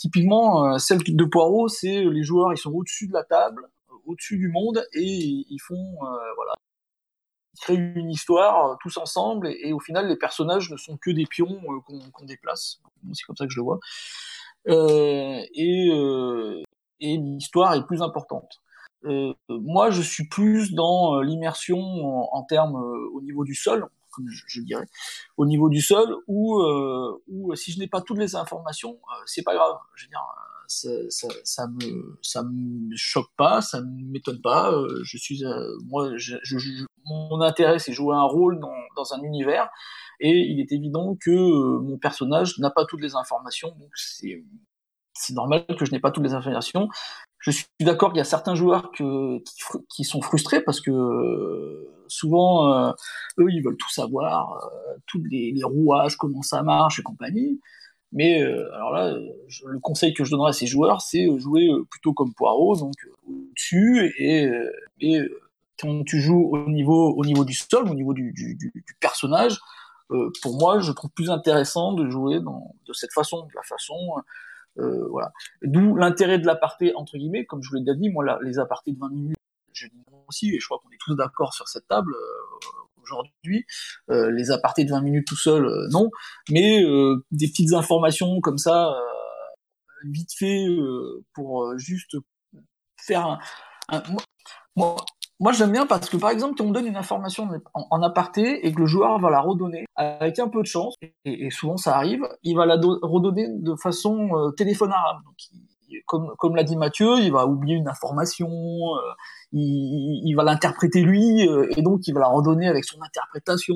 Typiquement, 0.00 0.64
euh, 0.64 0.78
celle 0.78 1.02
de 1.02 1.24
Poirot, 1.24 1.68
c'est 1.68 2.04
les 2.04 2.22
joueurs, 2.22 2.54
ils 2.54 2.58
sont 2.58 2.72
au-dessus 2.72 3.06
de 3.06 3.12
la 3.12 3.22
table, 3.22 3.68
au-dessus 4.06 4.38
du 4.38 4.48
monde, 4.48 4.82
et 4.94 5.04
ils 5.04 5.60
font, 5.60 5.76
euh, 5.76 6.32
voilà, 6.36 6.54
ils 7.52 7.60
créent 7.60 7.74
une 7.74 8.10
histoire 8.10 8.70
euh, 8.70 8.76
tous 8.80 8.96
ensemble, 8.96 9.48
et, 9.48 9.74
au 9.74 9.78
final, 9.78 10.08
les 10.08 10.16
personnages 10.16 10.70
ne 10.70 10.78
sont 10.78 10.96
que 10.96 11.10
des 11.10 11.26
pions 11.26 11.60
qu'on 12.14 12.24
déplace. 12.24 12.80
C'est 13.12 13.24
comme 13.26 13.36
ça 13.36 13.44
que 13.44 13.52
je 13.52 13.58
le 13.58 13.64
vois. 13.64 13.78
et 15.54 17.16
l'histoire 17.18 17.74
est 17.74 17.84
plus 17.84 18.00
importante. 18.00 18.62
moi, 19.50 19.90
je 19.90 20.00
suis 20.00 20.28
plus 20.28 20.72
dans 20.72 21.20
l'immersion 21.20 21.78
en, 22.34 22.42
termes 22.44 22.76
au 22.76 23.20
niveau 23.20 23.44
du 23.44 23.54
sol 23.54 23.86
je, 24.28 24.60
dirais, 24.62 24.86
au 25.36 25.46
niveau 25.46 25.68
du 25.68 25.80
sol, 25.80 26.16
où, 26.26 26.60
euh, 26.60 27.20
si 27.54 27.72
je 27.72 27.78
n'ai 27.78 27.88
pas 27.88 28.00
toutes 28.00 28.18
les 28.18 28.36
informations, 28.36 28.92
euh, 28.92 29.22
c'est 29.26 29.42
pas 29.42 29.54
grave. 29.54 29.76
Je 29.94 30.06
veux 30.06 30.10
dire, 30.10 30.20
ça, 31.44 31.66
me 32.42 32.96
choque 32.96 33.30
pas, 33.36 33.60
ça 33.60 33.80
m'étonne 33.82 34.40
pas. 34.40 34.72
Euh, 34.72 35.00
je 35.02 35.16
suis 35.16 35.42
moi, 35.86 36.10
mon 37.06 37.40
intérêt 37.40 37.78
c'est 37.78 37.92
jouer 37.92 38.14
un 38.14 38.24
rôle 38.24 38.60
dans, 38.60 38.74
dans, 38.96 39.14
un 39.14 39.22
univers, 39.22 39.68
et 40.20 40.30
il 40.30 40.60
est 40.60 40.72
évident 40.72 41.16
que 41.20 41.30
mon 41.30 41.98
personnage 41.98 42.58
n'a 42.58 42.70
pas 42.70 42.84
toutes 42.84 43.00
les 43.00 43.16
informations, 43.16 43.74
c'est 45.20 45.34
normal 45.34 45.64
que 45.78 45.84
je 45.84 45.92
n'ai 45.92 46.00
pas 46.00 46.10
toutes 46.10 46.24
les 46.24 46.34
informations. 46.34 46.88
Je 47.38 47.50
suis 47.50 47.66
d'accord 47.80 48.10
qu'il 48.10 48.18
y 48.18 48.22
a 48.22 48.24
certains 48.24 48.54
joueurs 48.54 48.90
qui, 48.92 50.04
sont 50.04 50.20
frustrés 50.22 50.60
parce 50.60 50.80
que 50.80 51.86
souvent, 52.08 52.72
euh, 52.72 52.92
eux, 53.38 53.50
ils 53.50 53.62
veulent 53.62 53.76
tout 53.76 53.90
savoir, 53.90 54.52
euh, 54.52 54.96
tous 55.06 55.22
les, 55.30 55.54
rouages, 55.62 56.16
comment 56.16 56.42
ça 56.42 56.62
marche 56.62 56.98
et 56.98 57.02
compagnie. 57.02 57.60
Mais 58.12 58.42
euh, 58.42 58.74
alors 58.74 58.92
là, 58.92 59.12
le 59.12 59.78
conseil 59.78 60.12
que 60.12 60.24
je 60.24 60.30
donnerais 60.30 60.50
à 60.50 60.52
ces 60.52 60.66
joueurs, 60.66 61.00
c'est 61.00 61.26
jouer 61.38 61.68
plutôt 61.90 62.12
comme 62.12 62.34
Poirot, 62.34 62.76
donc 62.76 62.94
au-dessus, 63.26 64.12
et, 64.18 64.50
quand 65.80 66.04
tu 66.04 66.20
joues 66.20 66.50
au 66.52 66.68
niveau, 66.68 67.14
au 67.14 67.24
niveau 67.24 67.44
du 67.44 67.54
sol, 67.54 67.88
au 67.88 67.94
niveau 67.94 68.12
du, 68.12 68.34
personnage, 69.00 69.58
pour 70.42 70.58
moi, 70.58 70.80
je 70.80 70.92
trouve 70.92 71.10
plus 71.12 71.30
intéressant 71.30 71.94
de 71.94 72.10
jouer 72.10 72.38
de 72.40 72.92
cette 72.92 73.12
façon, 73.12 73.46
de 73.46 73.52
la 73.54 73.62
façon 73.62 73.96
euh, 74.78 75.08
voilà. 75.08 75.32
D'où 75.62 75.96
l'intérêt 75.96 76.38
de 76.38 76.46
l'aparté, 76.46 76.94
entre 76.94 77.18
guillemets, 77.18 77.44
comme 77.44 77.62
je 77.62 77.70
vous 77.70 77.76
l'ai 77.76 77.82
déjà 77.82 77.94
dit, 77.94 78.08
moi, 78.08 78.24
là, 78.24 78.38
les 78.42 78.58
apartés 78.58 78.92
de 78.92 78.98
20 78.98 79.08
minutes, 79.10 79.36
je 79.72 79.86
dis 79.86 80.02
aussi, 80.28 80.54
et 80.54 80.60
je 80.60 80.64
crois 80.66 80.78
qu'on 80.82 80.90
est 80.90 80.98
tous 81.00 81.14
d'accord 81.14 81.54
sur 81.54 81.68
cette 81.68 81.86
table 81.88 82.14
euh, 82.14 82.82
aujourd'hui. 83.02 83.66
Euh, 84.10 84.30
les 84.30 84.50
apartés 84.50 84.84
de 84.84 84.90
20 84.90 85.00
minutes 85.02 85.26
tout 85.26 85.36
seul, 85.36 85.64
euh, 85.66 85.88
non. 85.90 86.10
Mais 86.50 86.82
des 87.30 87.48
petites 87.48 87.72
informations 87.72 88.40
comme 88.40 88.58
ça, 88.58 88.94
vite 90.04 90.32
fait, 90.36 90.66
pour 91.34 91.76
juste 91.78 92.16
faire 92.96 93.26
un. 93.26 93.38
un 93.88 94.02
moi, 94.76 94.96
j'aime 95.52 95.72
bien 95.72 95.86
parce 95.86 96.08
que, 96.08 96.16
par 96.16 96.30
exemple, 96.30 96.54
quand 96.56 96.64
on 96.64 96.70
donne 96.70 96.86
une 96.86 96.96
information 96.96 97.48
en, 97.74 98.02
aparté 98.02 98.66
et 98.66 98.72
que 98.72 98.80
le 98.80 98.86
joueur 98.86 99.18
va 99.18 99.30
la 99.30 99.40
redonner 99.40 99.86
avec 99.96 100.38
un 100.38 100.48
peu 100.48 100.60
de 100.60 100.66
chance, 100.66 100.94
et, 101.24 101.50
souvent 101.50 101.76
ça 101.76 101.96
arrive, 101.96 102.22
il 102.42 102.56
va 102.56 102.66
la 102.66 102.76
redonner 102.76 103.46
de 103.48 103.74
façon 103.74 104.52
téléphone 104.56 104.92
arabe. 104.92 105.22
Donc, 105.24 105.36
comme, 106.06 106.32
comme 106.38 106.56
l'a 106.56 106.64
dit 106.64 106.76
Mathieu, 106.76 107.18
il 107.18 107.32
va 107.32 107.46
oublier 107.46 107.76
une 107.76 107.88
information, 107.88 108.48
euh, 108.48 109.12
il, 109.52 110.22
il, 110.24 110.34
va 110.34 110.42
l'interpréter 110.42 111.02
lui, 111.02 111.48
euh, 111.48 111.66
et 111.76 111.82
donc 111.82 112.06
il 112.06 112.14
va 112.14 112.20
la 112.20 112.28
redonner 112.28 112.68
avec 112.68 112.84
son 112.84 113.00
interprétation. 113.02 113.74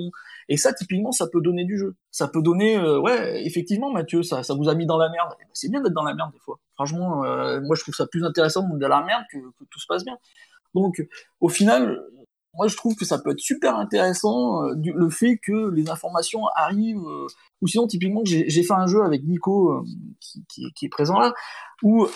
Et 0.49 0.57
ça, 0.57 0.72
typiquement, 0.72 1.12
ça 1.12 1.26
peut 1.32 1.41
donner 1.41 1.64
du 1.64 1.78
jeu. 1.78 1.97
Ça 2.11 2.28
peut 2.28 2.43
donner, 2.43 2.76
euh, 2.76 3.01
ouais, 3.01 3.45
effectivement, 3.45 3.91
Mathieu, 3.91 4.22
ça, 4.22 4.43
ça 4.43 4.55
vous 4.55 4.68
a 4.68 4.74
mis 4.74 4.86
dans 4.86 4.99
la 4.99 5.09
merde. 5.11 5.30
Eh 5.41 5.45
ben, 5.45 5.51
c'est 5.53 5.70
bien 5.70 5.80
d'être 5.80 5.95
dans 5.95 6.05
la 6.05 6.14
merde 6.14 6.32
des 6.32 6.41
fois. 6.41 6.59
Franchement, 6.74 7.22
moi, 7.62 7.76
je 7.76 7.82
trouve 7.82 7.95
ça 7.95 8.07
plus 8.07 8.24
intéressant 8.24 8.62
d'être 8.62 8.78
dans 8.78 8.88
la 8.88 9.03
merde 9.03 9.22
que, 9.30 9.38
que 9.38 9.64
tout 9.70 9.78
se 9.78 9.86
passe 9.86 10.05
bien. 10.05 10.16
Donc, 10.75 11.07
au 11.41 11.49
final, 11.49 12.03
moi 12.55 12.68
je 12.68 12.77
trouve 12.77 12.95
que 12.95 13.05
ça 13.05 13.18
peut 13.18 13.31
être 13.31 13.41
super 13.41 13.77
intéressant 13.77 14.62
le 14.62 15.11
fait 15.11 15.39
que 15.39 15.70
les 15.70 15.91
informations 15.91 16.47
arrivent 16.55 17.05
ou 17.61 17.66
sinon 17.66 17.87
typiquement 17.87 18.22
j'ai 18.25 18.62
fait 18.62 18.75
un 18.75 18.87
jeu 18.87 19.03
avec 19.03 19.25
Nico 19.25 19.85
qui, 20.20 20.45
qui, 20.49 20.72
qui, 20.72 20.87
est 20.87 20.89
présent 20.89 21.18
là 21.18 21.35
où 21.83 22.07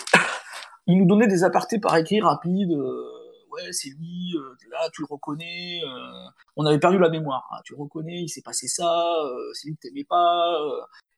il 0.87 0.97
nous 0.97 1.05
donnait 1.05 1.27
des 1.27 1.43
apartés 1.43 1.79
par 1.79 1.95
écrit 1.97 2.21
rapides. 2.21 2.77
Euh, 3.59 3.71
c'est 3.71 3.89
lui, 3.89 4.35
euh, 4.35 4.55
là, 4.71 4.89
tu 4.93 5.01
le 5.01 5.07
reconnais. 5.09 5.81
Euh, 5.83 6.29
on 6.55 6.65
avait 6.65 6.79
perdu 6.79 6.97
la 6.97 7.09
mémoire. 7.09 7.47
Hein, 7.51 7.61
tu 7.65 7.75
reconnais, 7.75 8.21
il 8.21 8.29
s'est 8.29 8.41
passé 8.41 8.67
ça, 8.67 9.13
c'est 9.53 9.67
lui 9.67 9.75
que 9.75 9.81
t'aimais 9.81 10.05
pas. 10.07 10.57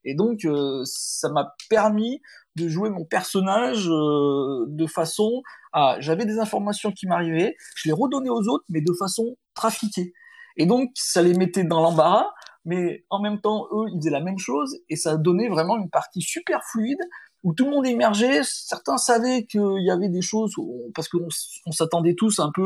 et 0.04 0.16
donc, 0.16 0.48
ça 0.86 1.30
m'a 1.30 1.56
permis 1.70 2.22
de 2.56 2.68
jouer 2.68 2.90
mon 2.90 3.06
personnage 3.06 3.86
de 3.86 4.88
façon 4.88 5.42
à. 5.74 5.98
J'avais 6.00 6.26
des 6.26 6.40
informations 6.40 6.92
qui 6.92 7.08
m'arrivaient, 7.08 7.56
je 7.76 7.90
les 7.90 7.94
redonnais 7.94 8.30
aux 8.30 8.48
autres, 8.48 8.66
mais 8.70 8.82
de 8.82 8.94
façon 8.98 9.38
trafiquée. 9.54 10.14
Et 10.58 10.66
donc, 10.66 10.90
ça 10.96 11.22
les 11.22 11.34
mettait 11.34 11.64
dans 11.64 11.82
l'embarras, 11.82 12.28
mais 12.66 13.06
en 13.10 13.22
même 13.22 13.40
temps, 13.42 13.68
eux, 13.72 13.86
ils 13.94 14.00
faisaient 14.00 14.12
la 14.12 14.22
même 14.22 14.38
chose, 14.38 14.78
et 14.90 14.96
ça 14.96 15.18
donnait 15.18 15.50
vraiment 15.50 15.78
une 15.78 15.90
partie 15.90 16.22
super 16.22 16.62
fluide, 16.72 17.00
où 17.44 17.54
tout 17.54 17.66
le 17.66 17.72
monde 17.72 17.88
émergeait, 17.88 18.42
certains 18.44 18.98
savaient 18.98 19.46
qu'il 19.46 19.84
y 19.84 19.90
avait 19.90 20.10
des 20.10 20.22
choses, 20.22 20.54
parce 20.94 21.08
qu'on 21.08 21.28
on, 21.66 21.72
s'attendait 21.72 22.16
tous 22.16 22.40
un 22.40 22.52
peu 22.54 22.64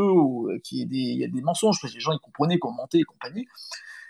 qu'il 0.64 0.92
y, 0.94 1.24
ait 1.24 1.28
des, 1.28 1.42
mensonges, 1.42 1.80
parce 1.82 1.94
que 1.94 1.98
les 1.98 2.02
gens 2.02 2.12
ils 2.12 2.20
comprenaient 2.20 2.60
qu'on 2.60 2.72
mentait 2.72 3.00
et 3.00 3.04
compagnie. 3.04 3.48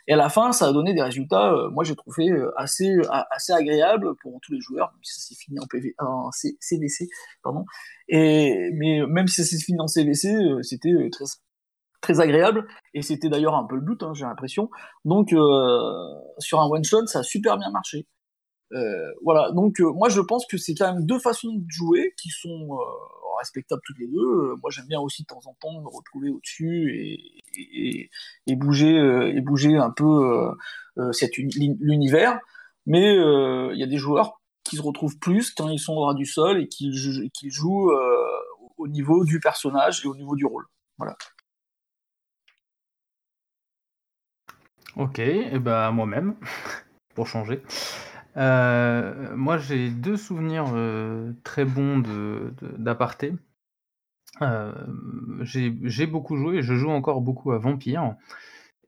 Et 0.07 0.13
à 0.13 0.17
la 0.17 0.29
fin, 0.29 0.51
ça 0.51 0.67
a 0.67 0.73
donné 0.73 0.93
des 0.93 1.01
résultats, 1.01 1.51
euh, 1.51 1.69
moi 1.71 1.83
j'ai 1.83 1.95
trouvé 1.95 2.29
euh, 2.29 2.51
assez, 2.57 2.95
assez 3.31 3.53
agréables 3.53 4.15
pour 4.21 4.39
tous 4.41 4.53
les 4.53 4.59
joueurs, 4.59 4.91
même 4.93 5.03
si 5.03 5.19
ça 5.19 5.27
s'est 5.27 5.35
fini 5.35 5.57
en, 5.59 5.65
PV, 5.65 5.95
CVC. 6.59 7.07
Pardon. 7.41 7.65
Et, 8.07 8.69
mais 8.73 9.01
même 9.07 9.27
si 9.27 9.43
ça 9.43 9.49
s'est 9.49 9.63
fini 9.63 9.79
en 9.79 9.87
CVC, 9.87 10.35
euh, 10.35 10.61
c'était 10.61 11.09
très, 12.01 12.19
agréable, 12.19 12.67
et 12.93 13.01
c'était 13.01 13.29
d'ailleurs 13.29 13.55
un 13.55 13.65
peu 13.65 13.75
le 13.75 13.81
but, 13.81 14.03
hein, 14.03 14.13
j'ai 14.13 14.25
l'impression. 14.25 14.69
Donc 15.05 15.29
sur 16.37 16.61
un 16.61 16.67
one-shot, 16.67 17.07
ça 17.07 17.19
a 17.19 17.23
super 17.23 17.57
bien 17.57 17.71
marché. 17.71 18.05
Euh, 18.73 19.11
voilà, 19.23 19.51
donc 19.51 19.79
euh, 19.79 19.91
moi 19.91 20.09
je 20.09 20.21
pense 20.21 20.45
que 20.47 20.57
c'est 20.57 20.73
quand 20.73 20.91
même 20.93 21.05
deux 21.05 21.19
façons 21.19 21.53
de 21.53 21.65
jouer 21.69 22.13
qui 22.17 22.29
sont 22.29 22.69
euh, 22.71 23.37
respectables 23.37 23.81
toutes 23.85 23.99
les 23.99 24.07
deux. 24.07 24.55
moi 24.61 24.71
j'aime 24.71 24.87
bien 24.87 24.99
aussi 24.99 25.21
de 25.21 25.27
temps 25.27 25.41
en 25.45 25.53
temps 25.53 25.79
me 25.81 25.87
retrouver 25.87 26.29
au-dessus 26.29 27.29
et, 28.47 28.55
bouger 28.55 28.95
et 29.35 29.41
bouger 29.41 29.77
un 29.77 29.91
peu 29.91 30.51
l'univers. 31.79 32.39
Mais 32.85 33.15
il 33.15 33.77
y 33.77 33.83
a 33.83 33.87
des 33.87 33.97
joueurs 33.97 34.41
qui 34.63 34.77
se 34.77 34.81
retrouvent 34.81 35.19
plus 35.19 35.51
quand 35.51 35.69
ils 35.69 35.79
sont 35.79 35.93
au 35.93 36.05
ras 36.05 36.13
du 36.13 36.25
sol 36.25 36.61
et 36.61 36.67
qui, 36.67 36.91
qui 37.33 37.49
jouent 37.49 37.91
au 38.77 38.87
niveau 38.87 39.25
du 39.25 39.39
personnage 39.39 40.05
et 40.05 40.07
au 40.07 40.15
niveau 40.15 40.35
du 40.35 40.45
rôle. 40.45 40.65
Voilà. 40.97 41.15
Ok, 44.95 45.19
et 45.19 45.59
bah 45.59 45.91
moi-même, 45.91 46.35
pour 47.15 47.27
changer. 47.27 47.61
Euh, 48.37 49.35
moi, 49.35 49.57
j'ai 49.57 49.89
deux 49.89 50.17
souvenirs 50.17 50.71
euh, 50.73 51.33
très 51.43 51.65
bons 51.65 52.03
d'aparté. 52.77 53.33
Euh, 54.41 54.73
j'ai 55.41 56.07
beaucoup 56.07 56.35
joué 56.35 56.61
je 56.61 56.73
joue 56.75 56.89
encore 56.89 57.21
beaucoup 57.21 57.51
à 57.51 57.57
Vampire. 57.57 58.15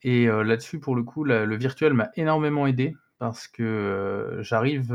Et 0.04 0.28
là-dessus, 0.28 0.80
pour 0.80 0.95
le 0.95 1.04
coup, 1.04 1.24
le 1.24 1.56
virtuel 1.56 1.93
m'a 1.93 2.10
énormément 2.16 2.68
aidé 2.68 2.95
parce 3.20 3.48
que 3.48 4.39
j'arrive. 4.41 4.93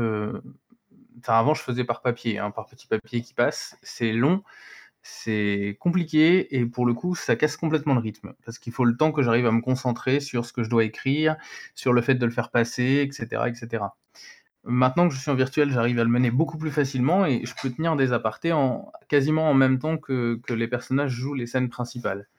Enfin, 1.19 1.39
avant, 1.39 1.53
je 1.53 1.61
faisais 1.61 1.83
par 1.83 2.01
papier, 2.01 2.39
hein, 2.39 2.51
par 2.51 2.65
petit 2.67 2.87
papier 2.87 3.21
qui 3.21 3.33
passe. 3.33 3.77
C'est 3.83 4.11
long, 4.13 4.43
c'est 5.03 5.77
compliqué 5.79 6.57
et 6.57 6.65
pour 6.65 6.85
le 6.85 6.93
coup, 6.93 7.15
ça 7.15 7.35
casse 7.35 7.57
complètement 7.57 7.93
le 7.93 7.99
rythme 7.99 8.33
parce 8.45 8.57
qu'il 8.59 8.73
faut 8.73 8.85
le 8.85 8.95
temps 8.97 9.11
que 9.11 9.21
j'arrive 9.21 9.45
à 9.45 9.51
me 9.51 9.61
concentrer 9.61 10.19
sur 10.21 10.45
ce 10.45 10.53
que 10.53 10.63
je 10.63 10.69
dois 10.69 10.85
écrire, 10.85 11.35
sur 11.75 11.93
le 11.93 12.01
fait 12.01 12.15
de 12.15 12.25
le 12.25 12.31
faire 12.31 12.49
passer, 12.51 13.01
etc., 13.05 13.43
etc. 13.47 13.83
Maintenant 14.65 15.09
que 15.09 15.13
je 15.13 15.19
suis 15.19 15.29
en 15.29 15.35
virtuel, 15.35 15.71
j'arrive 15.71 15.99
à 15.99 16.03
le 16.03 16.09
mener 16.09 16.31
beaucoup 16.31 16.57
plus 16.57 16.71
facilement 16.71 17.25
et 17.25 17.45
je 17.45 17.53
peux 17.61 17.69
tenir 17.69 17.97
des 17.97 18.13
apartés 18.13 18.53
en, 18.53 18.91
quasiment 19.09 19.49
en 19.49 19.53
même 19.53 19.77
temps 19.77 19.97
que, 19.97 20.39
les 20.49 20.67
personnages 20.67 21.11
jouent 21.11 21.33
les 21.33 21.47
scènes 21.47 21.69
principales. 21.69 22.29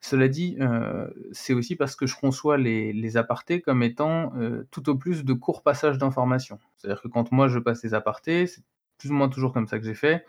Cela 0.00 0.28
dit, 0.28 0.56
euh, 0.60 1.08
c'est 1.30 1.52
aussi 1.52 1.76
parce 1.76 1.94
que 1.94 2.06
je 2.06 2.16
conçois 2.16 2.56
les, 2.56 3.16
apartés 3.16 3.60
comme 3.60 3.82
étant 3.82 4.32
euh, 4.36 4.66
tout 4.72 4.88
au 4.88 4.96
plus 4.96 5.24
de 5.24 5.32
courts 5.32 5.62
passages 5.62 5.98
d'informations. 5.98 6.58
C'est-à-dire 6.76 7.02
que 7.02 7.08
quand 7.08 7.30
moi 7.30 7.46
je 7.46 7.58
passe 7.58 7.84
les 7.84 7.94
apartés, 7.94 8.46
c'est 8.46 8.62
plus 8.98 9.10
ou 9.10 9.14
moins 9.14 9.28
toujours 9.28 9.52
comme 9.52 9.68
ça 9.68 9.78
que 9.78 9.84
j'ai 9.84 9.94
fait, 9.94 10.24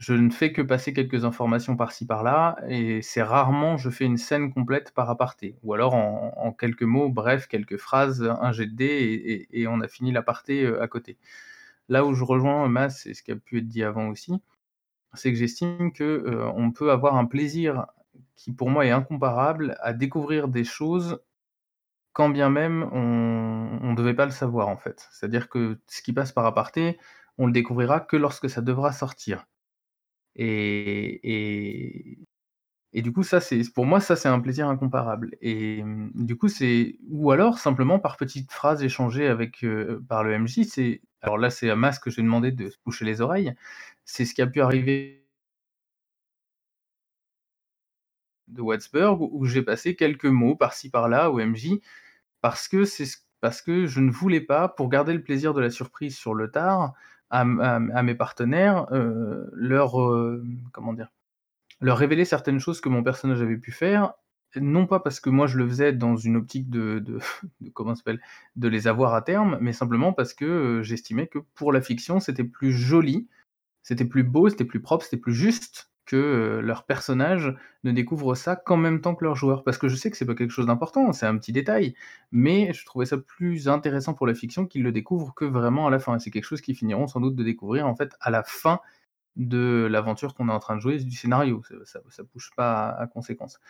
je 0.00 0.14
ne 0.14 0.30
fais 0.30 0.50
que 0.52 0.62
passer 0.62 0.94
quelques 0.94 1.26
informations 1.26 1.76
par-ci 1.76 2.06
par-là, 2.06 2.56
et 2.68 3.02
c'est 3.02 3.22
rarement 3.22 3.76
je 3.76 3.90
fais 3.90 4.06
une 4.06 4.16
scène 4.16 4.50
complète 4.50 4.92
par 4.92 5.10
aparté. 5.10 5.58
Ou 5.62 5.74
alors 5.74 5.94
en, 5.94 6.52
quelques 6.58 6.84
mots, 6.84 7.10
bref, 7.10 7.48
quelques 7.48 7.76
phrases, 7.76 8.22
un 8.22 8.50
jet 8.50 8.66
de 8.66 8.74
dés, 8.74 9.46
et, 9.50 9.66
on 9.68 9.80
a 9.82 9.88
fini 9.88 10.10
l'aparté 10.10 10.64
euh, 10.64 10.82
à 10.82 10.88
côté. 10.88 11.18
Là 11.90 12.06
où 12.06 12.14
je 12.14 12.24
rejoins 12.24 12.66
Mas, 12.68 13.06
et 13.06 13.14
ce 13.14 13.22
qui 13.22 13.32
a 13.32 13.36
pu 13.36 13.58
être 13.58 13.68
dit 13.68 13.84
avant 13.84 14.08
aussi, 14.08 14.32
c'est 15.14 15.32
que 15.32 15.38
j'estime 15.38 15.92
que 15.92 16.04
euh, 16.04 16.50
on 16.56 16.72
peut 16.72 16.92
avoir 16.92 17.16
un 17.16 17.26
plaisir 17.26 17.86
qui 18.36 18.52
pour 18.52 18.70
moi 18.70 18.86
est 18.86 18.90
incomparable 18.90 19.76
à 19.82 19.92
découvrir 19.92 20.48
des 20.48 20.64
choses 20.64 21.20
quand 22.12 22.30
bien 22.30 22.50
même 22.50 22.84
on 22.92 23.90
ne 23.90 23.96
devait 23.96 24.14
pas 24.14 24.26
le 24.26 24.32
savoir 24.32 24.68
en 24.68 24.76
fait. 24.76 25.08
C'est-à-dire 25.12 25.48
que 25.48 25.78
ce 25.88 26.02
qui 26.02 26.12
passe 26.12 26.32
par 26.32 26.46
aparté, 26.46 26.98
on 27.38 27.46
le 27.46 27.52
découvrira 27.52 28.00
que 28.00 28.16
lorsque 28.16 28.50
ça 28.50 28.62
devra 28.62 28.92
sortir. 28.92 29.46
Et, 30.42 32.18
et, 32.92 33.02
du 33.02 33.12
coup, 33.12 33.22
ça, 33.22 33.40
c'est 33.40 33.62
pour 33.74 33.86
moi, 33.86 34.00
ça, 34.00 34.16
c'est 34.16 34.28
un 34.28 34.40
plaisir 34.40 34.68
incomparable. 34.68 35.36
Et 35.42 35.82
du 36.14 36.36
coup, 36.36 36.48
c'est 36.48 36.96
ou 37.08 37.30
alors 37.32 37.58
simplement 37.58 37.98
par 37.98 38.16
petites 38.16 38.50
phrases 38.52 38.82
échangées 38.82 39.28
avec 39.28 39.64
par 40.08 40.24
le 40.24 40.38
MJ. 40.38 40.64
C'est 40.64 41.02
alors 41.22 41.38
là, 41.38 41.50
c'est 41.50 41.70
à 41.70 41.76
Mas 41.76 41.98
que 41.98 42.10
j'ai 42.10 42.22
demandé 42.22 42.52
de 42.52 42.70
se 42.70 42.78
boucher 42.84 43.04
les 43.04 43.20
oreilles. 43.20 43.54
C'est 44.04 44.24
ce 44.24 44.34
qui 44.34 44.42
a 44.42 44.46
pu 44.46 44.60
arriver 44.62 45.26
de 48.48 48.60
Wattsburg 48.62 49.20
où 49.20 49.44
j'ai 49.46 49.62
passé 49.62 49.96
quelques 49.96 50.24
mots 50.26 50.56
par-ci 50.56 50.90
par-là 50.90 51.30
au 51.30 51.38
MJ 51.40 51.80
parce 52.40 52.68
que 52.68 52.84
c'est 52.84 53.06
parce 53.40 53.62
que 53.62 53.86
je 53.86 54.00
ne 54.00 54.10
voulais 54.10 54.40
pas, 54.42 54.68
pour 54.68 54.88
garder 54.90 55.14
le 55.14 55.22
plaisir 55.22 55.54
de 55.54 55.60
la 55.62 55.70
surprise 55.70 56.16
sur 56.16 56.34
le 56.34 56.50
tard, 56.50 56.92
à, 57.30 57.44
mes 57.44 58.14
partenaires, 58.14 58.86
euh, 58.92 59.48
leur, 59.52 60.00
euh, 60.00 60.44
comment 60.72 60.92
dire, 60.92 61.08
leur 61.80 61.96
révéler 61.98 62.24
certaines 62.24 62.58
choses 62.58 62.80
que 62.80 62.88
mon 62.88 63.02
personnage 63.02 63.40
avait 63.40 63.56
pu 63.56 63.72
faire, 63.72 64.14
non 64.56 64.86
pas 64.86 64.98
parce 64.98 65.20
que 65.20 65.30
moi 65.30 65.46
je 65.46 65.58
le 65.58 65.68
faisais 65.68 65.92
dans 65.92 66.16
une 66.16 66.36
optique 66.36 66.68
de, 66.68 66.98
de, 66.98 67.20
comment 67.74 67.94
s'appelle, 67.94 68.20
de 68.56 68.68
les 68.68 68.88
avoir 68.88 69.14
à 69.14 69.22
terme, 69.22 69.58
mais 69.60 69.72
simplement 69.72 70.12
parce 70.12 70.34
que 70.34 70.44
euh, 70.44 70.82
j'estimais 70.82 71.28
que 71.28 71.38
pour 71.54 71.72
la 71.72 71.80
fiction 71.80 72.18
c'était 72.20 72.44
plus 72.44 72.72
joli, 72.72 73.28
c'était 73.82 74.04
plus 74.04 74.24
beau, 74.24 74.48
c'était 74.48 74.64
plus 74.64 74.80
propre, 74.80 75.04
c'était 75.04 75.16
plus 75.16 75.34
juste 75.34 75.89
que 76.10 76.16
euh, 76.16 76.60
leur 76.60 76.82
personnage 76.86 77.54
ne 77.84 77.92
découvre 77.92 78.34
ça 78.34 78.56
qu'en 78.56 78.76
même 78.76 79.00
temps 79.00 79.14
que 79.14 79.24
leur 79.24 79.36
joueur. 79.36 79.62
Parce 79.62 79.78
que 79.78 79.88
je 79.88 79.94
sais 79.94 80.10
que 80.10 80.16
c'est 80.16 80.26
pas 80.26 80.34
quelque 80.34 80.50
chose 80.50 80.66
d'important, 80.66 81.12
c'est 81.12 81.26
un 81.26 81.38
petit 81.38 81.52
détail, 81.52 81.94
mais 82.32 82.72
je 82.72 82.84
trouvais 82.84 83.06
ça 83.06 83.16
plus 83.16 83.68
intéressant 83.68 84.12
pour 84.12 84.26
la 84.26 84.34
fiction 84.34 84.66
qu'ils 84.66 84.82
le 84.82 84.90
découvrent 84.90 85.32
que 85.34 85.44
vraiment 85.44 85.86
à 85.86 85.90
la 85.90 86.00
fin. 86.00 86.16
Et 86.16 86.18
c'est 86.18 86.32
quelque 86.32 86.44
chose 86.46 86.62
qu'ils 86.62 86.74
finiront 86.74 87.06
sans 87.06 87.20
doute 87.20 87.36
de 87.36 87.44
découvrir 87.44 87.86
en 87.86 87.94
fait 87.94 88.16
à 88.20 88.30
la 88.30 88.42
fin 88.42 88.80
de 89.36 89.86
l'aventure 89.88 90.34
qu'on 90.34 90.48
est 90.48 90.52
en 90.52 90.58
train 90.58 90.74
de 90.74 90.80
jouer, 90.80 90.98
du 90.98 91.16
scénario. 91.16 91.62
Ça, 91.84 92.00
ça, 92.08 92.24
pousse 92.24 92.50
pas 92.56 92.88
à, 92.90 93.06
conséquence. 93.06 93.60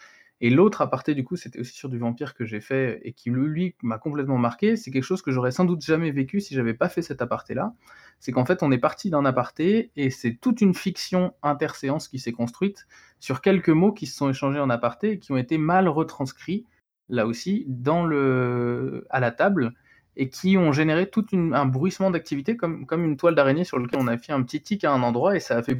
Et 0.40 0.50
l'autre 0.50 0.80
aparté, 0.80 1.14
du 1.14 1.22
coup, 1.22 1.36
c'était 1.36 1.60
aussi 1.60 1.74
sur 1.74 1.88
du 1.88 1.98
vampire 1.98 2.34
que 2.34 2.44
j'ai 2.44 2.60
fait 2.60 3.00
et 3.04 3.12
qui, 3.12 3.30
lui, 3.30 3.74
m'a 3.82 3.98
complètement 3.98 4.38
marqué. 4.38 4.76
C'est 4.76 4.90
quelque 4.90 5.04
chose 5.04 5.20
que 5.20 5.30
j'aurais 5.30 5.50
sans 5.50 5.66
doute 5.66 5.82
jamais 5.82 6.10
vécu 6.10 6.40
si 6.40 6.54
j'avais 6.54 6.74
pas 6.74 6.88
fait 6.88 7.02
cet 7.02 7.20
aparté-là 7.20 7.74
c'est 8.20 8.32
qu'en 8.32 8.44
fait, 8.44 8.62
on 8.62 8.70
est 8.70 8.78
parti 8.78 9.10
d'un 9.10 9.24
aparté 9.24 9.90
et 9.96 10.10
c'est 10.10 10.34
toute 10.34 10.60
une 10.60 10.74
fiction 10.74 11.34
interséance 11.42 12.06
qui 12.06 12.18
s'est 12.18 12.32
construite 12.32 12.86
sur 13.18 13.40
quelques 13.40 13.70
mots 13.70 13.92
qui 13.92 14.06
se 14.06 14.16
sont 14.16 14.28
échangés 14.28 14.60
en 14.60 14.70
aparté 14.70 15.12
et 15.12 15.18
qui 15.18 15.32
ont 15.32 15.38
été 15.38 15.58
mal 15.58 15.88
retranscrits, 15.88 16.66
là 17.08 17.26
aussi, 17.26 17.64
dans 17.66 18.04
le... 18.04 19.06
à 19.10 19.20
la 19.20 19.30
table 19.30 19.72
et 20.16 20.28
qui 20.28 20.58
ont 20.58 20.72
généré 20.72 21.08
tout 21.08 21.24
un 21.32 21.64
bruissement 21.66 22.10
d'activité 22.10 22.56
comme, 22.56 22.84
comme 22.84 23.04
une 23.04 23.16
toile 23.16 23.34
d'araignée 23.34 23.64
sur 23.64 23.78
lequel 23.78 24.00
on 24.00 24.06
a 24.06 24.18
fait 24.18 24.32
un 24.32 24.42
petit 24.42 24.60
tic 24.60 24.84
à 24.84 24.92
un 24.92 25.02
endroit 25.02 25.34
et 25.34 25.40
ça 25.40 25.56
a 25.56 25.62
fait 25.62 25.78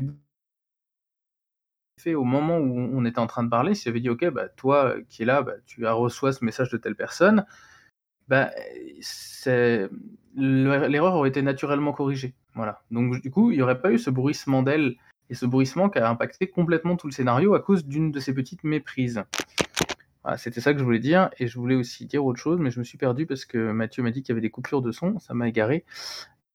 au 2.08 2.24
moment 2.24 2.58
où 2.58 2.90
on 2.92 3.04
était 3.04 3.18
en 3.18 3.26
train 3.26 3.42
de 3.42 3.48
parler, 3.48 3.74
si 3.74 3.84
j'avais 3.84 4.00
dit 4.00 4.10
ok 4.10 4.30
bah 4.30 4.48
toi 4.48 4.94
qui 5.08 5.22
es 5.22 5.24
là, 5.24 5.42
bah, 5.42 5.54
tu 5.66 5.86
as 5.86 5.92
reçu 5.92 6.32
ce 6.32 6.44
message 6.44 6.70
de 6.70 6.76
telle 6.76 6.96
personne, 6.96 7.44
bah, 8.28 8.50
l'erreur 10.36 11.14
aurait 11.14 11.28
été 11.28 11.42
naturellement 11.42 11.92
corrigée. 11.92 12.34
Donc 12.90 13.20
du 13.20 13.30
coup, 13.30 13.50
il 13.50 13.56
n'y 13.56 13.62
aurait 13.62 13.80
pas 13.80 13.92
eu 13.92 13.98
ce 13.98 14.10
bruissement 14.10 14.62
d'aile 14.62 14.96
et 15.30 15.34
ce 15.34 15.46
bruissement 15.46 15.88
qui 15.88 15.98
a 15.98 16.08
impacté 16.08 16.48
complètement 16.48 16.96
tout 16.96 17.06
le 17.06 17.12
scénario 17.12 17.54
à 17.54 17.60
cause 17.60 17.84
d'une 17.86 18.10
de 18.10 18.20
ces 18.20 18.34
petites 18.34 18.64
méprises. 18.64 19.22
C'était 20.36 20.60
ça 20.60 20.72
que 20.72 20.78
je 20.78 20.84
voulais 20.84 20.98
dire, 20.98 21.30
et 21.38 21.46
je 21.46 21.58
voulais 21.58 21.74
aussi 21.74 22.06
dire 22.06 22.24
autre 22.24 22.38
chose, 22.38 22.60
mais 22.60 22.70
je 22.70 22.78
me 22.78 22.84
suis 22.84 22.98
perdu 22.98 23.26
parce 23.26 23.44
que 23.44 23.72
Mathieu 23.72 24.02
m'a 24.02 24.10
dit 24.10 24.22
qu'il 24.22 24.32
y 24.32 24.34
avait 24.34 24.40
des 24.40 24.50
coupures 24.50 24.82
de 24.82 24.92
son, 24.92 25.18
ça 25.18 25.34
m'a 25.34 25.48
égaré. 25.48 25.84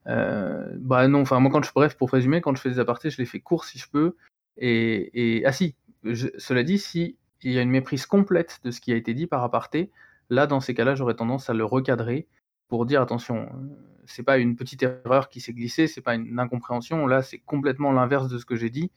Euh, 0.07 0.77
non, 1.07 1.21
enfin 1.21 1.39
moi 1.39 1.51
quand 1.51 1.63
je 1.63 1.71
bref 1.73 1.97
pour 1.97 2.11
résumer, 2.11 2.41
quand 2.41 2.55
je 2.55 2.61
fais 2.61 2.69
des 2.69 2.79
apartés, 2.79 3.09
je 3.09 3.17
les 3.17 3.25
fais 3.25 3.39
courts 3.39 3.65
si 3.65 3.79
je 3.79 3.89
peux. 3.89 4.15
Et, 4.57 5.43
ah 5.45 5.51
si, 5.51 5.75
cela 6.03 6.63
dit, 6.63 6.79
si 6.79 7.17
il 7.41 7.51
y 7.51 7.59
a 7.59 7.61
une 7.61 7.69
méprise 7.69 8.05
complète 8.05 8.59
de 8.63 8.71
ce 8.71 8.81
qui 8.81 8.91
a 8.91 8.95
été 8.95 9.13
dit 9.13 9.27
par 9.27 9.43
aparté, 9.43 9.91
Là, 10.29 10.47
dans 10.47 10.59
ces 10.59 10.73
cas-là, 10.73 10.95
j'aurais 10.95 11.15
tendance 11.15 11.49
à 11.49 11.53
le 11.53 11.65
recadrer 11.65 12.27
pour 12.67 12.85
dire 12.85 13.01
attention, 13.01 13.43
euh, 13.43 14.01
c'est 14.05 14.23
pas 14.23 14.37
une 14.37 14.55
petite 14.55 14.81
erreur 14.83 15.29
qui 15.29 15.39
s'est 15.39 15.53
glissée, 15.53 15.87
c'est 15.87 16.01
pas 16.01 16.15
une 16.15 16.39
incompréhension. 16.39 17.05
Là, 17.07 17.21
c'est 17.21 17.39
complètement 17.39 17.91
l'inverse 17.91 18.27
de 18.27 18.37
ce 18.37 18.45
que 18.45 18.55
j'ai 18.55 18.69
dit. 18.69 18.91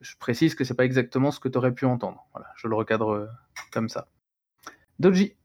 Je 0.00 0.16
précise 0.16 0.54
que 0.54 0.64
c'est 0.64 0.74
pas 0.74 0.84
exactement 0.84 1.30
ce 1.30 1.40
que 1.40 1.48
tu 1.48 1.58
aurais 1.58 1.74
pu 1.74 1.84
entendre. 1.84 2.26
Voilà, 2.32 2.48
je 2.56 2.66
le 2.66 2.74
recadre 2.74 3.10
euh, 3.10 3.26
comme 3.72 3.88
ça. 3.88 4.08
Doji. 4.98 5.36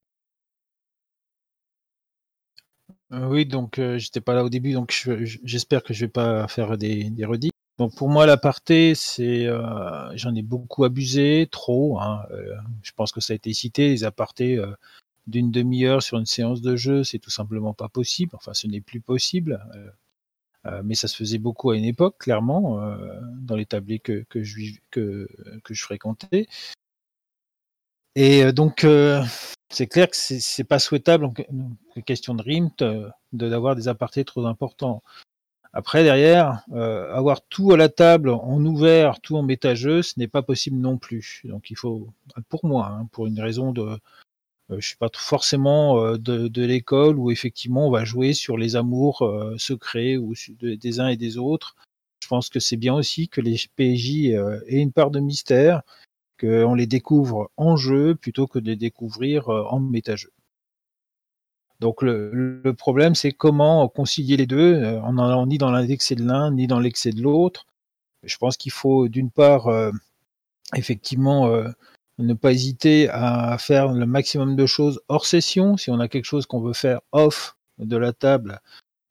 Euh, 3.12 3.28
oui, 3.28 3.46
donc 3.46 3.80
j'étais 3.98 4.22
pas 4.22 4.34
là 4.34 4.44
au 4.44 4.50
début, 4.50 4.74
donc 4.74 4.92
j'espère 5.44 5.84
que 5.84 5.94
je 5.94 6.06
vais 6.06 6.12
pas 6.12 6.48
faire 6.48 6.78
des, 6.78 7.12
des 7.12 7.26
redits. 7.26 7.52
Donc 7.78 7.94
pour 7.96 8.10
moi, 8.10 8.26
l'aparté, 8.26 8.96
c'est, 8.96 9.48
euh, 9.48 10.16
j'en 10.16 10.34
ai 10.34 10.42
beaucoup 10.42 10.86
abusé, 10.86 11.48
trop. 11.52 12.00
Hein, 12.00 12.26
euh, 12.32 12.56
je 12.84 12.92
pense 12.94 13.12
que 13.12 13.20
ça 13.20 13.34
a 13.34 13.36
été 13.36 13.54
cité, 13.54 13.90
les 13.90 14.04
apartés 14.06 14.58
euh, 14.58 14.72
d'une 15.28 15.52
demi-heure 15.52 16.02
sur 16.02 16.18
une 16.18 16.26
séance 16.26 16.62
de 16.62 16.76
jeu, 16.78 17.04
c'est 17.04 17.20
tout 17.20 17.32
simplement 17.32 17.74
pas 17.74 17.90
possible. 17.90 18.32
Enfin, 18.36 18.54
ce 18.54 18.68
n'est 18.68 18.82
plus 18.82 19.02
possible. 19.02 19.60
mais 20.84 20.96
ça 20.96 21.08
se 21.08 21.16
faisait 21.16 21.38
beaucoup 21.38 21.70
à 21.72 21.78
une 21.78 21.86
époque, 21.86 22.18
clairement, 22.20 22.82
dans 23.38 23.56
les 23.56 23.66
tablés 23.66 24.00
que, 24.00 24.26
que, 24.30 24.44
je, 24.44 24.80
que, 24.92 25.28
que 25.64 25.74
je 25.74 25.84
fréquentais. 25.84 26.48
Et 28.16 28.52
donc, 28.52 28.86
c'est 29.70 29.88
clair 29.88 30.10
que 30.10 30.16
c'est 30.16 30.64
pas 30.64 30.80
souhaitable 30.80 31.26
en 31.26 32.02
question 32.02 32.34
de 32.36 32.42
RIMT 32.44 33.12
d'avoir 33.34 33.76
des 33.76 33.88
apartés 33.88 34.26
trop 34.26 34.46
importants. 34.46 35.04
Après, 35.76 36.04
derrière, 36.04 36.64
euh, 36.72 37.14
avoir 37.14 37.42
tout 37.46 37.72
à 37.74 37.78
la 37.78 37.90
table 37.90 38.30
en 38.30 38.64
ouvert, 38.66 39.20
tout 39.22 39.36
en 39.36 39.44
métageux, 39.44 40.02
ce 40.02 40.18
n'est 40.18 40.28
pas 40.28 40.42
possible 40.42 40.78
non 40.78 40.98
plus. 40.98 41.42
Donc 41.44 41.70
il 41.70 41.76
faut, 41.76 42.08
pour 42.50 42.66
moi, 42.66 42.88
hein, 42.88 43.08
pour 43.12 43.28
une 43.28 43.40
raison 43.40 43.72
de, 43.72 44.00
euh, 44.72 44.78
je 44.80 44.88
suis 44.88 44.98
pas 44.98 45.10
forcément 45.14 46.00
euh, 46.00 46.18
de, 46.18 46.48
de 46.48 46.66
l'école 46.66 47.20
où 47.20 47.32
effectivement 47.32 47.88
on 47.88 47.92
va 47.92 48.04
jouer 48.04 48.34
sur 48.34 48.58
les 48.58 48.76
amours 48.76 49.22
euh, 49.22 49.56
secrets 49.58 50.18
ou 50.18 50.34
des 50.62 51.00
uns 51.00 51.08
et 51.10 51.18
des 51.18 51.38
autres. 51.38 51.76
Je 52.22 52.28
pense 52.28 52.50
que 52.50 52.60
c'est 52.60 52.78
bien 52.78 52.96
aussi 52.96 53.30
que 53.30 53.42
les 53.42 53.58
PJ 53.76 54.32
aient 54.68 54.82
une 54.82 54.92
part 54.92 55.12
de 55.12 55.20
mystère, 55.20 55.84
qu'on 56.40 56.74
les 56.74 56.88
découvre 56.88 57.52
en 57.56 57.78
jeu 57.78 58.16
plutôt 58.16 58.48
que 58.48 58.58
de 58.58 58.68
les 58.68 58.76
découvrir 58.76 59.50
en 59.50 59.80
métageux. 59.80 60.32
Donc 61.80 62.02
le, 62.02 62.74
problème, 62.78 63.16
c'est 63.16 63.32
comment 63.32 63.88
concilier 63.90 64.38
les 64.38 64.48
deux 64.48 64.76
euh, 64.76 65.02
en 65.02 65.18
allant 65.18 65.46
ni 65.46 65.58
dans 65.58 65.72
l'excès 65.72 66.16
de 66.16 66.24
l'un, 66.24 66.52
ni 66.52 66.68
dans 66.68 66.80
l'excès 66.80 67.12
de 67.12 67.22
l'autre. 67.22 67.66
Je 68.24 68.38
pense 68.38 68.58
qu'il 68.58 68.72
faut 68.72 69.08
d'une 69.08 69.30
part, 69.30 69.68
euh, 69.68 69.92
effectivement, 70.76 71.48
euh, 71.48 71.68
ne 72.18 72.34
pas 72.34 72.52
hésiter 72.54 73.10
à 73.10 73.58
faire 73.58 73.92
le 73.92 74.06
maximum 74.06 74.56
de 74.56 74.66
choses 74.66 75.02
hors 75.10 75.26
session. 75.26 75.78
Si 75.78 75.92
on 75.92 76.00
a 76.00 76.08
quelque 76.08 76.26
chose 76.26 76.46
qu'on 76.46 76.62
veut 76.62 76.74
faire 76.74 77.02
off 77.12 77.58
de 77.78 77.98
la 77.98 78.14
table, 78.14 78.62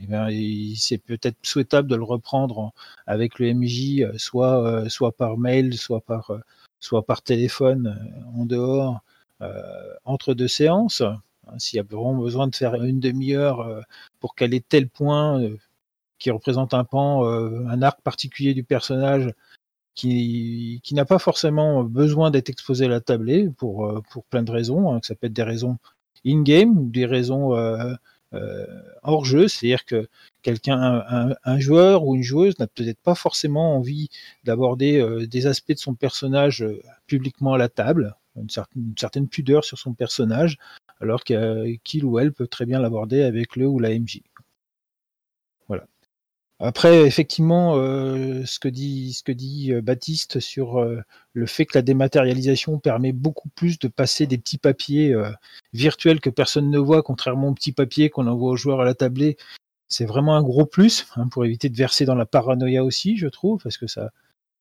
eh 0.00 0.74
c'est 0.76 0.98
peut-être 0.98 1.36
souhaitable 1.42 1.88
de 1.88 1.96
le 1.96 2.02
reprendre 2.02 2.72
avec 3.06 3.38
le 3.38 3.52
MJ, 3.52 4.06
soit, 4.18 4.86
par 5.16 5.36
mail, 5.36 5.74
soit 5.74 6.00
par 6.00 7.22
téléphone 7.22 8.12
en 8.34 8.46
dehors, 8.46 9.00
entre 10.04 10.34
deux 10.34 10.48
séances. 10.48 11.02
Hein, 11.49 11.59
s'il 11.59 11.76
y 11.76 11.80
a 11.80 11.82
vraiment 11.82 12.14
besoin 12.14 12.47
de 12.49 12.55
faire 12.55 12.82
une 12.82 13.01
demi-heure 13.01 13.61
euh, 13.61 13.80
pour 14.20 14.34
caler 14.34 14.61
tel 14.61 14.88
point 14.88 15.40
euh, 15.42 15.57
qui 16.18 16.30
représente 16.30 16.74
un 16.74 16.84
pan, 16.84 17.26
euh, 17.26 17.66
un 17.68 17.82
arc 17.82 18.01
particulier 18.03 18.55
du 18.55 18.64
personnage 18.64 19.32
qui, 19.95 20.80
qui 20.82 20.95
n'a 20.95 21.05
pas 21.05 21.18
forcément 21.18 21.84
besoin 21.84 22.30
d'être 22.30 22.51
exposé 22.51 22.86
à 22.86 22.88
la 22.88 23.01
tablée 23.01 23.49
pour, 23.59 24.03
pour 24.11 24.24
plein 24.24 24.42
de 24.42 24.51
raisons, 24.51 24.92
hein, 24.92 25.01
que 25.01 25.07
ça 25.07 25.14
peut 25.14 25.28
être 25.28 25.32
des 25.32 25.42
raisons 25.42 25.78
in-game 26.26 26.78
ou 26.78 26.90
des 26.90 27.07
raisons 27.07 27.53
hors 29.03 29.24
jeu, 29.24 29.47
c'est-à-dire 29.47 29.84
que 29.84 30.09
quelqu'un, 30.42 31.36
un, 31.45 31.59
joueur 31.61 32.05
ou 32.05 32.16
une 32.16 32.24
joueuse 32.24 32.59
n'a 32.59 32.66
peut-être 32.66 32.99
pas 32.99 33.14
forcément 33.14 33.76
envie 33.76 34.09
d'aborder 34.42 35.26
des 35.28 35.47
aspects 35.47 35.72
de 35.72 35.78
son 35.78 35.95
personnage 35.95 36.66
publiquement 37.07 37.55
à 37.55 37.59
la 37.59 37.68
table, 37.68 38.16
une 38.36 38.97
certaine 38.99 39.28
pudeur 39.28 39.64
sur 39.64 39.78
son 39.78 39.95
personnage, 39.95 40.59
alors 41.05 41.22
qu'il 41.22 42.05
ou 42.05 42.18
elle 42.18 42.32
peut 42.32 42.46
très 42.46 42.64
bien 42.64 42.80
l'aborder 42.80 43.22
avec 43.22 43.57
le 43.57 43.66
ou 43.66 43.78
la 43.78 43.90
MJ. 43.90 44.22
Voilà. 45.68 45.86
Après, 46.61 47.07
effectivement, 47.07 47.76
euh, 47.76 48.44
ce 48.46 48.59
que 48.59 48.68
dit, 48.68 49.12
ce 49.12 49.22
que 49.22 49.32
dit 49.32 49.72
euh, 49.72 49.82
Baptiste 49.82 50.40
sur 50.40 50.80
euh, 50.80 51.02
le 51.34 51.46
fait 51.46 51.66
que 51.66 51.76
la 51.76 51.82
dématérialisation 51.82 52.78
permet 52.78 53.12
beaucoup 53.12 53.50
plus 53.50 53.78
de 53.78 53.88
passer 53.88 54.26
des 54.26 54.38
petits 54.38 54.59
papiers 54.59 55.14
virtuels 55.74 56.20
que 56.20 56.30
personne 56.30 56.70
ne 56.70 56.78
voit, 56.78 57.02
contrairement 57.02 57.48
aux 57.48 57.55
petits 57.55 57.72
papiers 57.72 58.09
qu'on 58.09 58.26
envoie 58.26 58.52
aux 58.52 58.57
joueurs 58.57 58.80
à 58.80 58.84
la 58.84 58.94
tablée, 58.94 59.36
c'est 59.88 60.07
vraiment 60.07 60.36
un 60.36 60.42
gros 60.42 60.64
plus 60.64 61.07
hein, 61.16 61.28
pour 61.28 61.44
éviter 61.44 61.68
de 61.68 61.76
verser 61.76 62.07
dans 62.07 62.14
la 62.14 62.26
paranoïa 62.26 62.82
aussi, 62.84 63.16
je 63.18 63.28
trouve, 63.28 63.62
parce 63.62 63.76
que 63.76 63.86
ça, 63.86 64.11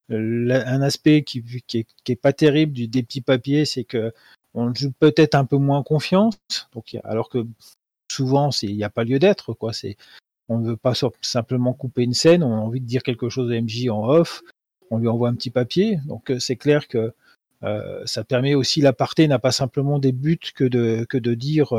un 0.10 0.82
aspect 0.82 1.24
qui, 1.24 1.42
qui, 1.68 1.80
est, 1.80 1.88
qui 2.04 2.12
est 2.12 2.18
pas 2.18 2.34
terrible 2.34 2.74
du, 2.74 2.88
des 2.88 3.04
petits 3.04 3.22
papiers, 3.22 3.66
c'est 3.66 3.86
que 3.86 4.14
on 4.54 4.74
joue 4.74 4.92
peut-être 4.92 5.36
un 5.36 5.46
peu 5.46 5.58
moins 5.58 5.84
confiance, 5.84 6.36
donc, 6.74 6.98
alors 7.04 7.30
que 7.30 7.46
souvent 8.12 8.50
il 8.62 8.76
n'y 8.76 8.84
a 8.84 8.90
pas 8.90 9.04
lieu 9.04 9.20
d'être, 9.20 9.54
quoi. 9.54 9.74
C'est, 9.74 9.98
on 10.50 10.60
ne 10.60 10.70
veut 10.70 10.78
pas 10.78 10.94
simplement 11.22 11.74
couper 11.74 12.04
une 12.04 12.14
scène, 12.14 12.44
on 12.44 12.54
a 12.54 12.58
envie 12.58 12.82
de 12.82 12.86
dire 12.86 13.04
quelque 13.04 13.30
chose 13.30 13.52
à 13.52 13.60
MJ 13.60 13.90
en 13.90 14.08
off, 14.08 14.42
on 14.92 14.98
lui 14.98 15.08
envoie 15.08 15.30
un 15.30 15.36
petit 15.36 15.50
papier, 15.50 16.00
donc 16.06 16.30
euh, 16.30 16.40
c'est 16.40 16.56
clair 16.56 16.88
que 16.88 17.14
euh, 17.64 18.06
ça 18.06 18.24
permet 18.24 18.56
aussi 18.56 18.82
l'aparté 18.82 19.28
n'a 19.28 19.40
pas 19.40 19.52
simplement 19.52 19.98
des 19.98 20.12
buts 20.12 20.38
que 20.54 20.66
de 20.66 21.06
que 21.10 21.18
de 21.18 21.34
dire 21.34 21.74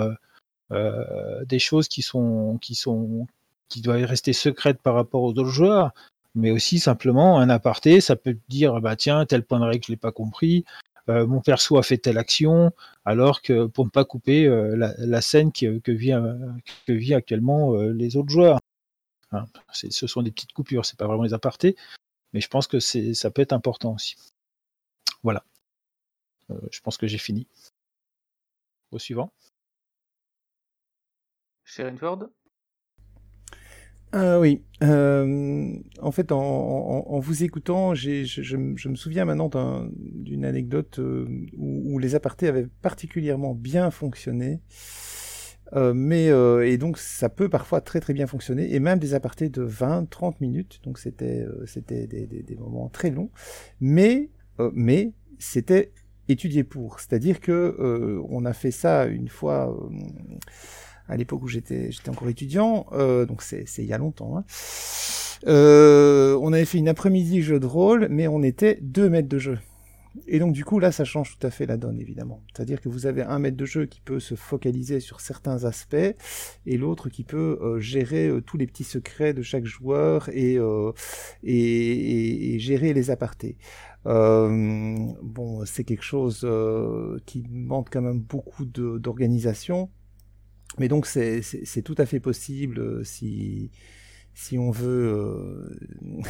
euh, 0.72 1.44
des 1.44 1.58
choses 1.58 1.88
qui 1.88 2.02
sont 2.02 2.58
qui 2.60 2.74
sont 2.74 3.26
qui 3.68 3.82
doivent 3.82 4.04
rester 4.04 4.32
secrètes 4.32 4.80
par 4.80 4.94
rapport 4.94 5.22
aux 5.22 5.30
autres 5.30 5.44
joueurs, 5.46 5.92
mais 6.34 6.50
aussi 6.50 6.78
simplement 6.78 7.38
un 7.38 7.50
aparté, 7.50 8.00
ça 8.00 8.16
peut 8.16 8.36
dire 8.48 8.80
bah 8.80 8.96
tiens 8.96 9.26
tel 9.26 9.44
point 9.44 9.60
de 9.60 9.64
règle 9.64 9.84
je 9.84 9.92
l'ai 9.92 9.96
pas 9.98 10.12
compris, 10.12 10.64
euh, 11.08 11.26
mon 11.26 11.40
perso 11.40 11.76
a 11.76 11.82
fait 11.82 11.98
telle 11.98 12.18
action, 12.18 12.72
alors 13.04 13.42
que 13.42 13.66
pour 13.66 13.84
ne 13.84 13.90
pas 13.90 14.04
couper 14.04 14.46
euh, 14.46 14.74
la, 14.76 15.20
scène 15.20 15.52
qui, 15.52 15.66
que, 15.82 15.92
que 16.86 17.14
actuellement 17.14 17.74
euh, 17.74 17.92
les 17.92 18.16
autres 18.16 18.30
joueurs. 18.30 18.60
Hein, 19.32 19.46
ce 19.72 20.06
sont 20.06 20.22
des 20.22 20.30
petites 20.30 20.52
coupures, 20.52 20.86
c'est 20.86 20.98
pas 20.98 21.06
vraiment 21.06 21.24
les 21.24 21.34
apartés, 21.34 21.76
mais 22.32 22.40
je 22.40 22.48
pense 22.48 22.66
que 22.66 22.78
ça 22.80 23.30
peut 23.30 23.42
être 23.42 23.52
important 23.52 23.94
aussi. 23.94 24.16
Voilà. 25.22 25.44
je 26.70 26.80
pense 26.80 26.96
que 26.96 27.06
j'ai 27.06 27.18
fini. 27.18 27.46
Au 28.92 28.98
suivant. 28.98 29.32
Sharon 31.64 31.96
Ford? 31.96 32.28
Ah 34.16 34.38
oui. 34.38 34.62
Euh, 34.84 35.74
en 36.00 36.12
fait, 36.12 36.30
en, 36.30 37.18
vous 37.18 37.42
écoutant, 37.42 37.96
je, 37.96 38.56
me 38.56 38.94
souviens 38.94 39.24
maintenant 39.24 39.50
d'une 39.92 40.44
anecdote 40.44 41.00
euh, 41.00 41.26
où, 41.56 41.98
les 41.98 42.14
apartés 42.14 42.46
avaient 42.46 42.68
particulièrement 42.80 43.54
bien 43.54 43.90
fonctionné. 43.90 44.60
Euh, 45.72 45.92
mais 45.94 46.26
et 46.68 46.78
donc 46.78 46.98
ça 46.98 47.28
peut 47.28 47.48
parfois 47.48 47.80
très 47.80 47.98
très 47.98 48.12
bien 48.12 48.28
fonctionner 48.28 48.72
et 48.74 48.78
même 48.78 49.00
des 49.00 49.14
apartés 49.14 49.48
de 49.48 49.66
20-30 49.66 50.34
minutes 50.40 50.78
donc 50.84 50.98
c'était 50.98 51.46
des, 51.66 52.56
moments 52.58 52.90
très 52.90 53.10
longs 53.10 53.30
mais 53.80 54.28
mais 54.74 55.14
c'était 55.38 55.90
étudié 56.28 56.64
pour 56.64 57.00
c'est-à-dire 57.00 57.40
que 57.40 58.22
on 58.28 58.44
a 58.44 58.52
fait 58.52 58.70
ça 58.70 59.06
une 59.06 59.28
fois 59.28 59.74
à 61.08 61.16
l'époque 61.16 61.42
où 61.42 61.48
j'étais 61.48 61.90
j'étais 61.90 62.10
encore 62.10 62.28
étudiant, 62.28 62.86
euh, 62.92 63.26
donc 63.26 63.42
c'est 63.42 63.66
il 63.78 63.84
y 63.84 63.92
a 63.92 63.98
longtemps. 63.98 64.38
Hein. 64.38 64.44
Euh, 65.46 66.38
on 66.40 66.52
avait 66.52 66.64
fait 66.64 66.78
une 66.78 66.88
après-midi 66.88 67.42
jeu 67.42 67.60
de 67.60 67.66
rôle, 67.66 68.08
mais 68.10 68.28
on 68.28 68.42
était 68.42 68.78
deux 68.80 69.10
maîtres 69.10 69.28
de 69.28 69.38
jeu. 69.38 69.58
Et 70.28 70.38
donc 70.38 70.52
du 70.52 70.64
coup 70.64 70.78
là, 70.78 70.92
ça 70.92 71.04
change 71.04 71.36
tout 71.36 71.46
à 71.46 71.50
fait 71.50 71.66
la 71.66 71.76
donne 71.76 72.00
évidemment. 72.00 72.42
C'est-à-dire 72.54 72.80
que 72.80 72.88
vous 72.88 73.06
avez 73.06 73.22
un 73.22 73.38
maître 73.38 73.56
de 73.56 73.64
jeu 73.64 73.86
qui 73.86 74.00
peut 74.00 74.20
se 74.20 74.36
focaliser 74.36 75.00
sur 75.00 75.20
certains 75.20 75.64
aspects 75.64 75.96
et 76.66 76.76
l'autre 76.76 77.08
qui 77.08 77.24
peut 77.24 77.58
euh, 77.60 77.80
gérer 77.80 78.28
euh, 78.28 78.40
tous 78.40 78.56
les 78.56 78.66
petits 78.66 78.84
secrets 78.84 79.34
de 79.34 79.42
chaque 79.42 79.64
joueur 79.64 80.28
et, 80.28 80.56
euh, 80.56 80.92
et, 81.42 81.54
et, 81.56 82.54
et, 82.54 82.58
gérer 82.60 82.92
les 82.94 83.10
apartés. 83.10 83.56
Euh, 84.06 84.96
bon, 85.22 85.64
c'est 85.64 85.84
quelque 85.84 86.04
chose 86.04 86.46
qui 87.26 87.42
demande 87.42 87.88
quand 87.90 88.02
même 88.02 88.20
beaucoup 88.20 88.64
d'organisation 88.64 89.90
mais 90.78 90.88
donc 90.88 91.06
c'est 91.06 91.42
tout 91.84 91.94
à 91.98 92.06
fait 92.06 92.20
possible 92.20 92.78
euh, 92.80 93.04
si, 93.04 93.70
si 94.34 94.58
on 94.58 94.70
veut 94.70 95.12
euh, 95.12 96.22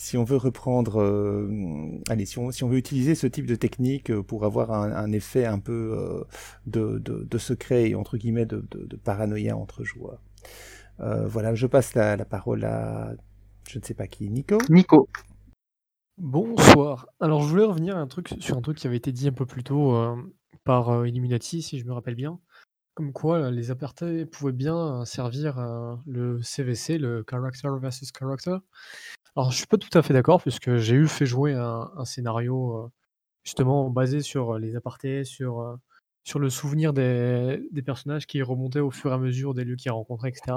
si 0.00 0.16
on 0.16 0.24
veut 0.24 0.38
reprendre 0.38 1.02
euh, 1.02 2.00
allez 2.08 2.24
si 2.24 2.38
on, 2.38 2.50
si 2.50 2.64
on 2.64 2.68
veut 2.68 2.78
utiliser 2.78 3.14
ce 3.14 3.26
type 3.26 3.44
de 3.44 3.54
technique 3.54 4.18
pour 4.22 4.46
avoir 4.46 4.72
un, 4.72 4.90
un 4.92 5.12
effet 5.12 5.44
un 5.44 5.58
peu 5.58 5.94
euh, 5.94 6.24
de, 6.66 6.98
de, 6.98 7.24
de, 7.24 7.38
secret 7.38 7.90
et 7.90 7.94
entre 7.94 8.16
guillemets 8.16 8.46
de, 8.46 8.66
de, 8.70 8.86
de 8.86 8.96
paranoïa 8.96 9.58
entre 9.58 9.84
joueurs. 9.84 10.22
Euh, 11.00 11.26
voilà, 11.28 11.54
je 11.54 11.66
passe 11.66 11.94
la, 11.94 12.16
la, 12.16 12.24
parole 12.24 12.64
à 12.64 13.12
je 13.68 13.78
ne 13.78 13.84
sais 13.84 13.92
pas 13.92 14.06
qui, 14.06 14.30
Nico. 14.30 14.56
Nico. 14.70 15.10
Bonsoir. 16.16 17.06
Alors 17.20 17.42
je 17.42 17.48
voulais 17.48 17.64
revenir 17.64 17.98
un 17.98 18.06
truc, 18.06 18.30
sur 18.40 18.56
un 18.56 18.62
truc 18.62 18.78
qui 18.78 18.86
avait 18.86 18.96
été 18.96 19.12
dit 19.12 19.28
un 19.28 19.32
peu 19.32 19.44
plus 19.44 19.64
tôt 19.64 19.94
par 20.64 21.06
Illuminati, 21.06 21.60
si 21.60 21.78
je 21.78 21.84
me 21.84 21.92
rappelle 21.92 22.14
bien. 22.14 22.40
Comme 22.94 23.12
quoi, 23.12 23.50
les 23.50 23.70
apartés 23.70 24.26
pouvaient 24.26 24.52
bien 24.52 25.04
servir 25.04 25.58
le 26.06 26.42
CVC, 26.42 26.98
le 26.98 27.24
character 27.28 27.68
versus 27.80 28.10
character. 28.16 28.56
Alors, 29.36 29.52
je 29.52 29.58
suis 29.58 29.66
pas 29.66 29.78
tout 29.78 29.96
à 29.96 30.02
fait 30.02 30.12
d'accord, 30.12 30.42
puisque 30.42 30.76
j'ai 30.76 30.96
eu 30.96 31.06
fait 31.08 31.26
jouer 31.26 31.54
un, 31.54 32.04
scénario 32.04 32.90
justement 33.44 33.90
basé 33.90 34.22
sur 34.22 34.58
les 34.58 34.76
apartés, 34.76 35.24
sur, 35.24 35.78
sur 36.24 36.38
le 36.40 36.50
souvenir 36.50 36.92
des, 36.92 37.62
des, 37.70 37.82
personnages 37.82 38.26
qui 38.26 38.42
remontaient 38.42 38.80
au 38.80 38.90
fur 38.90 39.12
et 39.12 39.14
à 39.14 39.18
mesure 39.18 39.54
des 39.54 39.64
lieux 39.64 39.76
qu'ils 39.76 39.92
rencontraient, 39.92 40.30
etc. 40.30 40.56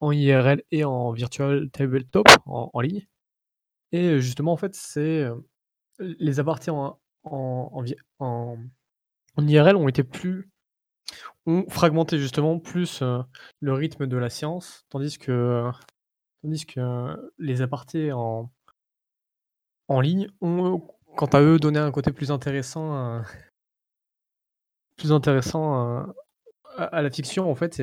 En 0.00 0.12
IRL 0.12 0.62
et 0.70 0.84
en 0.84 1.12
virtual 1.12 1.70
tabletop, 1.70 2.26
en, 2.46 2.80
ligne. 2.80 3.06
Et 3.92 4.20
justement, 4.20 4.52
en 4.52 4.56
fait, 4.56 4.74
c'est 4.74 5.24
euh, 5.24 5.36
les 5.98 6.40
apartés 6.40 6.70
en- 6.70 6.98
en 7.24 7.84
IRL 9.38 9.76
ont 9.76 9.88
été 9.88 10.02
plus 10.04 10.50
ont 11.46 11.64
fragmenté 11.68 12.18
justement 12.18 12.58
plus 12.58 13.00
euh, 13.02 13.22
le 13.60 13.72
rythme 13.72 14.06
de 14.06 14.16
la 14.16 14.30
séance, 14.30 14.84
tandis 14.88 15.18
que 15.18 15.70
tandis 16.42 16.66
que 16.66 17.16
les 17.38 17.62
apartés 17.62 18.12
en 18.12 18.50
ligne 20.00 20.28
ont, 20.40 20.82
quant 21.16 21.26
à 21.26 21.40
eux, 21.40 21.58
donné 21.58 21.78
un 21.78 21.90
côté 21.90 22.12
plus 22.12 22.30
intéressant, 22.30 22.96
euh, 22.96 23.20
plus 24.96 25.12
intéressant 25.12 26.00
euh, 26.00 26.06
à, 26.76 27.02
la 27.02 27.10
fiction 27.10 27.50
en 27.50 27.54
fait. 27.54 27.82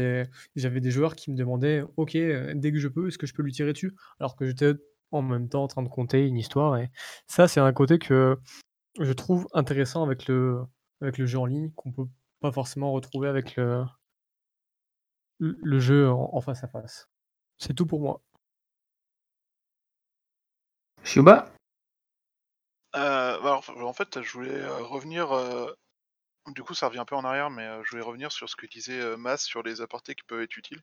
J'avais 0.55 0.81
des 0.81 0.91
joueurs 0.91 1.15
qui 1.15 1.31
me 1.31 1.37
demandaient, 1.37 1.83
ok, 1.97 2.13
dès 2.55 2.71
que 2.71 2.77
je 2.79 2.87
peux, 2.87 3.07
est-ce 3.07 3.17
que 3.17 3.27
je 3.27 3.33
peux 3.33 3.43
lui 3.43 3.53
tirer 3.53 3.73
dessus, 3.73 3.95
alors 4.19 4.35
que 4.35 4.45
j'étais 4.45 4.73
en 5.11 5.21
même 5.21 5.47
temps 5.49 5.63
en 5.63 5.67
train 5.67 5.83
de 5.83 5.89
conter 5.89 6.27
une 6.27 6.37
histoire. 6.37 6.77
Et 6.77 6.89
ça, 7.27 7.47
c'est 7.47 7.59
un 7.59 7.73
côté 7.73 7.99
que 7.99 8.37
je 8.99 9.13
trouve 9.13 9.47
intéressant 9.53 10.03
avec 10.03 10.27
le 10.27 10.61
avec 11.01 11.17
le 11.17 11.25
jeu 11.25 11.39
en 11.39 11.45
ligne 11.45 11.71
qu'on 11.71 11.91
peut 11.91 12.07
pas 12.43 12.51
forcément 12.51 12.91
retrouver 12.91 13.29
avec 13.29 13.55
le 13.55 13.85
le 15.39 15.79
jeu 15.79 16.09
en, 16.09 16.29
en 16.33 16.41
face 16.41 16.63
à 16.63 16.67
face. 16.67 17.09
C'est 17.57 17.73
tout 17.73 17.85
pour 17.85 18.01
moi. 18.01 18.21
Shuba 21.03 21.49
Euh, 22.95 23.39
bah, 23.41 23.61
alors, 23.75 23.87
en 23.87 23.93
fait, 23.93 24.21
je 24.21 24.33
voulais 24.33 24.51
euh, 24.51 24.83
revenir. 24.83 25.31
euh, 25.31 25.71
du 26.47 26.63
coup, 26.63 26.73
ça 26.73 26.87
revient 26.87 26.99
un 26.99 27.05
peu 27.05 27.15
en 27.15 27.23
arrière, 27.23 27.49
mais 27.49 27.65
je 27.83 27.91
voulais 27.91 28.03
revenir 28.03 28.31
sur 28.31 28.49
ce 28.49 28.55
que 28.57 28.67
disait 28.67 29.15
Mas 29.17 29.43
sur 29.43 29.63
les 29.63 29.81
apartés 29.81 30.15
qui 30.15 30.23
peuvent 30.23 30.41
être 30.41 30.57
utiles. 30.57 30.81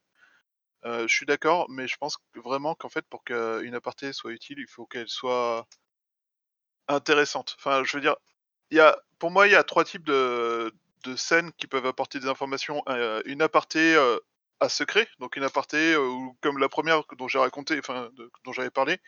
Euh, 0.86 1.06
je 1.06 1.14
suis 1.14 1.26
d'accord, 1.26 1.66
mais 1.70 1.86
je 1.86 1.96
pense 1.98 2.16
que 2.16 2.40
vraiment 2.40 2.74
qu'en 2.74 2.88
fait, 2.88 3.06
pour 3.08 3.22
qu'une 3.24 3.74
aparté 3.74 4.12
soit 4.14 4.32
utile, 4.32 4.58
il 4.60 4.66
faut 4.68 4.86
qu'elle 4.86 5.08
soit 5.08 5.66
intéressante. 6.88 7.56
Enfin, 7.58 7.84
je 7.84 7.96
veux 7.96 8.00
dire, 8.00 8.16
il 8.70 8.78
y 8.78 8.80
a, 8.80 8.98
pour 9.18 9.30
moi, 9.30 9.46
il 9.48 9.52
y 9.52 9.56
a 9.56 9.64
trois 9.64 9.84
types 9.84 10.04
de, 10.04 10.72
de 11.04 11.16
scènes 11.16 11.52
qui 11.52 11.66
peuvent 11.66 11.86
apporter 11.86 12.20
des 12.20 12.28
informations. 12.28 12.82
Euh, 12.88 13.22
une 13.26 13.42
aparté 13.42 13.94
euh, 13.94 14.18
à 14.60 14.68
secret, 14.68 15.08
donc 15.18 15.36
une 15.36 15.44
aparté 15.44 15.94
euh, 15.94 16.08
comme 16.40 16.58
la 16.58 16.68
première 16.68 17.02
dont 17.16 17.28
j'ai 17.28 17.38
raconté, 17.38 17.78
enfin, 17.78 18.10
dont 18.44 18.52
j'avais 18.52 18.70
parlé, 18.70 18.98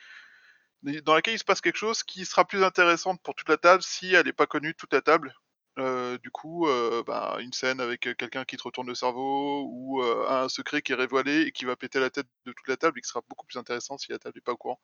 dans 0.83 1.15
laquelle 1.15 1.35
il 1.35 1.39
se 1.39 1.45
passe 1.45 1.61
quelque 1.61 1.77
chose 1.77 2.03
qui 2.03 2.25
sera 2.25 2.45
plus 2.45 2.65
intéressante 2.65 3.21
pour 3.23 3.35
toute 3.35 3.49
la 3.49 3.57
table 3.57 3.83
si 3.83 4.15
elle 4.15 4.27
n'est 4.27 4.33
pas 4.33 4.47
connue 4.47 4.75
toute 4.75 4.93
la 4.93 5.01
table. 5.03 5.35
Du 5.77 6.31
coup, 6.31 6.67
bah, 7.07 7.37
une 7.41 7.53
scène 7.53 7.81
avec 7.81 8.01
quelqu'un 8.01 8.45
qui 8.45 8.57
te 8.57 8.63
retourne 8.65 8.89
le 8.89 8.95
cerveau 8.95 9.65
ou 9.71 10.03
un 10.03 10.49
secret 10.49 10.83
qui 10.83 10.93
est 10.93 10.97
révélé 10.97 11.43
et 11.43 11.53
qui 11.53 11.65
va 11.65 11.77
péter 11.77 12.01
la 12.01 12.11
tête 12.11 12.27
de 12.47 12.53
toute 12.53 12.69
la 12.69 12.77
table 12.77 12.99
et 12.99 13.03
qui 13.03 13.09
sera 13.09 13.23
beaucoup 13.29 13.47
plus 13.47 13.59
intéressant 13.59 13.97
si 13.97 14.11
la 14.11 14.19
table 14.19 14.35
n'est 14.37 14.43
pas 14.43 14.53
au 14.53 14.57
courant. 14.57 14.81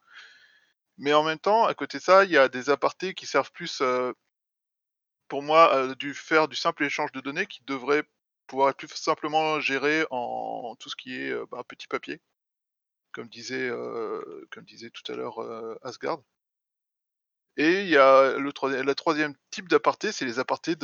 Mais 0.99 1.13
en 1.15 1.25
même 1.25 1.39
temps, 1.39 1.65
à 1.65 1.75
côté 1.75 1.99
de 1.99 2.03
ça, 2.03 2.25
il 2.25 2.31
y 2.31 2.39
a 2.39 2.49
des 2.49 2.71
apartés 2.71 3.15
qui 3.15 3.27
servent 3.27 3.53
plus, 3.53 3.83
pour 5.29 5.43
moi, 5.43 5.75
euh, 5.75 5.95
du 5.95 6.15
faire 6.15 6.49
du 6.49 6.57
simple 6.57 6.85
échange 6.85 7.13
de 7.13 7.21
données 7.21 7.47
qui 7.47 7.63
devraient 7.67 8.05
pouvoir 8.49 8.71
être 8.71 8.79
plus 8.79 8.89
simplement 8.89 9.61
gérés 9.61 10.05
en 10.11 10.75
tout 10.77 10.89
ce 10.89 10.97
qui 10.97 11.15
est 11.15 11.31
euh, 11.31 11.47
bah, 11.51 11.63
petit 11.69 11.87
papier, 11.87 12.21
comme 13.13 13.29
disait, 13.29 13.69
euh, 13.69 14.47
comme 14.51 14.65
disait 14.65 14.91
tout 14.91 15.13
à 15.13 15.17
l'heure 15.17 15.41
euh, 15.41 15.79
Asgard. 15.83 16.21
Et 17.57 17.83
il 17.83 17.89
y 17.89 17.97
a 17.97 18.39
le 18.39 18.53
troisième, 18.53 18.95
troisième 18.95 19.35
type 19.51 19.69
d'aparté, 19.69 20.13
c'est 20.13 20.25
les 20.25 20.39
apartés 20.39 20.77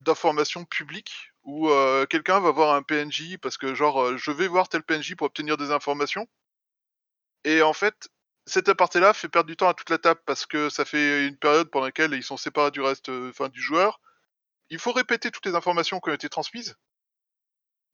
d'informations 0.00 0.64
publiques 0.64 1.32
où 1.42 1.68
quelqu'un 2.08 2.40
va 2.40 2.50
voir 2.52 2.74
un 2.74 2.82
PNJ 2.82 3.36
parce 3.36 3.58
que 3.58 3.74
genre 3.74 4.16
je 4.16 4.30
vais 4.30 4.48
voir 4.48 4.68
tel 4.70 4.82
PNJ 4.82 5.14
pour 5.14 5.26
obtenir 5.26 5.58
des 5.58 5.72
informations. 5.72 6.26
Et 7.44 7.60
en 7.60 7.74
fait, 7.74 8.08
cet 8.46 8.68
aparté-là 8.68 9.12
fait 9.14 9.28
perdre 9.28 9.48
du 9.48 9.56
temps 9.56 9.68
à 9.68 9.74
toute 9.74 9.90
la 9.90 9.98
table 9.98 10.20
parce 10.26 10.46
que 10.46 10.70
ça 10.70 10.84
fait 10.84 11.26
une 11.26 11.36
période 11.36 11.70
pendant 11.70 11.86
laquelle 11.86 12.12
ils 12.14 12.22
sont 12.22 12.36
séparés 12.36 12.70
du 12.70 12.80
reste, 12.80 13.08
euh, 13.08 13.32
du 13.52 13.60
joueur. 13.60 14.00
Il 14.70 14.78
faut 14.78 14.92
répéter 14.92 15.30
toutes 15.30 15.46
les 15.46 15.54
informations 15.54 16.00
qui 16.00 16.10
ont 16.10 16.14
été 16.14 16.28
transmises. 16.28 16.76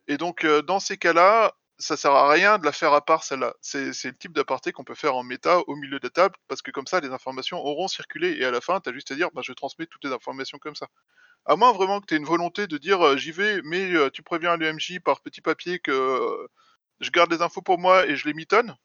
Et 0.09 0.17
donc 0.17 0.45
euh, 0.45 0.63
dans 0.63 0.81
ces 0.81 0.97
cas-là, 0.97 1.55
ça 1.79 1.97
sert 1.97 2.13
à 2.13 2.31
rien 2.31 2.59
de 2.59 2.65
la 2.65 2.73
faire 2.73 2.93
à 2.95 3.05
part 3.05 3.25
celle-là. 3.25 3.55
C'est 3.61 3.87
le 4.05 4.17
type 4.17 4.33
d'aparté 4.33 4.73
qu'on 4.73 4.85
peut 4.85 4.95
faire 4.95 5.15
en 5.17 5.23
méta 5.25 5.59
au 5.67 5.77
milieu 5.77 5.99
de 5.99 6.07
la 6.07 6.11
table 6.11 6.37
parce 6.49 6.63
que 6.63 6.71
comme 6.71 6.87
ça 6.87 7.01
les 7.01 7.11
informations 7.11 7.59
auront 7.59 7.89
circulé 7.89 8.37
et 8.39 8.45
à 8.45 8.51
la 8.51 8.61
fin 8.61 8.81
t'as 8.81 8.93
juste 8.93 9.11
à 9.11 9.15
dire 9.15 9.31
bah, 9.33 9.43
je 9.45 9.53
transmets 9.53 9.87
toutes 9.87 10.05
les 10.05 10.13
informations 10.13 10.59
comme 10.59 10.77
ça. 10.77 10.89
À 11.45 11.57
moins 11.57 11.73
vraiment 11.73 12.01
que 12.01 12.07
tu 12.07 12.15
aies 12.15 12.19
une 12.19 12.25
volonté 12.25 12.67
de 12.67 12.79
dire 12.79 13.05
euh, 13.05 13.17
j'y 13.17 13.33
vais, 13.33 13.61
mais 13.63 14.11
tu 14.13 14.23
préviens 14.23 14.53
à 14.53 14.57
l'UMJ 14.57 15.01
par 15.05 15.21
petit 15.21 15.41
papier 15.41 15.81
que 15.81 16.49
je 17.01 17.11
garde 17.11 17.31
les 17.33 17.43
infos 17.43 17.63
pour 17.63 17.79
moi 17.79 18.07
et 18.07 18.17
je 18.17 18.27
les 18.27 18.35
mitonne 18.35 18.77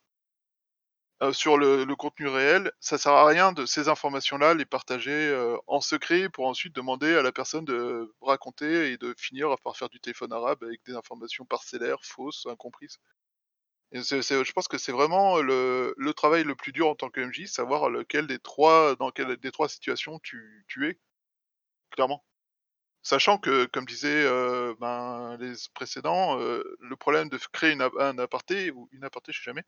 euh, 1.22 1.34
sur 1.34 1.58
le, 1.58 1.86
contenu 1.96 2.28
réel, 2.28 2.72
ça 2.80 2.98
sert 2.98 3.14
à 3.14 3.28
rien 3.28 3.52
de 3.52 3.68
ces 3.68 3.90
informations-là 3.90 4.56
les 4.56 4.66
partager 4.66 5.12
euh, 5.12 5.56
en 5.68 5.80
secret 5.80 6.30
pour 6.30 6.48
ensuite 6.48 6.74
demander 6.74 7.16
à 7.16 7.22
la 7.22 7.32
personne 7.32 7.64
de 7.64 8.12
raconter 8.22 8.92
et 8.92 8.98
de 8.98 9.14
finir 9.18 9.56
par 9.64 9.78
faire 9.78 9.90
du 9.90 10.00
téléphone 10.00 10.34
arabe 10.34 10.64
avec 10.64 10.84
des 10.84 10.96
informations 10.96 11.46
parcellaires, 11.46 12.04
fausses, 12.04 12.48
incomprises. 12.48 12.98
Je 13.92 14.52
pense 14.54 14.68
que 14.68 14.80
c'est 14.80 14.92
vraiment 14.92 15.42
le, 15.42 15.94
travail 16.16 16.44
le 16.44 16.56
plus 16.56 16.72
dur 16.72 16.88
en 16.88 16.96
tant 16.96 17.10
que 17.10 17.22
MJ, 17.22 17.46
savoir 17.46 17.92
dans 17.92 18.04
quelle 18.04 18.26
des 18.26 18.40
trois 18.40 19.70
situations 19.70 20.20
tu, 20.24 20.66
es, 20.88 20.98
clairement. 21.92 22.26
Sachant 23.04 23.38
que, 23.38 23.66
comme 23.66 23.86
disait 23.86 24.24
euh, 24.26 24.74
les 25.40 25.54
précédents, 25.76 26.38
le 26.38 26.96
problème 26.96 27.30
de 27.30 27.38
créer 27.52 27.78
un 28.00 28.18
aparté, 28.18 28.72
ou 28.72 28.90
une 28.92 29.04
aparté, 29.04 29.32
je 29.34 29.40
sais 29.40 29.46
jamais, 29.46 29.66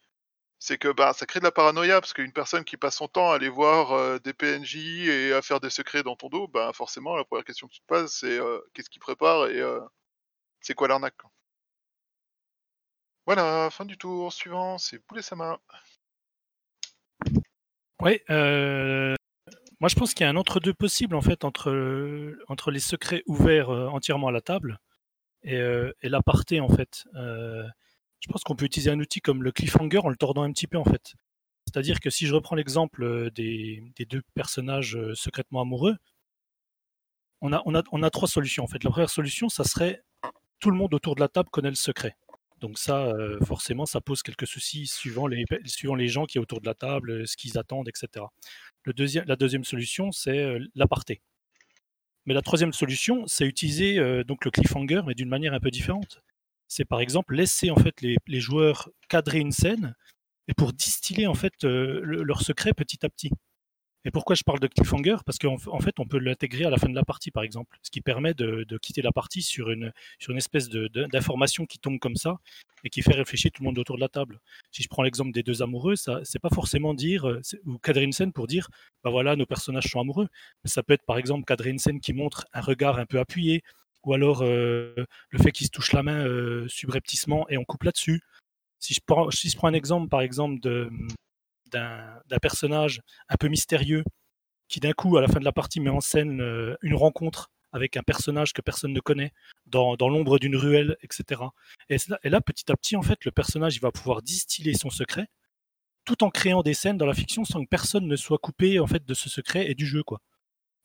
c'est 0.64 0.78
que 0.78 0.88
bah, 0.94 1.12
ça 1.12 1.26
crée 1.26 1.42
de 1.42 1.44
la 1.44 1.52
paranoïa, 1.52 2.00
parce 2.00 2.14
qu'une 2.14 2.32
personne 2.32 2.64
qui 2.64 2.78
passe 2.78 2.96
son 2.96 3.10
temps 3.10 3.32
à 3.32 3.36
aller 3.36 3.50
voir 3.50 3.92
euh, 3.92 4.18
des 4.20 4.32
PNJ 4.32 4.78
et 5.10 5.34
à 5.34 5.42
faire 5.42 5.60
des 5.60 5.70
secrets 5.70 6.04
dans 6.04 6.16
ton 6.16 6.30
dos, 6.30 6.48
bah, 6.48 6.72
forcément, 6.74 7.18
la 7.18 7.26
première 7.26 7.44
question 7.44 7.68
que 7.68 7.74
tu 7.74 7.82
te 7.82 7.86
poses, 7.86 8.14
c'est 8.14 8.40
euh, 8.40 8.62
qu'est-ce 8.74 8.90
qu'il 8.90 9.02
prépare 9.02 9.48
et 9.48 9.60
euh, 9.60 9.82
c'est 10.62 10.74
quoi 10.74 10.88
l'arnaque. 10.88 11.18
Voilà, 13.26 13.68
fin 13.72 13.84
du 13.84 13.98
tour. 13.98 14.32
Suivant, 14.32 14.78
c'est 14.78 15.06
Boulet 15.06 15.22
Sama. 15.22 15.60
Oui, 18.02 18.22
moi 18.30 19.90
je 19.90 19.96
pense 19.96 20.14
qu'il 20.14 20.24
y 20.24 20.28
a 20.28 20.30
un 20.30 20.38
entre-deux 20.38 20.74
possible 20.74 21.16
en 21.16 21.22
fait 21.22 21.44
entre, 21.44 22.36
entre 22.48 22.72
les 22.72 22.80
secrets 22.80 23.24
ouverts 23.28 23.70
entièrement 23.70 24.28
à 24.30 24.32
la 24.32 24.42
table 24.42 24.80
et, 25.44 25.56
et 25.56 26.10
l'aparté 26.10 26.60
en 26.62 26.70
fait. 26.70 27.06
Je 28.24 28.32
pense 28.32 28.44
qu'on 28.46 28.56
peut 28.56 28.64
utiliser 28.64 28.90
un 28.90 29.00
outil 29.02 29.20
comme 29.20 29.44
le 29.44 29.52
cliffhanger 29.52 29.98
en 29.98 30.08
le 30.08 30.16
tordant 30.16 30.44
un 30.44 30.52
petit 30.54 30.66
peu 30.66 30.78
en 30.78 30.86
fait. 30.86 31.14
C'est-à-dire 31.66 32.00
que 32.00 32.10
si 32.10 32.26
je 32.26 32.34
reprends 32.34 32.56
l'exemple 32.56 33.04
euh, 33.04 33.30
des, 33.32 33.84
deux 34.10 34.22
personnages 34.34 34.96
euh, 34.96 35.14
secrètement 35.14 35.60
amoureux, 35.60 35.98
on 37.42 37.52
a, 37.52 38.10
trois 38.10 38.30
solutions 38.30 38.64
en 38.64 38.68
fait. 38.68 38.82
La 38.86 38.92
première 38.92 39.10
solution, 39.10 39.50
ça 39.50 39.66
serait 39.66 40.02
tout 40.62 40.72
le 40.72 40.78
monde 40.78 40.94
autour 40.94 41.16
de 41.16 41.20
la 41.20 41.28
table 41.28 41.50
connaît 41.50 41.70
le 41.70 41.76
secret. 41.76 42.16
Donc 42.62 42.78
ça, 42.78 43.08
euh, 43.08 43.38
forcément, 43.44 43.86
ça 43.86 44.00
pose 44.00 44.24
quelques 44.24 44.48
soucis 44.48 44.88
suivant 44.88 45.28
les, 45.28 45.44
les 45.52 46.08
gens 46.08 46.26
qui 46.26 46.36
sont 46.36 46.40
autour 46.40 46.62
de 46.62 46.66
la 46.66 46.76
table, 46.76 47.28
ce 47.28 47.36
qu'ils 47.36 47.58
attendent, 47.58 47.90
etc. 47.90 48.26
La 48.86 49.36
deuxième 49.36 49.66
solution, 49.66 50.14
c'est 50.14 50.58
l'aparté. 50.76 51.22
Mais 52.26 52.34
la 52.34 52.42
troisième 52.42 52.72
solution, 52.72 53.28
c'est 53.28 53.46
utiliser 53.46 54.24
donc 54.24 54.46
le 54.46 54.52
cliffhanger, 54.52 55.02
mais 55.06 55.14
d'une 55.14 55.28
manière 55.28 55.54
un 55.54 55.60
peu 55.60 55.72
différente. 55.72 56.24
C'est 56.76 56.86
par 56.86 57.02
exemple 57.02 57.36
laisser 57.36 57.70
en 57.70 57.76
fait 57.76 58.02
les, 58.02 58.40
joueurs 58.40 58.90
cadrer 59.08 59.38
une 59.38 59.52
scène 59.52 59.96
et 60.48 60.56
pour 60.56 60.74
distiller 60.74 61.28
en 61.28 61.36
fait 61.36 61.54
euh, 61.66 62.02
le- 62.04 62.24
leur 62.24 62.42
secret 62.42 62.74
petit 62.74 63.06
à 63.06 63.10
petit. 63.10 63.30
Et 64.06 64.12
pourquoi 64.12 64.36
je 64.36 64.44
parle 64.44 64.60
de 64.60 64.66
cliffhanger? 64.66 65.18
Parce 65.24 65.38
qu'en 65.38 65.56
en 65.68 65.80
fait, 65.80 66.00
on 66.00 66.08
peut 66.08 66.18
l'intégrer 66.18 66.66
à 66.66 66.72
la 66.72 66.78
fin 66.78 66.90
de 66.90 66.96
la 66.96 67.06
partie, 67.06 67.30
par 67.30 67.44
exemple, 67.44 67.78
ce 67.84 67.92
qui 67.92 68.02
permet 68.02 68.34
de, 68.34 68.66
quitter 68.82 69.04
la 69.04 69.12
partie 69.12 69.44
sur 69.44 69.70
une, 69.70 69.94
sur 70.18 70.32
une 70.32 70.40
espèce 70.40 70.68
de- 70.68 70.88
de- 70.88 71.06
d'information 71.06 71.68
qui 71.68 71.78
tombe 71.78 72.00
comme 72.00 72.16
ça 72.16 72.40
et 72.84 72.90
qui 72.90 73.04
fait 73.04 73.14
réfléchir 73.14 73.52
tout 73.52 73.62
le 73.62 73.68
monde 73.68 73.78
autour 73.78 73.96
de 73.98 74.02
la 74.02 74.10
table. 74.10 74.40
Si 74.72 74.82
je 74.82 74.90
prends 74.90 75.04
l'exemple 75.04 75.32
des 75.32 75.44
deux 75.44 75.62
amoureux, 75.62 75.96
ça 75.96 76.22
c'est 76.24 76.40
pas 76.40 76.50
forcément 76.50 76.96
dire 76.96 77.30
euh, 77.30 77.40
ou 77.66 77.78
cadrer 77.78 78.04
une 78.04 78.12
scène 78.14 78.34
pour 78.34 78.48
dire 78.48 78.68
bah 79.04 79.12
voilà 79.12 79.36
nos 79.36 79.46
personnages 79.46 79.86
sont 79.86 80.02
amoureux. 80.02 80.28
Ça 80.66 80.82
peut 80.82 80.94
être 80.94 81.06
par 81.06 81.20
exemple 81.20 81.46
cadrer 81.46 81.70
une 81.70 81.80
scène 81.80 82.00
qui 82.02 82.14
montre 82.14 82.46
un 82.52 82.62
regard 82.62 82.98
un 82.98 83.06
peu 83.06 83.20
appuyé 83.20 83.62
ou 84.04 84.14
alors 84.14 84.42
euh, 84.44 84.94
le 85.30 85.40
fait 85.40 85.52
qu'ils 85.52 85.68
se 85.68 85.72
touchent 85.72 85.94
la 85.94 86.04
main 86.04 86.26
euh, 86.26 86.68
subrepticement 86.68 87.48
et 87.50 87.58
on 87.58 87.64
coupe 87.64 87.84
là-dessus. 87.84 88.22
Si 88.80 88.94
je 88.94 89.00
prends, 89.06 89.30
un 89.64 89.74
exemple 89.74 90.10
par 90.10 90.22
exemple 90.22 90.60
d'un 91.72 92.40
personnage 92.42 93.02
un 93.30 93.38
peu 93.38 93.48
mystérieux 93.48 94.04
qui 94.68 94.80
d'un 94.80 94.94
coup, 94.94 95.18
à 95.18 95.22
la 95.22 95.28
fin 95.28 95.40
de 95.40 95.46
la 95.46 95.52
partie, 95.52 95.80
met 95.80 95.90
en 95.90 96.02
scène 96.02 96.42
euh, 96.42 96.76
une 96.82 96.96
rencontre 96.96 97.52
avec 97.72 97.98
un 97.98 98.04
personnage 98.04 98.54
que 98.54 98.62
personne 98.62 98.94
ne 98.94 99.00
connaît 99.00 99.32
dans, 99.66 99.96
l'ombre 100.00 100.40
d'une 100.40 100.56
ruelle, 100.56 100.98
etc. 101.02 101.42
Et, 101.90 101.98
là- 102.08 102.20
et 102.24 102.30
là, 102.30 102.42
petit 102.42 102.72
à 102.72 102.76
petit, 102.76 102.96
en 102.96 103.02
fait, 103.02 103.24
le 103.26 103.32
personnage 103.32 103.80
va 103.82 103.92
pouvoir 103.92 104.22
distiller 104.22 104.74
son 104.74 104.90
secret 104.90 105.28
tout 106.06 106.24
en 106.24 106.30
créant 106.30 106.64
des 106.64 106.74
scènes 106.74 106.98
dans 106.98 107.06
la 107.06 107.14
fiction 107.14 107.46
sans 107.46 107.64
que 107.64 107.70
personne 107.70 108.08
ne 108.08 108.16
soit 108.16 108.38
coupé 108.38 108.80
en 108.80 108.88
fait 108.88 109.06
de 109.06 109.14
ce 109.14 109.30
secret 109.30 109.70
et 109.70 109.76
du 109.76 109.86
jeu, 109.86 110.04
quoi. 110.04 110.20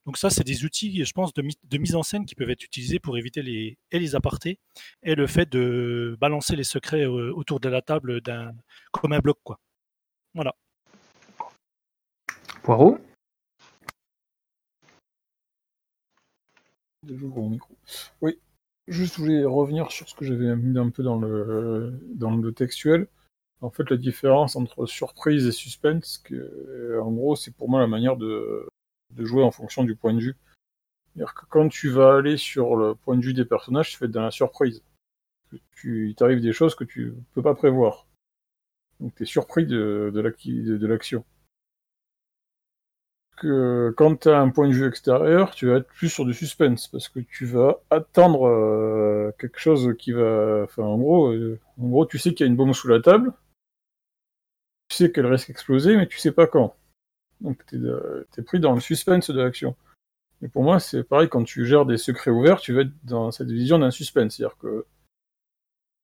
Donc 0.08 0.16
ça, 0.16 0.30
c'est 0.30 0.42
des 0.42 0.64
outils, 0.64 1.04
je 1.04 1.12
pense, 1.12 1.34
de, 1.34 1.42
mi- 1.42 1.58
de 1.64 1.76
mise 1.76 1.94
en 1.94 2.02
scène 2.02 2.24
qui 2.24 2.34
peuvent 2.34 2.48
être 2.48 2.64
utilisés 2.64 2.98
pour 2.98 3.18
éviter 3.18 3.42
les, 3.42 3.76
et 3.92 3.98
les 3.98 4.14
apartés 4.14 4.58
et 5.02 5.14
le 5.14 5.26
fait 5.26 5.46
de 5.52 6.16
balancer 6.18 6.56
les 6.56 6.64
secrets 6.64 7.04
euh, 7.04 7.30
autour 7.34 7.60
de 7.60 7.68
la 7.68 7.82
table 7.82 8.22
d'un 8.22 8.54
comme 8.90 9.12
un 9.12 9.18
bloc, 9.18 9.38
quoi. 9.44 9.60
Voilà. 10.32 10.54
Poirot? 12.62 12.96
Micro. 17.02 17.76
Oui, 18.22 18.38
juste 18.86 19.16
je 19.16 19.20
voulais 19.20 19.44
revenir 19.44 19.92
sur 19.92 20.08
ce 20.08 20.14
que 20.14 20.24
j'avais 20.24 20.56
mis 20.56 20.78
un 20.78 20.88
peu 20.88 21.02
dans 21.02 21.18
le, 21.18 22.00
dans 22.14 22.34
le 22.34 22.52
textuel. 22.52 23.08
En 23.60 23.68
fait, 23.68 23.90
la 23.90 23.98
différence 23.98 24.56
entre 24.56 24.86
surprise 24.86 25.46
et 25.46 25.52
suspense, 25.52 26.16
que, 26.16 26.98
en 26.98 27.12
gros, 27.12 27.36
c'est 27.36 27.54
pour 27.54 27.68
moi 27.68 27.80
la 27.80 27.86
manière 27.86 28.16
de, 28.16 28.66
de 29.10 29.24
jouer 29.24 29.42
en 29.42 29.50
fonction 29.50 29.84
du 29.84 29.94
point 29.96 30.14
de 30.14 30.20
vue. 30.20 30.36
C'est-à-dire 31.18 31.34
que 31.34 31.46
quand 31.46 31.68
tu 31.68 31.88
vas 31.88 32.16
aller 32.16 32.36
sur 32.36 32.76
le 32.76 32.94
point 32.94 33.16
de 33.16 33.22
vue 33.22 33.34
des 33.34 33.44
personnages, 33.44 33.90
tu 33.90 33.96
fais 33.96 34.08
dans 34.08 34.22
la 34.22 34.30
surprise. 34.30 34.82
Il 35.84 36.14
t'arrive 36.14 36.40
des 36.40 36.52
choses 36.52 36.74
que 36.74 36.84
tu 36.84 37.14
peux 37.34 37.42
pas 37.42 37.54
prévoir. 37.54 38.06
Donc 39.00 39.14
tu 39.14 39.22
es 39.22 39.26
surpris 39.26 39.66
de, 39.66 40.10
de 40.12 40.86
l'action. 40.86 41.24
Que 43.36 43.94
quand 43.96 44.16
tu 44.22 44.28
as 44.28 44.40
un 44.40 44.50
point 44.50 44.68
de 44.68 44.72
vue 44.72 44.88
extérieur, 44.88 45.54
tu 45.54 45.68
vas 45.68 45.76
être 45.76 45.86
plus 45.86 46.08
sur 46.08 46.24
du 46.24 46.34
suspense 46.34 46.88
parce 46.88 47.08
que 47.08 47.20
tu 47.20 47.46
vas 47.46 47.80
attendre 47.90 48.48
euh, 48.48 49.32
quelque 49.38 49.60
chose 49.60 49.94
qui 49.96 50.10
va. 50.10 50.62
Enfin, 50.64 50.82
en 50.82 50.98
gros, 50.98 51.32
euh, 51.32 51.60
en 51.80 51.88
gros, 51.88 52.04
tu 52.04 52.18
sais 52.18 52.34
qu'il 52.34 52.44
y 52.44 52.48
a 52.48 52.50
une 52.50 52.56
bombe 52.56 52.74
sous 52.74 52.88
la 52.88 53.00
table. 53.00 53.32
Tu 54.88 54.96
sais 54.96 55.12
qu'elle 55.12 55.26
risque 55.26 55.48
d'exploser, 55.48 55.96
mais 55.96 56.08
tu 56.08 56.18
sais 56.18 56.32
pas 56.32 56.48
quand. 56.48 56.74
Donc 57.40 57.64
tu 57.66 57.76
es, 57.76 57.78
euh, 57.78 58.24
pris 58.46 58.60
dans 58.60 58.74
le 58.74 58.80
suspense 58.80 59.30
de 59.30 59.40
l'action. 59.40 59.76
Et 60.42 60.48
pour 60.48 60.62
moi, 60.62 60.78
c'est 60.78 61.02
pareil, 61.02 61.28
quand 61.28 61.44
tu 61.44 61.66
gères 61.66 61.86
des 61.86 61.98
secrets 61.98 62.30
ouverts, 62.30 62.60
tu 62.60 62.72
vas 62.72 62.82
être 62.82 62.92
dans 63.04 63.30
cette 63.30 63.50
vision 63.50 63.78
d'un 63.78 63.90
suspense. 63.90 64.36
C'est-à-dire 64.36 64.58
que 64.58 64.86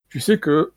tu 0.08 0.20
sais 0.20 0.38
que 0.38 0.72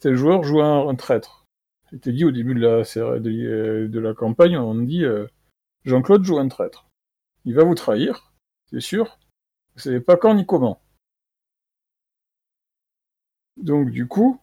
tel 0.00 0.16
joueur 0.16 0.42
joue 0.44 0.62
un, 0.62 0.94
traître. 0.94 1.44
J'étais 1.90 2.12
dit 2.12 2.24
au 2.24 2.30
début 2.30 2.54
de 2.54 2.60
la, 2.60 2.82
de, 3.20 3.98
la 3.98 4.14
campagne, 4.14 4.56
on 4.56 4.74
dit 4.74 5.04
euh, 5.04 5.26
Jean-Claude 5.84 6.24
joue 6.24 6.38
un 6.38 6.48
traître. 6.48 6.86
Il 7.44 7.54
va 7.54 7.64
vous 7.64 7.74
trahir, 7.74 8.32
c'est 8.70 8.80
sûr. 8.80 9.18
Vous 9.74 9.80
savez 9.80 10.00
pas 10.00 10.16
quand 10.16 10.34
ni 10.34 10.44
comment. 10.44 10.80
Donc 13.56 13.90
du 13.90 14.06
coup, 14.06 14.40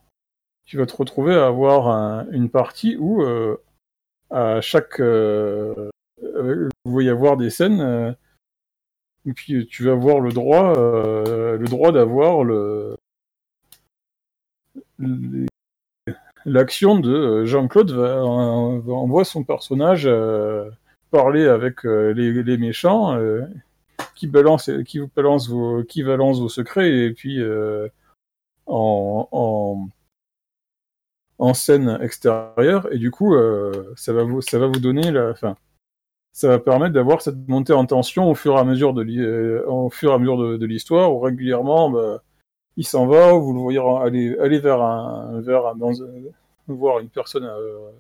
tu 0.65 0.77
vas 0.77 0.85
te 0.85 0.95
retrouver 0.95 1.35
à 1.35 1.47
avoir 1.47 2.27
une 2.31 2.49
partie 2.49 2.95
où 2.97 3.21
euh, 3.23 3.57
à 4.33 4.61
chaque 4.61 4.99
euh, 4.99 5.89
vous 6.21 6.91
voyez 6.91 7.09
avoir 7.09 7.37
des 7.37 7.49
scènes 7.49 8.15
et 9.25 9.33
puis 9.33 9.65
tu 9.67 9.83
vas 9.85 9.93
avoir 9.93 10.19
le 10.19 10.31
droit 10.31 10.73
le 10.75 11.65
droit 11.65 11.91
d'avoir 11.91 12.43
le 12.43 12.95
l'action 16.45 16.99
de 16.99 17.13
euh, 17.13 17.45
Jean-Claude 17.45 17.91
envoie 17.91 19.25
son 19.25 19.43
personnage 19.43 20.05
euh, 20.05 20.69
parler 21.11 21.45
avec 21.45 21.85
euh, 21.85 22.13
les, 22.13 22.57
méchants 22.57 23.17
qui 24.15 24.27
balance 24.27 24.69
qui 24.85 24.99
balance 25.15 25.49
vos 25.49 25.83
qui 25.83 26.03
balance 26.03 26.39
vos 26.39 26.49
secrets 26.49 27.05
et 27.05 27.13
puis 27.13 27.39
en, 28.65 29.87
en 31.43 31.53
scène 31.53 31.99
extérieure 32.01 32.87
et 32.91 32.97
du 32.97 33.11
coup 33.11 33.35
ça 33.95 34.13
va 34.13 34.23
vous 34.23 34.41
ça 34.41 34.59
va 34.59 34.67
vous 34.67 34.79
donner 34.79 35.11
la 35.11 35.35
fin 35.35 35.55
ça 36.31 36.47
va 36.47 36.59
permettre 36.59 36.93
d'avoir 36.93 37.21
cette 37.21 37.47
montée 37.47 37.73
en 37.73 37.85
tension 37.85 38.29
au 38.29 38.35
fur 38.35 38.55
et 38.55 38.59
à 38.59 38.63
mesure 38.63 38.93
de 38.93 39.63
au 39.67 39.89
fur 39.89 40.11
et 40.11 40.13
à 40.15 40.17
mesure 40.17 40.57
de, 40.57 40.65
l'histoire 40.65 41.13
où 41.13 41.19
régulièrement 41.19 41.89
bah, 41.89 42.23
il 42.77 42.85
s'en 42.85 43.05
va, 43.05 43.33
vous 43.33 43.53
le 43.53 43.59
voyez 43.59 43.79
aller, 43.79 44.37
aller 44.39 44.59
vers 44.59 44.81
un, 44.81 45.41
vers 45.41 45.67
un, 45.67 45.75
dans, 45.75 45.91
voir 46.67 46.99
une 46.99 47.09
personne 47.09 47.45
euh, 47.45 47.91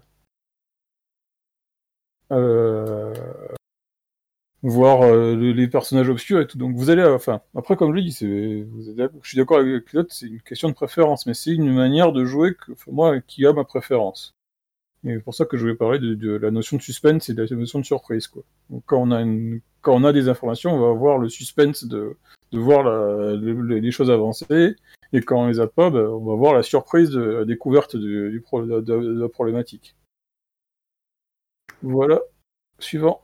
euh, 2.31 3.13
voir 4.63 5.03
euh, 5.03 5.35
les 5.35 5.67
personnages 5.67 6.09
obscurs 6.09 6.39
et 6.39 6.47
tout. 6.47 6.57
Donc 6.57 6.75
vous 6.75 6.89
allez, 6.89 7.03
enfin, 7.03 7.41
après 7.55 7.75
comme 7.75 7.91
je 7.91 7.97
l'ai 7.97 8.03
dit, 8.03 8.17
je 9.21 9.27
suis 9.27 9.37
d'accord 9.37 9.59
avec 9.59 9.93
l'autre, 9.93 10.13
c'est 10.13 10.27
une 10.27 10.41
question 10.41 10.69
de 10.69 10.73
préférence, 10.73 11.25
mais 11.25 11.33
c'est 11.33 11.51
une 11.51 11.71
manière 11.73 12.13
de 12.13 12.25
jouer 12.25 12.55
que 12.55 12.71
moi 12.87 13.19
qui 13.21 13.45
a 13.45 13.53
ma 13.53 13.65
préférence. 13.65 14.33
Et 15.05 15.19
pour 15.19 15.35
ça 15.35 15.45
que 15.45 15.57
je 15.57 15.63
voulais 15.63 15.75
parler 15.75 15.99
de, 15.99 16.35
la 16.37 16.49
notion 16.49 16.77
de 16.77 16.81
suspense 16.81 17.29
et 17.29 17.33
de 17.33 17.43
la 17.43 17.55
notion 17.57 17.79
de 17.79 17.85
surprise. 17.85 18.27
Quoi. 18.27 18.43
Quand 18.85 19.01
on 19.01 19.11
a 19.11 19.21
une, 19.21 19.59
quand 19.81 19.93
on 19.93 20.05
a 20.05 20.13
des 20.13 20.29
informations, 20.29 20.73
on 20.73 20.79
va 20.79 20.89
avoir 20.89 21.17
le 21.17 21.27
suspense 21.27 21.83
de, 21.83 22.15
de 22.53 22.59
voir 22.59 22.83
les 23.35 23.91
choses 23.91 24.09
avancer. 24.09 24.77
Et 25.11 25.21
quand 25.21 25.43
on 25.43 25.47
les 25.47 25.59
a 25.59 25.67
pas, 25.67 25.89
ben, 25.89 26.07
on 26.07 26.23
va 26.23 26.35
voir 26.35 26.53
la 26.53 26.63
surprise 26.63 27.09
de 27.09 27.21
la 27.21 27.45
découverte 27.45 27.97
du, 27.97 28.41
de, 28.41 29.19
la 29.19 29.29
problématique. 29.29 29.95
Voilà. 31.81 32.21
Suivant. 32.79 33.21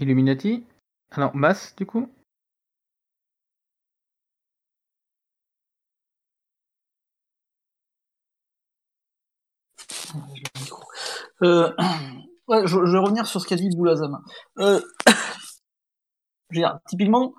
Illuminati. 0.00 0.64
Alors, 1.10 1.34
masse, 1.34 1.74
du 1.76 1.86
coup 1.86 2.08
euh, 11.42 11.70
je, 12.48 12.92
vais 12.92 12.98
revenir 12.98 13.26
sur 13.26 13.40
ce 13.40 13.46
qu'a 13.46 13.56
dit 13.56 13.68
Boulazama. 13.70 14.22
Euh, 14.58 14.80
typiquement, 16.88 17.34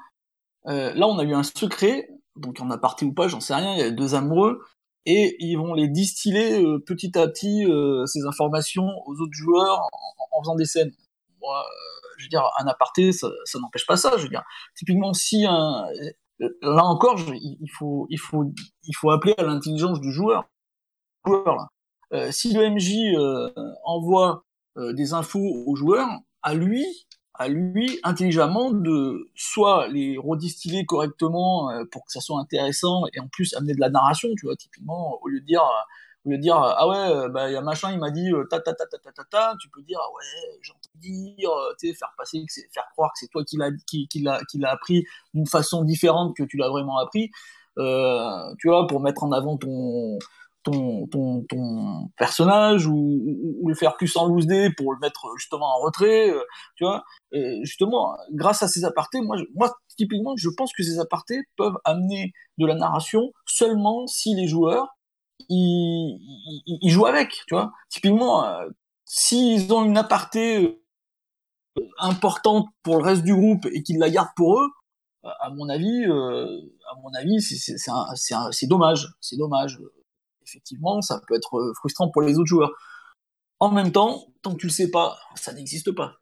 euh, 0.67 0.93
là, 0.93 1.07
on 1.07 1.19
a 1.19 1.23
eu 1.23 1.33
un 1.33 1.43
secret, 1.43 2.09
donc 2.35 2.57
on 2.61 2.71
a 2.71 2.77
parti 2.77 3.05
ou 3.05 3.13
pas, 3.13 3.27
j'en 3.27 3.39
sais 3.39 3.55
rien, 3.55 3.73
il 3.73 3.79
y 3.79 3.83
a 3.83 3.91
deux 3.91 4.15
amoureux, 4.15 4.61
et 5.05 5.35
ils 5.39 5.55
vont 5.55 5.73
les 5.73 5.87
distiller 5.87 6.63
petit 6.85 7.17
à 7.17 7.27
petit, 7.27 7.65
ces 8.07 8.25
informations, 8.25 8.89
aux 9.05 9.19
autres 9.21 9.33
joueurs 9.33 9.87
en, 10.31 10.41
faisant 10.41 10.55
des 10.55 10.65
scènes. 10.65 10.91
Moi, 11.45 11.65
je 12.17 12.25
veux 12.25 12.29
dire, 12.29 12.49
un 12.59 12.67
aparté, 12.67 13.11
ça, 13.11 13.29
n'empêche 13.55 13.85
pas 13.85 13.97
ça. 13.97 14.13
Je 14.17 14.23
veux 14.23 14.29
dire, 14.29 14.43
typiquement, 14.75 15.13
si 15.13 15.45
un, 15.45 15.85
là 16.61 16.83
encore, 16.85 17.19
il, 17.19 17.69
faut, 17.71 18.07
il, 18.09 18.17
faut, 18.17 18.51
il 18.83 18.95
faut 18.95 19.11
appeler 19.11 19.35
à 19.37 19.43
l'intelligence 19.43 19.99
du 20.01 20.11
joueur. 20.11 20.45
si 22.31 22.53
le 22.53 22.69
MJ 22.69 23.15
envoie 23.83 24.43
des 24.77 25.13
infos 25.13 25.63
aux 25.65 25.75
joueurs, 25.75 26.07
à 26.41 26.53
lui, 26.53 26.85
à 27.33 27.47
lui 27.47 27.99
intelligemment 28.03 28.71
de 28.71 29.29
soit 29.35 29.87
les 29.87 30.17
redistiller 30.17 30.85
correctement 30.85 31.71
euh, 31.71 31.83
pour 31.91 32.05
que 32.05 32.11
ça 32.11 32.21
soit 32.21 32.39
intéressant 32.39 33.03
et 33.13 33.19
en 33.19 33.27
plus 33.27 33.53
amener 33.55 33.73
de 33.73 33.79
la 33.79 33.89
narration, 33.89 34.29
tu 34.39 34.45
vois, 34.45 34.55
typiquement 34.55 35.19
au 35.21 35.27
lieu 35.27 35.41
de 35.41 35.45
dire 35.45 35.63
au 36.25 36.31
lieu 36.31 36.37
de 36.37 36.41
dire 36.41 36.55
ah 36.55 36.87
ouais 36.87 37.29
bah 37.29 37.49
il 37.49 37.53
y 37.53 37.57
a 37.57 37.61
machin 37.61 37.91
il 37.91 37.99
m'a 37.99 38.11
dit 38.11 38.31
euh, 38.31 38.45
ta 38.49 38.59
ta 38.59 38.73
ta 38.73 38.85
ta 38.85 38.97
ta 38.97 39.11
ta 39.11 39.23
ta 39.23 39.55
tu 39.59 39.69
peux 39.69 39.81
dire 39.83 39.99
ah 40.01 40.11
ouais 40.15 40.57
j'entends 40.61 40.89
dire 40.95 41.49
euh, 41.49 41.73
tu 41.79 41.93
faire 41.93 42.13
passer 42.17 42.43
faire 42.73 42.85
croire 42.93 43.11
que 43.13 43.19
c'est 43.19 43.27
toi 43.27 43.43
qui 43.43 43.57
l'a 43.57 43.69
qui, 43.87 44.07
l'a 44.21 44.41
qui 44.49 44.57
l'a 44.57 44.71
appris 44.71 45.05
d'une 45.33 45.47
façon 45.47 45.83
différente 45.83 46.35
que 46.35 46.43
tu 46.43 46.57
l'as 46.57 46.69
vraiment 46.69 46.97
appris 46.97 47.31
euh, 47.77 48.53
tu 48.59 48.69
vois 48.69 48.87
pour 48.87 49.01
mettre 49.01 49.23
en 49.23 49.31
avant 49.31 49.57
ton 49.57 50.17
ton, 50.65 51.05
ton, 51.07 51.43
ton 51.43 52.09
personnage 52.17 52.87
ou, 52.87 53.21
ou, 53.61 53.69
le 53.69 53.75
faire 53.75 53.95
plus 53.97 54.17
en 54.17 54.25
loose 54.25 54.47
day 54.47 54.71
pour 54.75 54.93
le 54.93 54.99
mettre 54.99 55.27
justement 55.37 55.67
en 55.67 55.79
retrait, 55.79 56.31
euh, 56.31 56.41
tu 56.75 56.83
vois. 56.83 57.03
Et 57.31 57.59
justement, 57.63 58.17
grâce 58.31 58.63
à 58.63 58.67
ces 58.67 58.83
apartés, 58.83 59.21
moi, 59.21 59.37
moi, 59.53 59.71
typiquement, 59.95 60.33
je 60.35 60.49
pense 60.49 60.73
que 60.73 60.81
ces 60.81 60.99
apartés 60.99 61.43
peuvent 61.55 61.77
amener 61.85 62.33
de 62.57 62.65
la 62.65 62.73
narration 62.73 63.31
seulement 63.45 64.07
si 64.07 64.33
les 64.33 64.47
joueurs 64.47 64.94
ils, 65.49 66.89
jouent 66.89 67.05
avec, 67.05 67.31
tu 67.47 67.55
vois. 67.55 67.71
Typiquement, 67.89 68.45
euh, 68.45 68.67
s'ils 69.05 69.71
ont 69.73 69.83
une 69.83 69.97
aparté 69.97 70.79
euh, 71.77 71.81
importante 71.99 72.67
pour 72.83 72.97
le 72.97 73.03
reste 73.03 73.23
du 73.23 73.35
groupe 73.35 73.65
et 73.71 73.83
qu'ils 73.83 73.99
la 73.99 74.09
gardent 74.09 74.35
pour 74.35 74.59
eux, 74.59 74.69
à 75.23 75.49
mon 75.49 75.69
avis, 75.69 76.05
à 76.05 76.95
mon 77.01 77.11
avis, 77.15 77.41
c'est 77.41 78.67
dommage, 78.67 79.07
c'est 79.19 79.37
dommage 79.37 79.79
effectivement, 80.47 81.01
ça 81.01 81.21
peut 81.27 81.35
être 81.35 81.57
euh, 81.57 81.73
frustrant 81.75 82.09
pour 82.09 82.21
les 82.21 82.37
autres 82.37 82.47
joueurs. 82.47 82.71
En 83.59 83.71
même 83.71 83.91
temps, 83.91 84.25
tant 84.41 84.53
que 84.53 84.59
tu 84.59 84.67
le 84.67 84.71
sais 84.71 84.91
pas, 84.91 85.17
ça 85.35 85.53
n'existe 85.53 85.91
pas, 85.91 86.17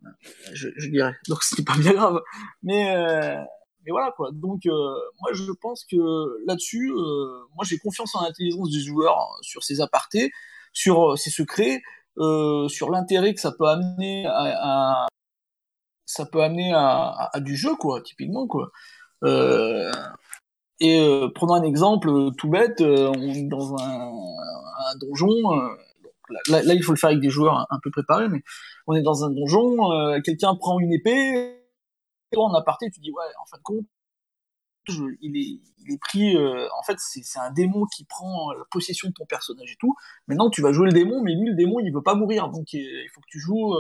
je, 0.53 0.89
dirais. 0.89 1.13
Donc 1.27 1.43
ce 1.43 1.55
n'est 1.57 1.65
pas 1.65 1.77
bien 1.77 1.93
grave. 1.93 2.21
Mais, 2.61 2.95
euh, 2.95 3.41
mais 3.83 3.91
voilà 3.91 4.11
quoi. 4.15 4.29
Donc 4.31 4.65
euh, 4.65 4.71
moi 4.71 5.31
je 5.33 5.51
pense 5.61 5.85
que 5.85 5.97
là-dessus, 6.45 6.91
moi 7.55 7.63
j'ai 7.63 7.77
confiance 7.77 8.15
en 8.15 8.23
l'intelligence 8.23 8.71
des 8.71 8.79
joueurs 8.79 9.37
sur 9.41 9.63
ces 9.63 9.81
apartés, 9.81 10.31
sur 10.73 11.17
ces 11.17 11.29
secrets, 11.29 11.81
sur 12.17 12.89
l'intérêt 12.89 13.33
que 13.33 13.41
ça 13.41 13.51
peut 13.51 13.67
amener 13.67 14.25
à, 14.27 15.07
ça 16.05 16.25
peut 16.25 16.43
amener 16.43 16.73
à, 16.73 17.29
à, 17.33 17.39
du 17.39 17.55
jeu 17.55 17.75
quoi, 17.75 18.01
typiquement 18.01 18.47
quoi. 18.47 18.71
Et 20.79 20.99
euh, 20.99 21.29
prenons 21.33 21.53
un 21.53 21.63
exemple 21.63 22.09
euh, 22.09 22.31
tout 22.31 22.49
bête, 22.49 22.81
euh, 22.81 23.09
on 23.15 23.21
est 23.21 23.43
dans 23.43 23.73
un, 23.75 24.11
un 24.11 24.97
donjon. 24.99 25.31
Là, 26.49 26.61
là, 26.63 26.73
il 26.73 26.83
faut 26.83 26.91
le 26.91 26.97
faire 26.97 27.11
avec 27.11 27.21
des 27.21 27.29
joueurs 27.29 27.65
un, 27.69 27.79
peu 27.81 27.89
préparés, 27.89 28.27
mais 28.27 28.41
on 28.87 28.93
est 28.93 29.01
dans 29.01 29.23
un 29.23 29.29
donjon, 29.29 29.77
quelqu'un 30.23 30.55
prend 30.55 30.79
une 30.79 30.91
épée, 30.91 31.62
toi 32.33 32.45
en 32.45 32.53
aparté, 32.53 32.89
tu 32.91 32.99
dis 32.99 33.11
ouais, 33.11 33.23
en 33.41 33.45
fin 33.45 33.57
de 33.57 33.63
compte, 33.63 33.85
il, 35.21 35.37
est, 35.37 35.97
pris. 35.97 36.35
en 36.37 36.83
fait, 36.85 36.97
c'est 36.97 37.39
un 37.39 37.51
démon 37.51 37.85
qui 37.85 38.03
prend 38.03 38.51
la 38.51 38.65
possession 38.69 39.07
de 39.07 39.13
ton 39.13 39.25
personnage 39.25 39.71
et 39.71 39.77
tout. 39.79 39.95
Maintenant, 40.27 40.49
tu 40.49 40.61
vas 40.61 40.73
jouer 40.73 40.87
le 40.87 40.93
démon, 40.93 41.21
mais 41.23 41.35
lui, 41.35 41.49
le 41.49 41.55
démon, 41.55 41.79
il 41.79 41.93
veut 41.93 42.03
pas 42.03 42.15
mourir, 42.15 42.49
donc 42.49 42.73
il 42.73 43.07
faut 43.13 43.21
que 43.21 43.29
tu 43.29 43.39
joues 43.39 43.73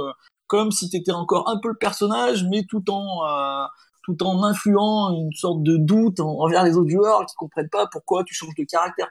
comme 0.53 0.69
si 0.69 0.87
tu 0.87 0.97
étais 0.97 1.11
encore 1.11 1.49
un 1.49 1.57
peu 1.57 1.69
le 1.69 1.77
personnage, 1.77 2.43
mais 2.43 2.63
tout 2.69 2.89
en 2.91 3.25
euh, 3.25 3.65
tout 4.03 4.21
en 4.23 4.43
influant 4.43 5.11
une 5.11 5.31
sorte 5.31 5.63
de 5.63 5.77
doute 5.77 6.19
envers 6.19 6.63
les 6.63 6.77
autres 6.77 6.91
joueurs 6.91 7.25
qui 7.25 7.33
comprennent 7.35 7.69
pas 7.69 7.87
pourquoi 7.87 8.23
tu 8.23 8.35
changes 8.35 8.53
de 8.55 8.63
caractère. 8.63 9.09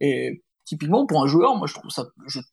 Et 0.00 0.44
typiquement 0.64 1.04
pour 1.04 1.22
un 1.22 1.26
joueur, 1.26 1.56
moi 1.56 1.66
je 1.66 1.74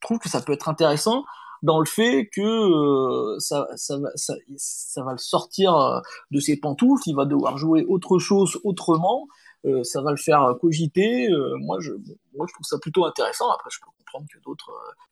trouve 0.02 0.18
que 0.18 0.30
ça 0.30 0.42
peut 0.42 0.54
être 0.54 0.68
intéressant 0.68 1.26
dans 1.64 1.80
le 1.80 1.86
fait 1.86 2.28
que 2.28 2.42
euh, 2.42 3.40
ça, 3.40 3.68
ça, 3.76 3.98
ça, 4.16 4.36
ça, 4.58 5.04
va 5.04 5.14
le 5.14 5.18
sortir 5.18 5.76
euh, 5.76 6.02
de 6.30 6.40
ses 6.40 6.58
pantoufles, 6.58 7.04
il 7.08 7.16
va 7.16 7.26
devoir 7.26 7.58
jouer 7.58 7.86
autre 7.86 8.20
chose 8.20 8.60
autrement, 8.66 9.28
euh, 9.66 9.82
ça 9.84 10.02
va 10.02 10.12
le 10.12 10.18
faire 10.18 10.56
cogiter. 10.60 11.30
Euh, 11.32 11.56
moi, 11.58 11.78
je, 11.80 11.94
moi, 12.36 12.46
je 12.48 12.54
trouve 12.54 12.66
ça 12.66 12.78
plutôt 12.80 13.06
intéressant. 13.06 13.50
Après, 13.50 13.70
je 13.72 13.80
peux 13.80 13.90
comprendre 13.98 14.28
que 14.32 14.40
d'autres 14.44 14.72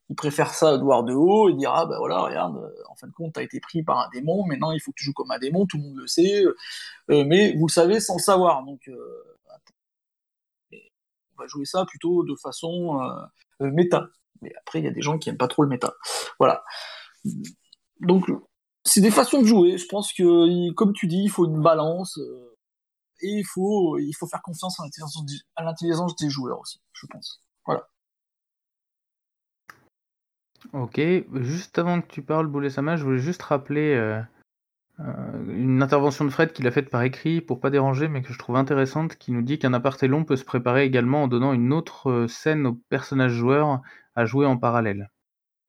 ils 0.09 0.15
préfèrent 0.15 0.53
ça 0.53 0.77
de 0.77 0.83
voir 0.83 1.03
de 1.05 1.13
haut 1.13 1.47
et 1.47 1.53
dire 1.53 1.71
ah 1.73 1.85
ben 1.85 1.97
voilà 1.97 2.19
regarde 2.19 2.73
en 2.89 2.95
fin 2.95 3.07
de 3.07 3.13
compte 3.13 3.33
t'as 3.33 3.43
été 3.43 3.61
pris 3.61 3.81
par 3.81 3.97
un 3.97 4.09
démon 4.09 4.45
maintenant 4.45 4.71
il 4.73 4.81
faut 4.81 4.91
que 4.91 4.97
tu 4.97 5.05
joues 5.05 5.13
comme 5.13 5.31
un 5.31 5.39
démon 5.39 5.65
tout 5.65 5.77
le 5.77 5.83
monde 5.83 5.95
le 5.95 6.05
sait 6.05 6.43
mais 7.07 7.53
vous 7.53 7.67
le 7.67 7.71
savez 7.71 8.01
sans 8.01 8.17
le 8.17 8.21
savoir 8.21 8.65
donc 8.65 8.91
on 10.73 11.41
va 11.41 11.47
jouer 11.47 11.63
ça 11.63 11.85
plutôt 11.85 12.23
de 12.25 12.35
façon 12.35 12.99
méta 13.61 14.09
mais 14.41 14.53
après, 14.59 14.79
il 14.79 14.85
y 14.85 14.87
a 14.87 14.91
des 14.91 15.01
gens 15.01 15.17
qui 15.17 15.29
aiment 15.29 15.37
pas 15.37 15.47
trop 15.47 15.63
le 15.63 15.69
méta. 15.69 15.93
Voilà. 16.39 16.63
Donc, 17.99 18.25
c'est 18.83 19.01
des 19.01 19.11
façons 19.11 19.41
de 19.41 19.47
jouer. 19.47 19.77
Je 19.77 19.87
pense 19.87 20.13
que, 20.13 20.71
comme 20.73 20.93
tu 20.93 21.07
dis, 21.07 21.23
il 21.23 21.29
faut 21.29 21.45
une 21.45 21.61
balance. 21.61 22.17
Euh, 22.17 22.57
et 23.21 23.29
il 23.29 23.45
faut, 23.45 23.99
il 23.99 24.13
faut 24.13 24.27
faire 24.27 24.41
confiance 24.41 24.79
à 24.79 25.63
l'intelligence 25.63 26.15
des 26.15 26.29
joueurs 26.29 26.59
aussi, 26.59 26.81
je 26.93 27.05
pense. 27.05 27.43
Voilà. 27.65 27.87
Ok, 30.73 30.99
juste 31.33 31.77
avant 31.77 32.01
que 32.01 32.07
tu 32.07 32.23
parles, 32.23 32.47
Boulet 32.47 32.71
Sama, 32.71 32.95
je 32.95 33.03
voulais 33.03 33.19
juste 33.19 33.43
rappeler 33.43 33.93
euh, 33.93 34.19
euh, 34.99 35.45
une 35.49 35.83
intervention 35.83 36.25
de 36.25 36.31
Fred 36.31 36.51
qu'il 36.51 36.65
a 36.65 36.71
faite 36.71 36.89
par 36.89 37.03
écrit 37.03 37.41
pour 37.41 37.59
pas 37.59 37.69
déranger, 37.69 38.07
mais 38.07 38.23
que 38.23 38.33
je 38.33 38.39
trouve 38.39 38.55
intéressante, 38.55 39.15
qui 39.17 39.31
nous 39.31 39.43
dit 39.43 39.59
qu'un 39.59 39.73
aparté 39.73 40.07
long 40.07 40.23
peut 40.23 40.35
se 40.35 40.45
préparer 40.45 40.83
également 40.83 41.23
en 41.23 41.27
donnant 41.27 41.53
une 41.53 41.73
autre 41.73 42.25
scène 42.27 42.65
au 42.65 42.73
personnage 42.89 43.33
joueur 43.33 43.81
à 44.15 44.25
jouer 44.25 44.45
en 44.45 44.57
parallèle. 44.57 45.11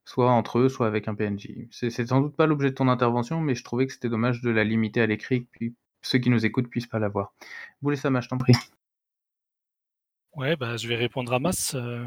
Soit 0.05 0.31
entre 0.31 0.59
eux, 0.59 0.69
soit 0.69 0.87
avec 0.87 1.07
un 1.09 1.15
PNJ. 1.15 1.69
C'est 1.71 1.91
sans 1.91 2.21
doute 2.21 2.37
pas 2.37 2.47
l'objet 2.47 2.71
de 2.71 2.75
ton 2.75 2.89
intervention, 2.89 3.41
mais 3.41 3.55
je 3.55 3.63
trouvais 3.63 3.87
que 3.87 3.93
c'était 3.93 4.09
dommage 4.09 4.43
de 4.43 4.51
la 4.51 4.65
limiter 4.65 5.01
à 5.01 5.07
l'écrit, 5.07 5.43
puis 5.53 5.75
ceux 6.03 6.19
qui 6.19 6.31
nous 6.31 6.45
écoutent 6.45 6.69
puissent 6.69 6.89
pas 6.89 6.99
la 6.99 7.09
voir. 7.09 7.35
Ça, 7.95 8.21
je 8.21 8.29
t'en 8.29 8.39
prie. 8.39 8.55
Ouais, 10.35 10.57
bah, 10.57 10.77
je 10.77 10.89
vais 10.89 10.97
répondre 10.97 11.33
à 11.33 11.39
Mas. 11.39 11.75
Euh, 11.75 12.07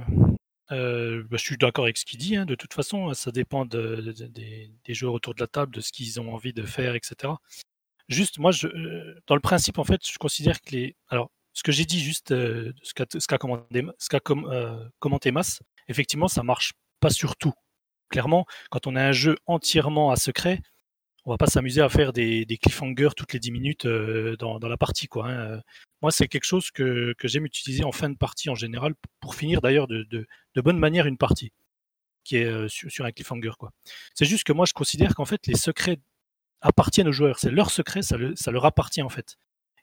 euh, 0.71 1.23
bah, 1.29 1.37
je 1.37 1.43
suis 1.43 1.57
d'accord 1.57 1.85
avec 1.85 1.97
ce 1.97 2.05
qu'il 2.05 2.19
dit. 2.19 2.35
Hein. 2.35 2.45
De 2.45 2.55
toute 2.55 2.73
façon, 2.73 3.13
ça 3.13 3.31
dépend 3.31 3.65
des, 3.65 4.63
joueurs 4.89 5.13
autour 5.13 5.35
de 5.35 5.39
la 5.41 5.47
table, 5.47 5.73
de 5.73 5.81
ce 5.81 5.91
qu'ils 5.91 6.19
ont 6.19 6.33
envie 6.33 6.53
de 6.53 6.63
faire, 6.63 6.95
etc. 6.95 7.33
Juste, 8.09 8.39
moi, 8.39 8.51
euh, 8.63 9.15
dans 9.27 9.35
le 9.35 9.41
principe, 9.41 9.77
en 9.77 9.83
fait, 9.83 10.01
je 10.05 10.17
considère 10.17 10.59
que 10.61 10.71
les. 10.71 10.95
Alors, 11.09 11.31
ce 11.53 11.63
que 11.63 11.71
j'ai 11.71 11.85
dit, 11.85 11.99
juste 11.99 12.29
ce 12.29 13.27
qu'a 13.27 13.37
commenté, 13.37 13.85
commenté 14.99 15.31
Mas, 15.31 15.61
effectivement, 15.87 16.27
ça 16.27 16.43
marche 16.43 16.73
pas 16.99 17.09
sur 17.09 17.35
tout. 17.35 17.53
Clairement, 18.09 18.45
quand 18.69 18.87
on 18.87 18.95
a 18.95 19.03
un 19.03 19.11
jeu 19.11 19.35
entièrement 19.45 20.11
à 20.11 20.15
secret, 20.15 20.61
on 21.25 21.31
va 21.31 21.37
pas 21.37 21.47
s'amuser 21.47 21.81
à 21.81 21.89
faire 21.89 22.13
des, 22.13 22.45
cliffhangers 22.61 23.09
toutes 23.17 23.33
les 23.33 23.39
10 23.39 23.51
minutes 23.51 23.85
euh, 23.85 24.35
dans, 24.37 24.59
la 24.59 24.77
partie. 24.77 25.07
Quoi, 25.07 25.29
hein. 25.29 25.61
Moi, 26.01 26.11
c'est 26.11 26.27
quelque 26.27 26.45
chose 26.45 26.69
que, 26.69 27.15
j'aime 27.23 27.45
utiliser 27.45 27.83
en 27.83 27.91
fin 27.91 28.09
de 28.09 28.17
partie 28.17 28.49
en 28.49 28.55
général, 28.55 28.93
pour 29.19 29.35
finir 29.35 29.61
d'ailleurs 29.61 29.87
de, 29.87 30.27
bonne 30.55 30.77
manière 30.77 31.07
une 31.07 31.17
partie, 31.17 31.51
qui 32.23 32.37
est 32.37 32.45
euh, 32.45 32.67
sur, 32.67 33.05
un 33.05 33.11
cliffhanger. 33.11 33.51
C'est 34.13 34.25
juste 34.25 34.43
que 34.43 34.53
moi, 34.53 34.65
je 34.67 34.73
considère 34.73 35.15
qu'en 35.15 35.25
fait, 35.25 35.47
les 35.47 35.55
secrets 35.55 35.99
appartiennent 36.61 37.07
aux 37.07 37.13
joueurs. 37.13 37.39
C'est 37.39 37.51
leur 37.51 37.71
secret, 37.71 38.01
ça, 38.03 38.17
leur 38.51 38.65
appartient 38.65 39.01
en 39.01 39.09
fait. 39.09 39.37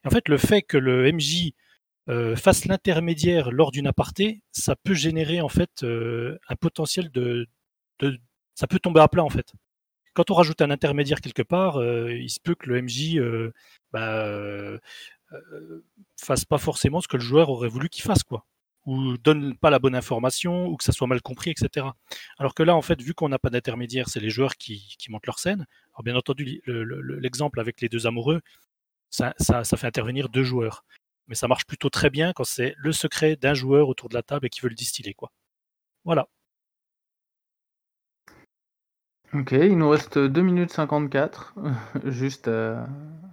En 0.04 0.10
fait, 0.10 0.28
le 0.28 0.38
fait 0.38 0.62
que 0.62 0.78
le 0.78 1.12
MJ 1.12 1.52
fasse 2.36 2.64
l'intermédiaire 2.64 3.50
lors 3.50 3.70
d'une 3.70 3.86
aparté, 3.86 4.42
ça 4.50 4.76
peut 4.76 4.94
générer 4.94 5.40
en 5.40 5.48
fait 5.48 5.82
euh, 5.82 6.38
un 6.48 6.56
potentiel 6.56 7.10
de, 7.10 7.46
ça 8.54 8.66
peut 8.66 8.78
tomber 8.78 9.00
à 9.00 9.08
plat 9.08 9.24
en 9.24 9.30
fait. 9.30 9.52
Quand 10.14 10.30
on 10.30 10.34
rajoute 10.34 10.60
un 10.60 10.70
intermédiaire 10.70 11.20
quelque 11.20 11.42
part, 11.42 11.76
euh, 11.78 12.12
il 12.12 12.28
se 12.28 12.40
peut 12.40 12.54
que 12.54 12.68
le 12.68 12.82
MJ 12.82 13.18
bah, 13.92 14.78
fasse 16.20 16.44
pas 16.44 16.58
forcément 16.58 17.00
ce 17.00 17.08
que 17.08 17.16
le 17.16 17.22
joueur 17.22 17.48
aurait 17.48 17.68
voulu 17.68 17.88
qu'il 17.88 18.02
fasse 18.02 18.22
quoi, 18.22 18.46
ou 18.84 19.16
donne 19.16 19.56
pas 19.56 19.70
la 19.70 19.78
bonne 19.78 19.94
information, 19.94 20.66
ou 20.66 20.76
que 20.76 20.84
ça 20.84 20.92
soit 20.92 21.06
mal 21.06 21.22
compris, 21.22 21.50
etc. 21.52 21.86
Alors 22.38 22.54
que 22.54 22.62
là 22.62 22.76
en 22.76 22.82
fait, 22.82 23.00
vu 23.00 23.14
qu'on 23.14 23.28
n'a 23.28 23.38
pas 23.38 23.50
d'intermédiaire, 23.50 24.08
c'est 24.08 24.20
les 24.20 24.30
joueurs 24.30 24.56
qui, 24.56 24.96
montent 25.08 25.26
leur 25.26 25.38
scène. 25.38 25.66
Alors 25.94 26.02
bien 26.02 26.16
entendu, 26.16 26.62
l'exemple 26.66 27.60
avec 27.60 27.80
les 27.80 27.88
deux 27.88 28.06
amoureux, 28.06 28.40
ça 29.08 29.32
fait 29.38 29.86
intervenir 29.86 30.28
deux 30.28 30.44
joueurs 30.44 30.84
mais 31.28 31.34
ça 31.34 31.48
marche 31.48 31.66
plutôt 31.66 31.90
très 31.90 32.10
bien 32.10 32.32
quand 32.34 32.44
c'est 32.44 32.74
le 32.78 32.92
secret 32.92 33.36
d'un 33.36 33.54
joueur 33.54 33.88
autour 33.88 34.08
de 34.08 34.14
la 34.14 34.22
table 34.22 34.46
et 34.46 34.50
qui 34.50 34.60
veut 34.60 34.68
le 34.68 34.74
distiller. 34.74 35.14
Quoi. 35.14 35.30
Voilà. 36.04 36.28
Ok, 39.34 39.52
il 39.52 39.78
nous 39.78 39.88
reste 39.88 40.18
2 40.18 40.42
minutes 40.42 40.72
54, 40.72 41.54
juste 42.04 42.48
euh, 42.48 42.84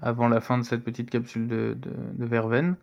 avant 0.02 0.30
la 0.30 0.40
fin 0.40 0.58
de 0.58 0.64
cette 0.64 0.82
petite 0.82 1.10
capsule 1.10 1.50
de, 1.50 1.78
de, 1.78 2.26
Verveine. 2.26 2.78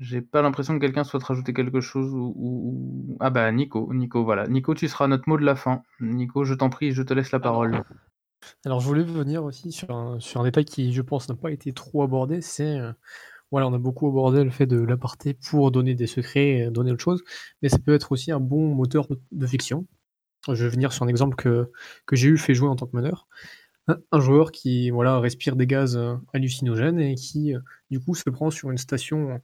J'ai 0.00 0.20
pas 0.20 0.42
l'impression 0.42 0.74
que 0.74 0.80
quelqu'un 0.80 1.04
souhaite 1.04 1.22
rajouter 1.22 1.54
quelque 1.54 1.80
chose 1.80 2.10
ou, 2.12 3.16
Ah 3.20 3.30
bah 3.30 3.52
Nico, 3.52 3.94
Nico, 3.94 4.24
voilà. 4.24 4.48
Nico, 4.48 4.74
tu 4.74 4.88
seras 4.88 5.06
notre 5.06 5.28
mot 5.28 5.38
de 5.38 5.44
la 5.44 5.54
fin. 5.54 5.84
Nico, 6.00 6.42
je 6.42 6.54
t'en 6.54 6.68
prie, 6.68 6.90
je 6.90 7.04
te 7.04 7.14
laisse 7.14 7.30
la 7.30 7.38
parole. 7.38 7.84
Alors, 8.64 8.80
je 8.80 8.88
voulais 8.88 9.04
venir 9.04 9.44
aussi 9.44 9.70
sur 9.70 9.92
un, 9.92 10.18
sur 10.18 10.40
un 10.40 10.44
détail 10.44 10.64
qui, 10.64 10.92
je 10.92 11.02
pense, 11.02 11.28
n'a 11.28 11.36
pas 11.36 11.52
été 11.52 11.72
trop 11.72 12.02
abordé, 12.02 12.40
c'est 12.40 12.76
euh, 12.76 12.92
voilà, 13.52 13.68
on 13.68 13.74
a 13.74 13.78
beaucoup 13.78 14.08
abordé 14.08 14.42
le 14.42 14.50
fait 14.50 14.66
de 14.66 14.80
l'aparté 14.80 15.34
pour 15.34 15.70
donner 15.70 15.94
des 15.94 16.08
secrets, 16.08 16.70
donner 16.72 16.90
autre 16.90 17.02
chose, 17.02 17.22
mais 17.62 17.68
ça 17.68 17.78
peut 17.78 17.94
être 17.94 18.10
aussi 18.10 18.32
un 18.32 18.40
bon 18.40 18.74
moteur 18.74 19.06
de 19.30 19.46
fiction. 19.46 19.86
Je 20.48 20.64
vais 20.64 20.70
venir 20.70 20.92
sur 20.92 21.04
un 21.04 21.08
exemple 21.08 21.36
que, 21.36 21.70
j'ai 22.12 22.28
eu 22.28 22.38
fait 22.38 22.54
jouer 22.54 22.68
en 22.68 22.76
tant 22.76 22.86
que 22.86 22.96
meneur. 22.96 23.28
Un, 23.88 24.20
joueur 24.20 24.52
qui 24.52 24.90
voilà, 24.90 25.18
respire 25.18 25.56
des 25.56 25.66
gaz 25.66 25.96
euh, 25.96 26.14
hallucinogènes 26.32 27.00
et 27.00 27.14
qui, 27.14 27.54
euh, 27.54 27.60
du 27.90 28.00
coup, 28.00 28.14
se 28.14 28.28
prend 28.30 28.50
sur 28.50 28.70
une 28.70 28.78
station, 28.78 29.40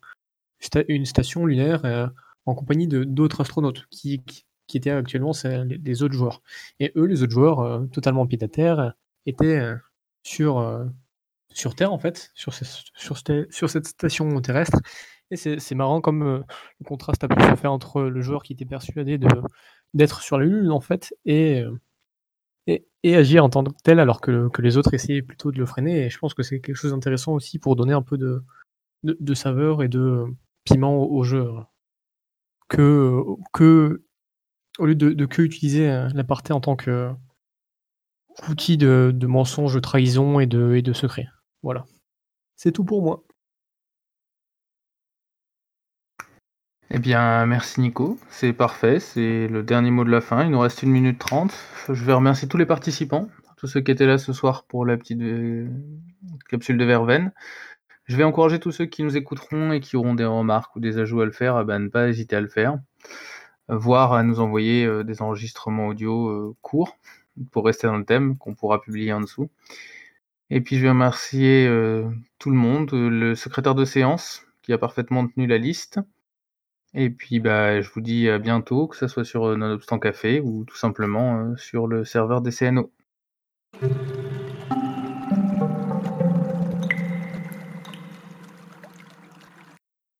une 0.88 1.06
station 1.06 1.44
lunaire 1.44 1.84
euh, 1.84 2.06
en 2.46 2.54
compagnie 2.54 2.86
d'autres 2.88 3.40
astronautes 3.40 3.86
qui, 3.90 4.22
qui 4.66 4.76
étaient 4.76 4.90
actuellement 4.90 5.32
les, 5.44 6.02
autres 6.02 6.14
joueurs. 6.14 6.42
Et 6.80 6.92
eux, 6.96 7.04
les 7.04 7.22
autres 7.22 7.32
joueurs, 7.32 7.88
totalement 7.90 8.26
pied 8.26 8.38
à 8.42 8.48
terre, 8.48 8.94
étaient 9.26 9.74
sur 10.22 10.88
sur 11.50 11.74
Terre, 11.74 11.92
en 11.92 11.98
fait, 11.98 12.30
sur, 12.34 12.52
sur, 12.54 13.70
cette 13.70 13.86
station 13.86 14.40
terrestre. 14.40 14.78
Et 15.30 15.36
c'est 15.36 15.74
marrant 15.74 16.00
comme 16.00 16.22
euh, 16.22 16.42
le 16.80 16.84
contraste 16.86 17.22
a 17.24 17.28
pu 17.28 17.42
se 17.42 17.56
faire 17.56 17.72
entre 17.72 18.02
le 18.02 18.20
joueur 18.22 18.42
qui 18.42 18.54
était 18.54 18.64
persuadé 18.64 19.18
d'être 19.94 20.22
sur 20.22 20.38
la 20.38 20.46
Lune, 20.46 20.70
en 20.70 20.80
fait, 20.80 21.14
et, 21.26 21.60
euh, 21.60 21.78
et, 22.66 22.86
et, 23.02 23.14
agir 23.14 23.44
en 23.44 23.50
tant 23.50 23.62
que 23.64 23.70
tel, 23.82 24.00
alors 24.00 24.20
que, 24.20 24.48
que, 24.48 24.62
les 24.62 24.78
autres 24.78 24.94
essayaient 24.94 25.22
plutôt 25.22 25.52
de 25.52 25.58
le 25.58 25.66
freiner. 25.66 26.06
Et 26.06 26.10
je 26.10 26.18
pense 26.18 26.32
que 26.32 26.42
c'est 26.42 26.60
quelque 26.60 26.76
chose 26.76 26.92
d'intéressant 26.92 27.32
aussi 27.34 27.58
pour 27.58 27.76
donner 27.76 27.92
un 27.92 28.02
peu 28.02 28.16
de, 28.16 28.42
de, 29.02 29.34
saveur 29.34 29.82
et 29.82 29.88
de 29.88 30.24
piment 30.64 31.04
au, 31.04 31.22
jeu. 31.24 31.46
Que, 32.68 33.22
que, 33.52 34.02
au 34.78 34.86
lieu 34.86 34.94
de, 34.94 35.10
de 35.10 35.26
que 35.26 35.42
utiliser 35.42 35.90
euh, 35.90 36.08
l'aparté 36.14 36.52
en 36.52 36.60
tant 36.60 36.76
que 36.76 37.10
outil 38.48 38.76
de, 38.76 39.12
de 39.14 39.26
mensonge, 39.26 39.74
de 39.74 39.80
trahison 39.80 40.40
et 40.40 40.46
de, 40.46 40.74
et 40.74 40.82
de 40.82 40.92
secret. 40.92 41.26
Voilà. 41.62 41.84
C'est 42.56 42.72
tout 42.72 42.84
pour 42.84 43.02
moi. 43.02 43.24
Eh 46.90 46.98
bien, 46.98 47.44
merci 47.44 47.80
Nico, 47.82 48.18
c'est 48.30 48.54
parfait, 48.54 48.98
c'est 48.98 49.46
le 49.46 49.62
dernier 49.62 49.90
mot 49.90 50.04
de 50.04 50.10
la 50.10 50.22
fin, 50.22 50.44
il 50.44 50.50
nous 50.50 50.58
reste 50.58 50.82
une 50.82 50.90
minute 50.90 51.18
trente. 51.18 51.52
Je 51.88 52.02
vais 52.02 52.14
remercier 52.14 52.48
tous 52.48 52.56
les 52.56 52.64
participants, 52.64 53.28
tous 53.58 53.66
ceux 53.66 53.82
qui 53.82 53.90
étaient 53.90 54.06
là 54.06 54.16
ce 54.16 54.32
soir 54.32 54.64
pour 54.64 54.86
la 54.86 54.96
petite 54.96 55.20
euh, 55.20 55.68
capsule 56.48 56.78
de 56.78 56.84
Verveine. 56.86 57.32
Je 58.06 58.16
vais 58.16 58.24
encourager 58.24 58.58
tous 58.58 58.72
ceux 58.72 58.86
qui 58.86 59.02
nous 59.02 59.18
écouteront 59.18 59.72
et 59.72 59.80
qui 59.80 59.96
auront 59.96 60.14
des 60.14 60.24
remarques 60.24 60.74
ou 60.76 60.80
des 60.80 60.96
ajouts 60.96 61.20
à 61.20 61.26
le 61.26 61.32
faire, 61.32 61.56
à 61.56 61.64
ben, 61.64 61.78
ne 61.78 61.88
pas 61.88 62.08
hésiter 62.08 62.36
à 62.36 62.40
le 62.40 62.48
faire, 62.48 62.78
voire 63.68 64.14
à 64.14 64.22
nous 64.22 64.40
envoyer 64.40 64.86
euh, 64.86 65.04
des 65.04 65.20
enregistrements 65.20 65.88
audio 65.88 66.28
euh, 66.30 66.56
courts 66.62 66.96
pour 67.52 67.66
rester 67.66 67.86
dans 67.86 67.98
le 67.98 68.06
thème 68.06 68.38
qu'on 68.38 68.54
pourra 68.54 68.80
publier 68.80 69.12
en 69.12 69.20
dessous. 69.20 69.50
Et 70.50 70.60
puis 70.60 70.76
je 70.76 70.82
vais 70.82 70.88
remercier 70.88 71.66
euh, 71.66 72.08
tout 72.38 72.50
le 72.50 72.56
monde, 72.56 72.92
euh, 72.94 73.10
le 73.10 73.34
secrétaire 73.34 73.74
de 73.74 73.84
séance 73.84 74.42
qui 74.62 74.72
a 74.72 74.78
parfaitement 74.78 75.26
tenu 75.26 75.46
la 75.46 75.58
liste. 75.58 76.00
Et 76.94 77.10
puis 77.10 77.38
bah, 77.40 77.80
je 77.80 77.90
vous 77.90 78.00
dis 78.00 78.28
à 78.28 78.38
bientôt, 78.38 78.86
que 78.86 78.96
ce 78.96 79.08
soit 79.08 79.24
sur 79.24 79.46
euh, 79.46 79.56
Nonobstant 79.56 79.98
Café 79.98 80.40
ou 80.40 80.64
tout 80.64 80.76
simplement 80.76 81.54
sur 81.56 81.86
le 81.86 82.04
serveur 82.04 82.40
des 82.40 82.52
CNO. 82.52 82.90